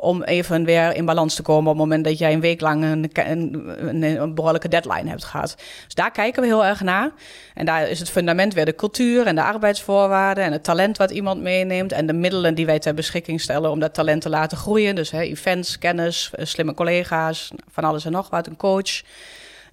om 0.00 0.22
even 0.22 0.64
weer 0.64 0.94
in 0.94 1.04
balans 1.04 1.34
te 1.34 1.42
komen 1.42 1.70
op 1.70 1.78
het 1.78 1.86
moment 1.86 2.04
dat 2.04 2.18
jij 2.18 2.32
een 2.32 2.40
week 2.40 2.60
lang 2.60 2.84
een, 2.84 3.10
een, 3.12 4.02
een, 4.02 4.34
behoorlijke 4.34 4.68
deadline 4.68 5.08
hebt 5.08 5.24
gehad. 5.24 5.54
Dus 5.84 5.94
daar 5.94 6.10
kijken 6.10 6.42
we 6.42 6.48
heel 6.48 6.64
erg 6.64 6.80
naar. 6.80 7.10
En 7.54 7.66
daar 7.66 7.88
is 7.88 7.98
het 7.98 8.10
fundament 8.10 8.54
weer 8.54 8.64
de 8.64 8.74
cultuur 8.74 9.26
en 9.26 9.34
de 9.34 9.42
arbeidsvoorwaarden 9.42 10.44
en 10.44 10.52
het 10.52 10.64
talent 10.64 10.96
wat 10.96 11.10
iemand 11.10 11.42
meeneemt 11.42 11.92
en 11.92 12.06
de 12.06 12.12
middelen 12.12 12.54
die 12.54 12.66
wij 12.66 12.78
ter 12.78 12.94
beschikking 12.94 13.40
stellen 13.40 13.70
om 13.70 13.80
dat 13.80 13.94
talent 13.94 14.22
te 14.22 14.28
laten 14.28 14.58
groeien. 14.58 14.94
Dus 14.94 15.10
hè, 15.10 15.20
events, 15.20 15.78
kennis, 15.78 16.30
eh, 16.34 16.44
slimme 16.44 16.74
collega's, 16.74 17.50
van 17.70 17.84
alles 17.84 18.04
en 18.04 18.12
nog 18.12 18.30
wat, 18.30 18.46
een 18.46 18.56
coach. 18.56 19.02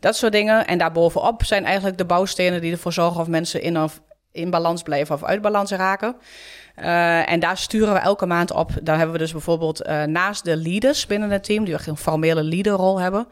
Dat 0.06 0.16
soort 0.16 0.32
dingen. 0.32 0.68
En 0.68 0.78
daarbovenop 0.78 1.44
zijn 1.44 1.66
eigenlijk 1.66 1.98
de 1.98 2.06
bouwstenen 2.06 2.62
die 2.62 2.72
ervoor 2.72 2.94
zorgen 2.94 3.22
of 3.22 3.28
mensen 3.28 3.62
in 3.62 3.80
of 3.80 4.02
in 4.32 4.50
balans 4.50 4.84
blijven 4.84 5.16
of 5.16 5.24
uit 5.24 5.42
balans 5.42 5.72
raken. 5.72 6.16
Uh, 6.80 7.32
en 7.32 7.40
daar 7.40 7.58
sturen 7.58 7.94
we 7.94 8.00
elke 8.00 8.26
maand 8.26 8.52
op. 8.52 8.72
Daar 8.82 8.96
hebben 8.96 9.16
we 9.16 9.22
dus 9.22 9.32
bijvoorbeeld 9.32 9.88
uh, 9.88 10.04
naast 10.04 10.44
de 10.44 10.58
leaders 10.58 11.06
binnen 11.06 11.30
het 11.30 11.44
team, 11.44 11.64
die 11.64 11.74
echt 11.74 11.88
een 11.88 11.98
formele 11.98 12.44
leaderrol 12.44 13.00
hebben, 13.00 13.28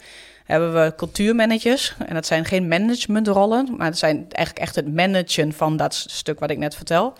hebben 0.45 0.73
we 0.73 0.93
cultuurmanagers. 0.95 1.95
En 2.07 2.13
dat 2.13 2.25
zijn 2.25 2.45
geen 2.45 2.67
managementrollen, 2.67 3.73
maar 3.77 3.87
het 3.87 3.97
zijn 3.97 4.25
eigenlijk 4.29 4.65
echt 4.65 4.75
het 4.75 4.95
managen 4.95 5.53
van 5.53 5.77
dat 5.77 5.93
stuk 5.93 6.39
wat 6.39 6.49
ik 6.49 6.57
net 6.57 6.75
vertel. 6.75 7.13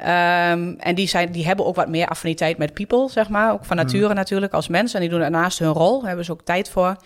Um, 0.00 0.76
en 0.78 0.94
die, 0.94 1.08
zijn, 1.08 1.32
die 1.32 1.46
hebben 1.46 1.66
ook 1.66 1.76
wat 1.76 1.88
meer 1.88 2.06
affiniteit 2.06 2.58
met 2.58 2.74
people, 2.74 3.08
zeg 3.10 3.28
maar. 3.28 3.52
Ook 3.52 3.64
van 3.64 3.76
nature 3.76 4.08
mm. 4.08 4.14
natuurlijk 4.14 4.52
als 4.52 4.68
mensen. 4.68 4.94
En 4.94 5.00
die 5.00 5.10
doen 5.10 5.20
daarnaast 5.20 5.58
hun 5.58 5.72
rol, 5.72 5.98
daar 5.98 6.08
hebben 6.08 6.24
ze 6.24 6.32
ook 6.32 6.42
tijd 6.44 6.68
voor. 6.68 6.96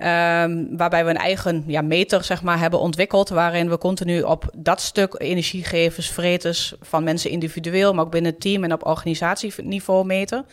Um, 0.00 0.76
waarbij 0.76 1.04
we 1.04 1.10
een 1.10 1.16
eigen 1.16 1.64
ja, 1.66 1.80
meter 1.80 2.24
zeg 2.24 2.42
maar, 2.42 2.58
hebben 2.58 2.80
ontwikkeld, 2.80 3.28
waarin 3.28 3.70
we 3.70 3.78
continu 3.78 4.22
op 4.22 4.50
dat 4.56 4.80
stuk 4.80 5.14
energiegevers, 5.16 6.10
vreters 6.10 6.74
van 6.80 7.04
mensen 7.04 7.30
individueel, 7.30 7.94
maar 7.94 8.04
ook 8.04 8.10
binnen 8.10 8.32
het 8.32 8.40
team 8.40 8.64
en 8.64 8.72
op 8.72 8.86
organisatieniveau 8.86 10.04
meten. 10.04 10.46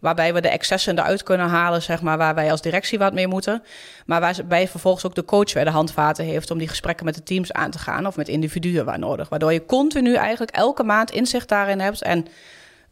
waarbij 0.00 0.34
we 0.34 0.40
de 0.40 0.48
excessen 0.48 0.98
eruit 0.98 1.22
kunnen 1.22 1.48
halen, 1.48 1.82
zeg 1.82 2.02
maar, 2.02 2.18
waar 2.18 2.34
wij 2.34 2.50
als 2.50 2.60
directie 2.62 2.98
wat 2.98 3.12
mee 3.12 3.26
moeten. 3.26 3.62
Maar 4.06 4.20
waarbij 4.20 4.68
vervolgens 4.68 5.06
ook 5.06 5.14
de 5.14 5.24
coach 5.24 5.52
weer 5.52 5.64
de 5.64 5.70
handvaten 5.70 6.24
heeft 6.24 6.50
om 6.50 6.58
die 6.58 6.68
gesprekken 6.68 7.04
met 7.04 7.14
de 7.14 7.22
teams 7.22 7.52
aan 7.52 7.70
te 7.70 7.78
gaan 7.78 8.06
of 8.06 8.16
met 8.16 8.28
individuen 8.28 8.84
waar 8.84 8.98
nodig. 8.98 9.28
Waardoor 9.28 9.52
je 9.52 9.66
continu 9.66 10.14
eigenlijk 10.14 10.50
elke 10.50 10.82
maand 10.82 11.10
inzicht 11.10 11.48
daarin 11.48 11.80
hebt 11.80 12.02
en 12.02 12.26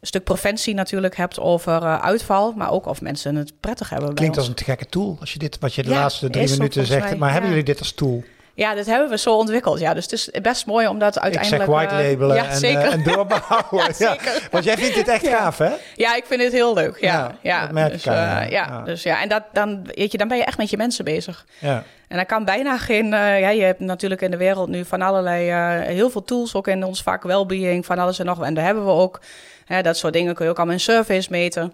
stuk 0.01 0.23
preventie 0.23 0.73
natuurlijk 0.73 1.15
hebt 1.15 1.39
over 1.39 1.81
uh, 1.81 2.01
uitval, 2.01 2.53
maar 2.55 2.71
ook 2.71 2.85
of 2.85 3.01
mensen 3.01 3.35
het 3.35 3.53
prettig 3.59 3.89
hebben. 3.89 4.13
Klinkt 4.13 4.37
als 4.37 4.47
een 4.47 4.53
te 4.53 4.63
gekke 4.63 4.85
tool 4.85 5.17
als 5.19 5.33
je 5.33 5.39
dit, 5.39 5.59
wat 5.59 5.73
je 5.73 5.83
de 5.83 5.89
ja, 5.89 5.95
laatste 5.95 6.29
drie 6.29 6.49
minuten 6.49 6.85
zegt. 6.85 7.09
Mij, 7.09 7.15
maar 7.15 7.27
ja. 7.27 7.33
hebben 7.33 7.49
jullie 7.49 7.65
dit 7.65 7.79
als 7.79 7.91
tool? 7.91 8.23
Ja, 8.55 8.75
dat 8.75 8.85
hebben 8.85 9.09
we 9.09 9.17
zo 9.17 9.37
ontwikkeld. 9.37 9.79
Ja, 9.79 9.93
dus 9.93 10.03
het 10.03 10.13
is 10.13 10.29
best 10.41 10.65
mooi 10.65 10.87
om 10.87 10.99
dat 10.99 11.19
uiteindelijk... 11.19 11.63
Ik 11.63 11.67
zeg 11.69 11.77
white 11.77 12.03
uh, 12.03 12.09
labelen 12.09 12.35
ja, 12.35 12.47
en, 12.47 12.57
zeker. 12.57 12.85
Uh, 12.85 12.93
en 12.93 13.03
doorbouwen. 13.03 13.93
ja, 13.97 14.17
Want 14.51 14.63
jij 14.63 14.77
vindt 14.77 14.95
dit 14.95 15.07
echt 15.07 15.27
gaaf, 15.27 15.57
hè? 15.57 15.71
Ja, 15.95 16.15
ik 16.15 16.25
vind 16.25 16.39
dit 16.39 16.51
heel 16.51 16.73
leuk. 16.73 16.97
Ja, 16.99 17.35
ja, 17.41 17.61
dat 17.61 17.71
merk 17.71 17.91
dus, 17.91 18.05
ik 18.05 18.11
aan, 18.11 18.43
uh, 18.43 18.49
ja, 18.49 18.81
dus 18.81 19.03
ja, 19.03 19.21
en 19.21 19.29
dat, 19.29 19.43
dan, 19.53 19.87
weet 19.95 20.11
je, 20.11 20.17
dan 20.17 20.27
ben 20.27 20.37
je 20.37 20.43
echt 20.43 20.57
met 20.57 20.69
je 20.69 20.77
mensen 20.77 21.05
bezig. 21.05 21.45
Ja. 21.59 21.83
En 22.07 22.15
dan 22.17 22.25
kan 22.25 22.45
bijna 22.45 22.77
geen... 22.77 23.07
ja, 23.15 23.49
je 23.49 23.63
hebt 23.63 23.79
natuurlijk 23.79 24.21
in 24.21 24.31
de 24.31 24.37
wereld 24.37 24.69
nu 24.69 24.85
van 24.85 25.01
allerlei... 25.01 25.51
heel 25.93 26.09
veel 26.09 26.23
tools, 26.23 26.53
ook 26.53 26.67
in 26.67 26.83
ons 26.83 27.01
vak 27.01 27.23
well-being, 27.23 27.85
van 27.85 27.99
alles 27.99 28.19
en 28.19 28.25
nog. 28.25 28.43
En 28.43 28.53
daar 28.53 28.65
hebben 28.65 28.85
we 28.85 28.91
ook. 28.91 29.19
Hè, 29.65 29.81
dat 29.81 29.97
soort 29.97 30.13
dingen 30.13 30.35
kun 30.35 30.45
je 30.45 30.51
ook 30.51 30.57
allemaal 30.57 30.75
in 30.75 30.81
surveys 30.81 31.27
meten. 31.27 31.73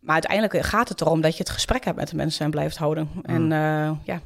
Maar 0.00 0.14
uiteindelijk 0.14 0.64
gaat 0.66 0.88
het 0.88 1.00
erom 1.00 1.20
dat 1.20 1.32
je 1.32 1.42
het 1.42 1.50
gesprek 1.52 1.84
hebt 1.84 1.96
met 1.96 2.08
de 2.08 2.16
mensen 2.16 2.44
en 2.44 2.50
blijft 2.50 2.76
houden. 2.76 3.08
En 3.22 3.48
ja, 4.04 4.20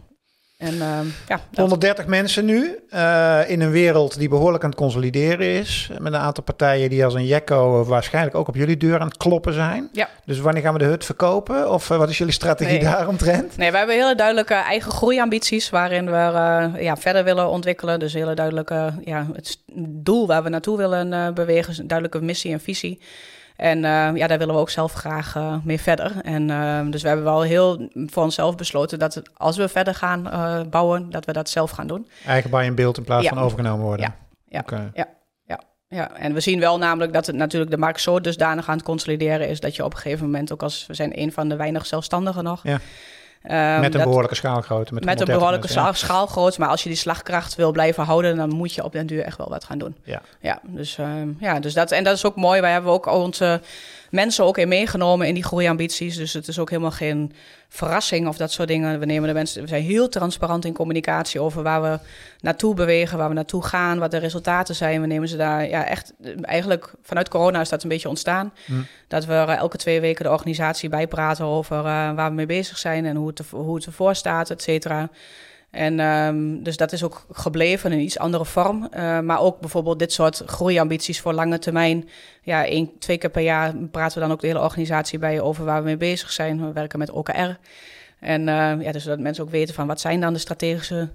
en, 0.62 0.74
uh, 0.74 0.98
ja, 1.28 1.40
130 1.54 2.06
mensen 2.06 2.44
nu 2.44 2.78
uh, 2.94 3.40
in 3.46 3.60
een 3.60 3.70
wereld 3.70 4.18
die 4.18 4.28
behoorlijk 4.28 4.64
aan 4.64 4.70
het 4.70 4.78
consolideren 4.78 5.46
is. 5.46 5.90
Met 5.98 6.12
een 6.12 6.18
aantal 6.18 6.44
partijen 6.44 6.90
die 6.90 7.04
als 7.04 7.14
een 7.14 7.26
jekko 7.26 7.84
waarschijnlijk 7.84 8.34
ook 8.36 8.48
op 8.48 8.54
jullie 8.54 8.76
deur 8.76 9.00
aan 9.00 9.06
het 9.06 9.16
kloppen 9.16 9.52
zijn. 9.52 9.88
Ja. 9.92 10.08
Dus 10.24 10.38
wanneer 10.38 10.62
gaan 10.62 10.72
we 10.72 10.78
de 10.78 10.84
hut 10.84 11.04
verkopen? 11.04 11.70
Of 11.70 11.90
uh, 11.90 11.96
wat 11.96 12.08
is 12.08 12.18
jullie 12.18 12.32
strategie 12.32 12.80
nee. 12.80 12.90
daaromtrent? 12.90 13.56
Nee, 13.56 13.70
we 13.70 13.76
hebben 13.76 13.96
hele 13.96 14.14
duidelijke 14.14 14.54
eigen 14.54 14.92
groeiambities 14.92 15.70
waarin 15.70 16.06
we 16.06 16.12
uh, 16.12 16.82
ja, 16.82 16.96
verder 16.96 17.24
willen 17.24 17.48
ontwikkelen. 17.48 17.98
Dus 17.98 18.12
hele 18.12 18.34
duidelijke 18.34 18.92
ja, 19.04 19.26
het 19.32 19.58
doel 19.84 20.26
waar 20.26 20.42
we 20.42 20.48
naartoe 20.48 20.76
willen 20.76 21.34
bewegen. 21.34 21.74
Een 21.78 21.86
duidelijke 21.86 22.26
missie 22.26 22.52
en 22.52 22.60
visie. 22.60 23.00
En 23.62 23.78
uh, 23.78 24.10
ja, 24.14 24.26
daar 24.26 24.38
willen 24.38 24.54
we 24.54 24.60
ook 24.60 24.70
zelf 24.70 24.92
graag 24.92 25.36
uh, 25.36 25.56
mee 25.64 25.80
verder. 25.80 26.20
En 26.22 26.48
uh, 26.48 26.80
dus 26.90 27.02
we 27.02 27.08
hebben 27.08 27.26
wel 27.26 27.42
heel 27.42 27.88
voor 27.94 28.22
onszelf 28.22 28.56
besloten 28.56 28.98
dat 28.98 29.22
als 29.36 29.56
we 29.56 29.68
verder 29.68 29.94
gaan 29.94 30.22
bouwen, 30.70 31.10
dat 31.10 31.24
we 31.24 31.32
dat 31.32 31.48
zelf 31.48 31.70
gaan 31.70 31.86
doen. 31.86 32.08
Eigen 32.26 32.50
bij 32.50 32.66
een 32.66 32.74
beeld 32.74 32.98
in 32.98 33.04
plaats 33.04 33.22
ja. 33.24 33.28
van 33.28 33.38
overgenomen 33.38 33.84
worden. 33.84 34.06
Ja, 34.06 34.14
ja, 34.48 34.60
okay. 34.60 34.90
ja, 34.94 35.08
ja, 35.46 35.60
ja. 35.88 36.16
En 36.16 36.34
we 36.34 36.40
zien 36.40 36.60
wel 36.60 36.78
namelijk 36.78 37.12
dat 37.12 37.26
het 37.26 37.36
natuurlijk 37.36 37.70
de 37.70 37.78
markt 37.78 38.00
zo 38.00 38.20
dusdanig 38.20 38.68
aan 38.68 38.76
het 38.76 38.84
consolideren 38.84 39.48
is 39.48 39.60
dat 39.60 39.76
je 39.76 39.84
op 39.84 39.92
een 39.92 39.98
gegeven 39.98 40.24
moment 40.24 40.52
ook 40.52 40.62
als 40.62 40.86
we 40.86 40.94
zijn 40.94 41.18
een 41.20 41.32
van 41.32 41.48
de 41.48 41.56
weinig 41.56 41.86
zelfstandigen 41.86 42.44
nog. 42.44 42.60
Ja. 42.62 42.78
Um, 43.44 43.50
met 43.50 43.84
een 43.84 43.90
dat, 43.90 44.02
behoorlijke 44.02 44.34
schaalgrootte. 44.34 44.94
Met, 44.94 45.04
met 45.04 45.20
een 45.20 45.26
behoorlijke 45.26 45.92
schaalgrootte. 45.92 46.60
Maar 46.60 46.68
als 46.68 46.82
je 46.82 46.88
die 46.88 46.98
slagkracht 46.98 47.54
wil 47.54 47.72
blijven 47.72 48.04
houden, 48.04 48.36
dan 48.36 48.48
moet 48.48 48.74
je 48.74 48.84
op 48.84 48.92
den 48.92 49.06
duur 49.06 49.22
echt 49.22 49.38
wel 49.38 49.48
wat 49.48 49.64
gaan 49.64 49.78
doen. 49.78 49.94
Ja. 50.04 50.22
Ja, 50.40 50.60
dus, 50.62 50.98
um, 50.98 51.36
ja, 51.40 51.60
dus 51.60 51.74
dat, 51.74 51.90
en 51.90 52.04
dat 52.04 52.14
is 52.14 52.24
ook 52.24 52.36
mooi. 52.36 52.60
Wij 52.60 52.72
hebben 52.72 52.92
ook 52.92 53.06
onze 53.06 53.60
mensen 54.12 54.44
ook 54.44 54.58
in 54.58 54.68
meegenomen 54.68 55.26
in 55.26 55.34
die 55.34 55.44
groeiambities. 55.44 56.16
Dus 56.16 56.32
het 56.32 56.48
is 56.48 56.58
ook 56.58 56.70
helemaal 56.70 56.90
geen 56.90 57.32
verrassing 57.68 58.28
of 58.28 58.36
dat 58.36 58.52
soort 58.52 58.68
dingen. 58.68 58.98
We 58.98 59.04
nemen 59.04 59.28
de 59.28 59.34
mensen, 59.34 59.62
we 59.62 59.68
zijn 59.68 59.82
heel 59.82 60.08
transparant 60.08 60.64
in 60.64 60.72
communicatie 60.72 61.40
over 61.40 61.62
waar 61.62 61.82
we 61.82 61.98
naartoe 62.40 62.74
bewegen, 62.74 63.18
waar 63.18 63.28
we 63.28 63.34
naartoe 63.34 63.64
gaan, 63.64 63.98
wat 63.98 64.10
de 64.10 64.16
resultaten 64.16 64.74
zijn. 64.74 65.00
We 65.00 65.06
nemen 65.06 65.28
ze 65.28 65.36
daar 65.36 65.68
ja, 65.68 65.86
echt, 65.86 66.12
eigenlijk 66.40 66.92
vanuit 67.02 67.28
corona 67.28 67.60
is 67.60 67.68
dat 67.68 67.82
een 67.82 67.88
beetje 67.88 68.08
ontstaan. 68.08 68.52
Hm. 68.66 68.72
Dat 69.08 69.24
we 69.24 69.34
elke 69.34 69.76
twee 69.76 70.00
weken 70.00 70.24
de 70.24 70.30
organisatie 70.30 70.88
bijpraten 70.88 71.44
over 71.44 71.76
uh, 71.76 71.84
waar 71.84 72.28
we 72.28 72.34
mee 72.34 72.46
bezig 72.46 72.78
zijn 72.78 73.06
en 73.06 73.16
hoe 73.16 73.26
het, 73.26 73.42
hoe 73.50 73.74
het 73.74 73.86
ervoor 73.86 74.14
staat, 74.14 74.50
et 74.50 74.62
cetera. 74.62 75.08
En 75.72 76.00
um, 76.00 76.62
dus 76.62 76.76
dat 76.76 76.92
is 76.92 77.02
ook 77.02 77.26
gebleven 77.30 77.92
in 77.92 77.98
een 77.98 78.04
iets 78.04 78.18
andere 78.18 78.44
vorm. 78.44 78.88
Uh, 78.94 79.20
maar 79.20 79.40
ook 79.40 79.60
bijvoorbeeld 79.60 79.98
dit 79.98 80.12
soort 80.12 80.42
groeiambities 80.46 81.20
voor 81.20 81.32
lange 81.32 81.58
termijn. 81.58 82.08
Ja, 82.42 82.66
één, 82.66 82.90
twee 82.98 83.18
keer 83.18 83.30
per 83.30 83.42
jaar 83.42 83.76
praten 83.76 84.14
we 84.14 84.24
dan 84.24 84.32
ook 84.32 84.40
de 84.40 84.46
hele 84.46 84.60
organisatie 84.60 85.18
bij 85.18 85.40
over 85.40 85.64
waar 85.64 85.78
we 85.78 85.84
mee 85.84 85.96
bezig 85.96 86.32
zijn. 86.32 86.66
We 86.66 86.72
werken 86.72 86.98
met 86.98 87.10
OKR. 87.10 87.56
En 88.20 88.40
uh, 88.40 88.82
ja, 88.82 88.92
dus 88.92 89.04
dat 89.04 89.18
mensen 89.18 89.44
ook 89.44 89.50
weten 89.50 89.74
van 89.74 89.86
wat 89.86 90.00
zijn 90.00 90.20
dan 90.20 90.32
de 90.32 90.38
strategische 90.38 91.08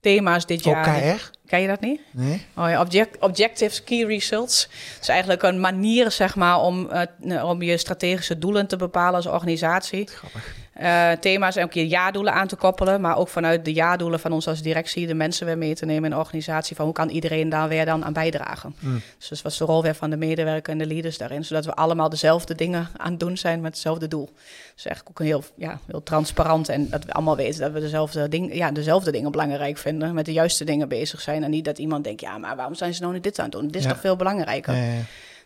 thema's 0.00 0.46
dit 0.46 0.64
jaar. 0.64 1.14
OKR? 1.14 1.30
Ken 1.46 1.60
je 1.60 1.68
dat 1.68 1.80
niet? 1.80 2.00
Nee. 2.10 2.46
Oh 2.56 2.68
ja, 2.68 2.80
object, 2.80 3.18
Objectives 3.18 3.84
Key 3.84 4.04
Results. 4.04 4.62
Het 4.94 5.02
is 5.02 5.08
eigenlijk 5.08 5.42
een 5.42 5.60
manier 5.60 6.10
zeg 6.10 6.36
maar, 6.36 6.60
om, 6.60 6.90
uh, 7.22 7.44
om 7.44 7.62
je 7.62 7.76
strategische 7.76 8.38
doelen 8.38 8.66
te 8.66 8.76
bepalen 8.76 9.14
als 9.14 9.26
organisatie. 9.26 10.08
Grappig. 10.08 10.54
Uh, 10.80 11.10
thema's 11.10 11.56
en 11.56 11.64
ook 11.64 11.72
je 11.72 11.88
jaardoelen 11.88 12.32
aan 12.32 12.46
te 12.46 12.56
koppelen. 12.56 13.00
Maar 13.00 13.16
ook 13.16 13.28
vanuit 13.28 13.64
de 13.64 13.72
jaardoelen 13.72 14.20
van 14.20 14.32
ons 14.32 14.48
als 14.48 14.62
directie 14.62 15.06
de 15.06 15.14
mensen 15.14 15.46
weer 15.46 15.58
mee 15.58 15.74
te 15.74 15.84
nemen 15.84 16.04
in 16.04 16.10
de 16.10 16.16
organisatie. 16.16 16.76
Van 16.76 16.84
hoe 16.84 16.94
kan 16.94 17.08
iedereen 17.08 17.48
daar 17.48 17.68
weer 17.68 17.84
dan 17.84 18.04
aan 18.04 18.12
bijdragen. 18.12 18.74
Mm. 18.78 19.00
Dus 19.28 19.42
wat 19.42 19.52
is 19.52 19.58
de 19.58 19.64
rol 19.64 19.82
weer 19.82 19.94
van 19.94 20.10
de 20.10 20.16
medewerker 20.16 20.72
en 20.72 20.78
de 20.78 20.86
leaders 20.86 21.18
daarin. 21.18 21.44
Zodat 21.44 21.64
we 21.64 21.74
allemaal 21.74 22.08
dezelfde 22.08 22.54
dingen 22.54 22.88
aan 22.96 23.10
het 23.10 23.20
doen 23.20 23.36
zijn 23.36 23.60
met 23.60 23.72
hetzelfde 23.72 24.08
doel. 24.08 24.30
Dus 24.74 24.86
eigenlijk 24.86 25.08
ook 25.08 25.18
een 25.18 25.26
heel, 25.26 25.44
ja, 25.56 25.78
heel 25.86 26.02
transparant. 26.02 26.68
En 26.68 26.90
dat 26.90 27.04
we 27.04 27.12
allemaal 27.12 27.36
weten 27.36 27.60
dat 27.60 27.72
we 27.72 27.80
dezelfde, 27.80 28.28
ding, 28.28 28.54
ja, 28.54 28.70
dezelfde 28.70 29.10
dingen 29.12 29.30
belangrijk 29.30 29.78
vinden. 29.78 30.14
Met 30.14 30.24
de 30.24 30.32
juiste 30.32 30.64
dingen 30.64 30.88
bezig 30.88 31.20
zijn. 31.20 31.44
En 31.44 31.50
niet 31.50 31.64
dat 31.64 31.78
iemand 31.78 32.04
denkt, 32.04 32.20
ja, 32.20 32.38
maar 32.38 32.56
waarom 32.56 32.74
zijn 32.74 32.94
ze 32.94 33.00
nou 33.00 33.12
niet 33.12 33.22
dit 33.22 33.38
aan 33.38 33.44
het 33.44 33.52
doen? 33.54 33.66
Dit 33.66 33.74
is 33.76 33.82
Ja. 33.82 33.88
toch 33.88 34.00
veel 34.00 34.16
belangrijker. 34.16 34.74
Ja. 34.74 34.92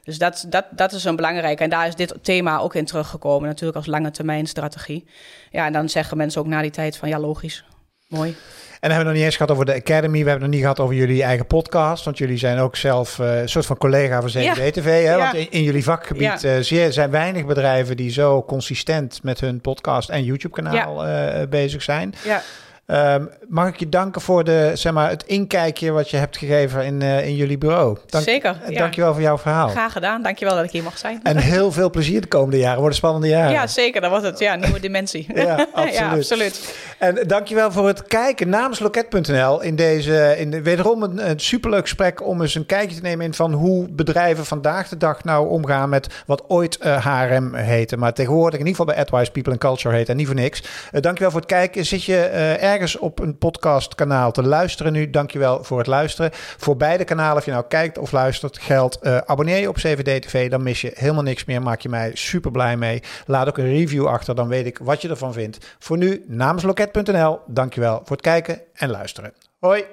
Dus 0.09 0.19
dat, 0.19 0.47
dat, 0.49 0.65
dat 0.71 0.93
is 0.93 1.05
een 1.05 1.17
belangrijke. 1.17 1.63
En 1.63 1.71
daar 1.71 1.87
is 1.87 1.95
dit 1.95 2.15
thema 2.23 2.59
ook 2.59 2.75
in 2.75 2.85
teruggekomen. 2.85 3.49
Natuurlijk 3.49 3.77
als 3.77 3.87
lange 3.87 4.11
termijn 4.11 4.47
strategie. 4.47 5.07
Ja, 5.51 5.67
en 5.67 5.73
dan 5.73 5.89
zeggen 5.89 6.17
mensen 6.17 6.41
ook 6.41 6.47
na 6.47 6.63
die 6.63 6.71
tijd 6.71 6.97
van 6.97 7.09
ja, 7.09 7.19
logisch. 7.19 7.65
Mooi. 8.09 8.29
En 8.31 8.37
dan 8.81 8.91
hebben 8.91 8.99
we 8.99 9.05
nog 9.05 9.13
niet 9.15 9.25
eens 9.25 9.37
gehad 9.37 9.51
over 9.51 9.65
de 9.65 9.75
Academy. 9.75 10.11
We 10.11 10.17
hebben 10.17 10.33
het 10.33 10.41
nog 10.41 10.51
niet 10.51 10.61
gehad 10.61 10.81
over 10.81 10.95
jullie 10.95 11.23
eigen 11.23 11.47
podcast. 11.47 12.05
Want 12.05 12.19
jullie 12.19 12.39
zijn 12.39 12.59
ook 12.59 12.77
zelf 12.77 13.19
eh, 13.19 13.41
een 13.41 13.49
soort 13.49 13.67
van 13.67 13.77
collega 13.77 14.21
van 14.23 14.43
Ja. 14.43 14.53
CWTV. 14.53 14.85
Hè? 14.85 14.99
Ja. 14.99 15.17
Want 15.19 15.35
in, 15.35 15.51
in 15.51 15.63
jullie 15.63 15.85
vakgebied 15.85 16.41
Ja. 16.41 16.57
eh, 16.57 16.61
zeer, 16.61 16.93
zijn 16.93 17.11
weinig 17.11 17.47
bedrijven 17.47 17.97
die 17.97 18.11
zo 18.11 18.43
consistent 18.45 19.23
met 19.23 19.41
hun 19.41 19.61
podcast 19.61 20.09
en 20.09 20.25
YouTube-kanaal 20.25 21.07
eh, 21.07 21.49
bezig 21.49 21.83
zijn. 21.83 22.15
Ja, 22.25 22.43
Ehm, 22.89 23.25
mag 23.49 23.69
ik 23.69 23.77
je 23.79 23.89
danken 23.89 24.21
voor 24.21 24.45
de, 24.45 24.71
zeg 24.75 24.93
maar, 24.93 25.11
het 25.11 25.23
inkijkje 25.27 25.91
wat 25.91 26.11
je 26.11 26.17
hebt 26.17 26.37
gegeven 26.37 26.85
in, 26.85 27.03
eh, 27.03 27.27
in 27.27 27.35
jullie 27.37 27.59
bureau. 27.59 27.99
Dank, 28.07 28.25
zeker. 28.25 28.59
eh, 28.65 28.71
Ja. 28.71 28.79
Dankjewel 28.79 29.13
voor 29.13 29.23
jouw 29.23 29.39
verhaal. 29.39 29.69
graag 29.69 29.93
gedaan. 29.93 30.23
Dankjewel 30.23 30.55
dat 30.55 30.65
ik 30.65 30.71
hier 30.71 30.83
mag 30.83 30.99
zijn. 30.99 31.21
En 31.23 31.37
heel 31.37 31.73
veel 31.73 31.91
plezier 31.91 32.21
de 32.21 32.27
komende 32.27 32.59
jaren. 32.59 32.79
Worden 32.79 32.97
spannende 32.97 33.29
jaren. 33.29 33.53
Ja, 33.53 33.67
zeker. 33.67 34.01
Dat 34.01 34.11
was 34.11 34.23
het. 34.23 34.39
Ja, 34.39 34.55
nieuwe 34.55 34.81
dimensie. 34.81 35.27
Ja, 35.35 35.67
absoluut. 35.73 35.95
ja, 35.99 36.11
absoluut. 36.15 36.75
En 36.99 37.19
dankjewel 37.27 37.73
voor 37.73 37.87
het 37.87 38.03
kijken 38.03 38.49
namens 38.49 38.79
Loket.nl 38.79 39.63
in 39.63 39.77
deze, 39.77 40.35
in 40.39 40.51
de, 40.51 40.63
wederom 40.63 41.03
een, 41.03 41.31
een 41.31 41.41
superleuk 41.41 41.81
gesprek 41.83 42.27
om 42.27 42.41
eens 42.43 42.55
een 42.55 42.67
kijkje 42.67 42.97
te 42.97 43.03
nemen 43.03 43.27
in 43.27 43.35
van 43.35 43.53
hoe 43.53 43.89
bedrijven 43.91 44.45
vandaag 44.47 44.89
de 44.89 44.97
dag 44.97 45.25
nou 45.25 45.49
omgaan 45.49 45.89
met 45.89 46.23
wat 46.27 46.43
ooit 46.49 46.79
eh, 46.79 47.07
HRM 47.07 47.55
heette, 47.55 47.97
maar 47.97 48.13
tegenwoordig 48.13 48.61
in 48.61 48.67
ieder 48.67 48.81
geval 48.81 48.95
bij 48.95 49.05
AdWise 49.05 49.31
People 49.31 49.53
and 49.53 49.61
Culture 49.61 49.95
heet 49.97 50.09
en 50.09 50.17
niet 50.17 50.27
voor 50.27 50.35
niks. 50.35 50.63
Eh, 50.93 51.01
dankjewel 51.01 51.31
voor 51.31 51.41
het 51.41 51.49
kijken. 51.51 51.85
Zit 51.87 52.05
je 52.05 52.17
eh, 52.21 52.77
ergens 52.81 52.99
op 52.99 53.19
een 53.19 53.39
podcastkanaal 53.39 54.33
te 54.33 54.43
luisteren 54.43 54.93
nu? 54.93 55.11
Dankjewel 55.11 55.65
voor 55.65 55.79
het 55.79 55.87
luisteren. 55.87 56.31
Voor 56.33 56.77
beide 56.77 57.05
kanalen, 57.05 57.37
of 57.37 57.45
je 57.45 57.51
nou 57.51 57.65
kijkt 57.69 57.99
of 57.99 58.13
luistert, 58.13 58.59
geldt 58.59 58.99
eh, 58.99 59.17
abonneer 59.17 59.59
je 59.59 59.69
op 59.69 59.75
CVD 59.75 60.23
TV, 60.23 60.51
dan 60.51 60.63
mis 60.63 60.81
je 60.81 60.93
helemaal 60.95 61.23
niks 61.23 61.45
meer. 61.45 61.63
Maak 61.63 61.81
je 61.81 61.89
mij 61.89 62.11
super 62.15 62.51
blij 62.51 62.77
mee. 62.77 63.03
Laat 63.27 63.49
ook 63.49 63.59
een 63.59 63.69
review 63.69 64.07
achter, 64.07 64.35
dan 64.35 64.49
weet 64.49 64.67
ik 64.67 64.79
wat 64.79 65.03
je 65.03 65.09
ervan 65.09 65.33
vindt. 65.33 65.77
Voor 65.79 65.97
nu 65.97 66.25
namens 66.27 66.63
Loket.nl, 66.65 67.39
dankjewel 67.47 68.01
voor 68.05 68.17
het 68.17 68.21
kijken 68.21 68.61
en 68.75 68.91
luisteren. 68.91 69.33
Hoi! 69.59 69.85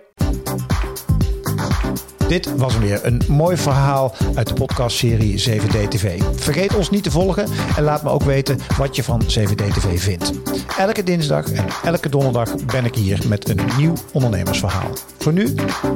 Dit 2.28 2.56
was 2.56 2.78
weer 2.78 3.06
een 3.06 3.22
mooi 3.28 3.58
verhaal 3.58 4.16
uit 4.36 4.48
de 4.48 4.54
podcastserie 4.54 5.50
7D 5.50 5.88
TV. 5.90 6.22
Vergeet 6.36 6.76
ons 6.76 6.90
niet 6.90 7.04
te 7.04 7.12
volgen 7.12 7.48
en 7.76 7.84
laat 7.84 8.04
me 8.04 8.10
ook 8.10 8.24
weten 8.24 8.60
wat 8.78 8.96
je 8.96 9.04
van 9.04 9.22
7D 9.24 9.56
TV 9.56 10.02
vindt. 10.02 10.32
Elke 10.78 11.04
dinsdag 11.04 11.52
en 11.52 11.66
elke 11.84 12.10
donderdag 12.10 12.66
ben 12.66 12.86
ik 12.86 12.96
hier 12.96 13.20
met 13.28 13.50
een 13.50 13.60
nieuw 13.78 13.94
ondernemersverhaal. 14.12 14.90
Voor 15.18 15.34
nu, 15.34 15.54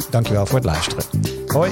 dankjewel 0.10 0.46
voor 0.46 0.56
het 0.56 0.66
luisteren. 0.66 1.04
Hoi! 1.48 1.72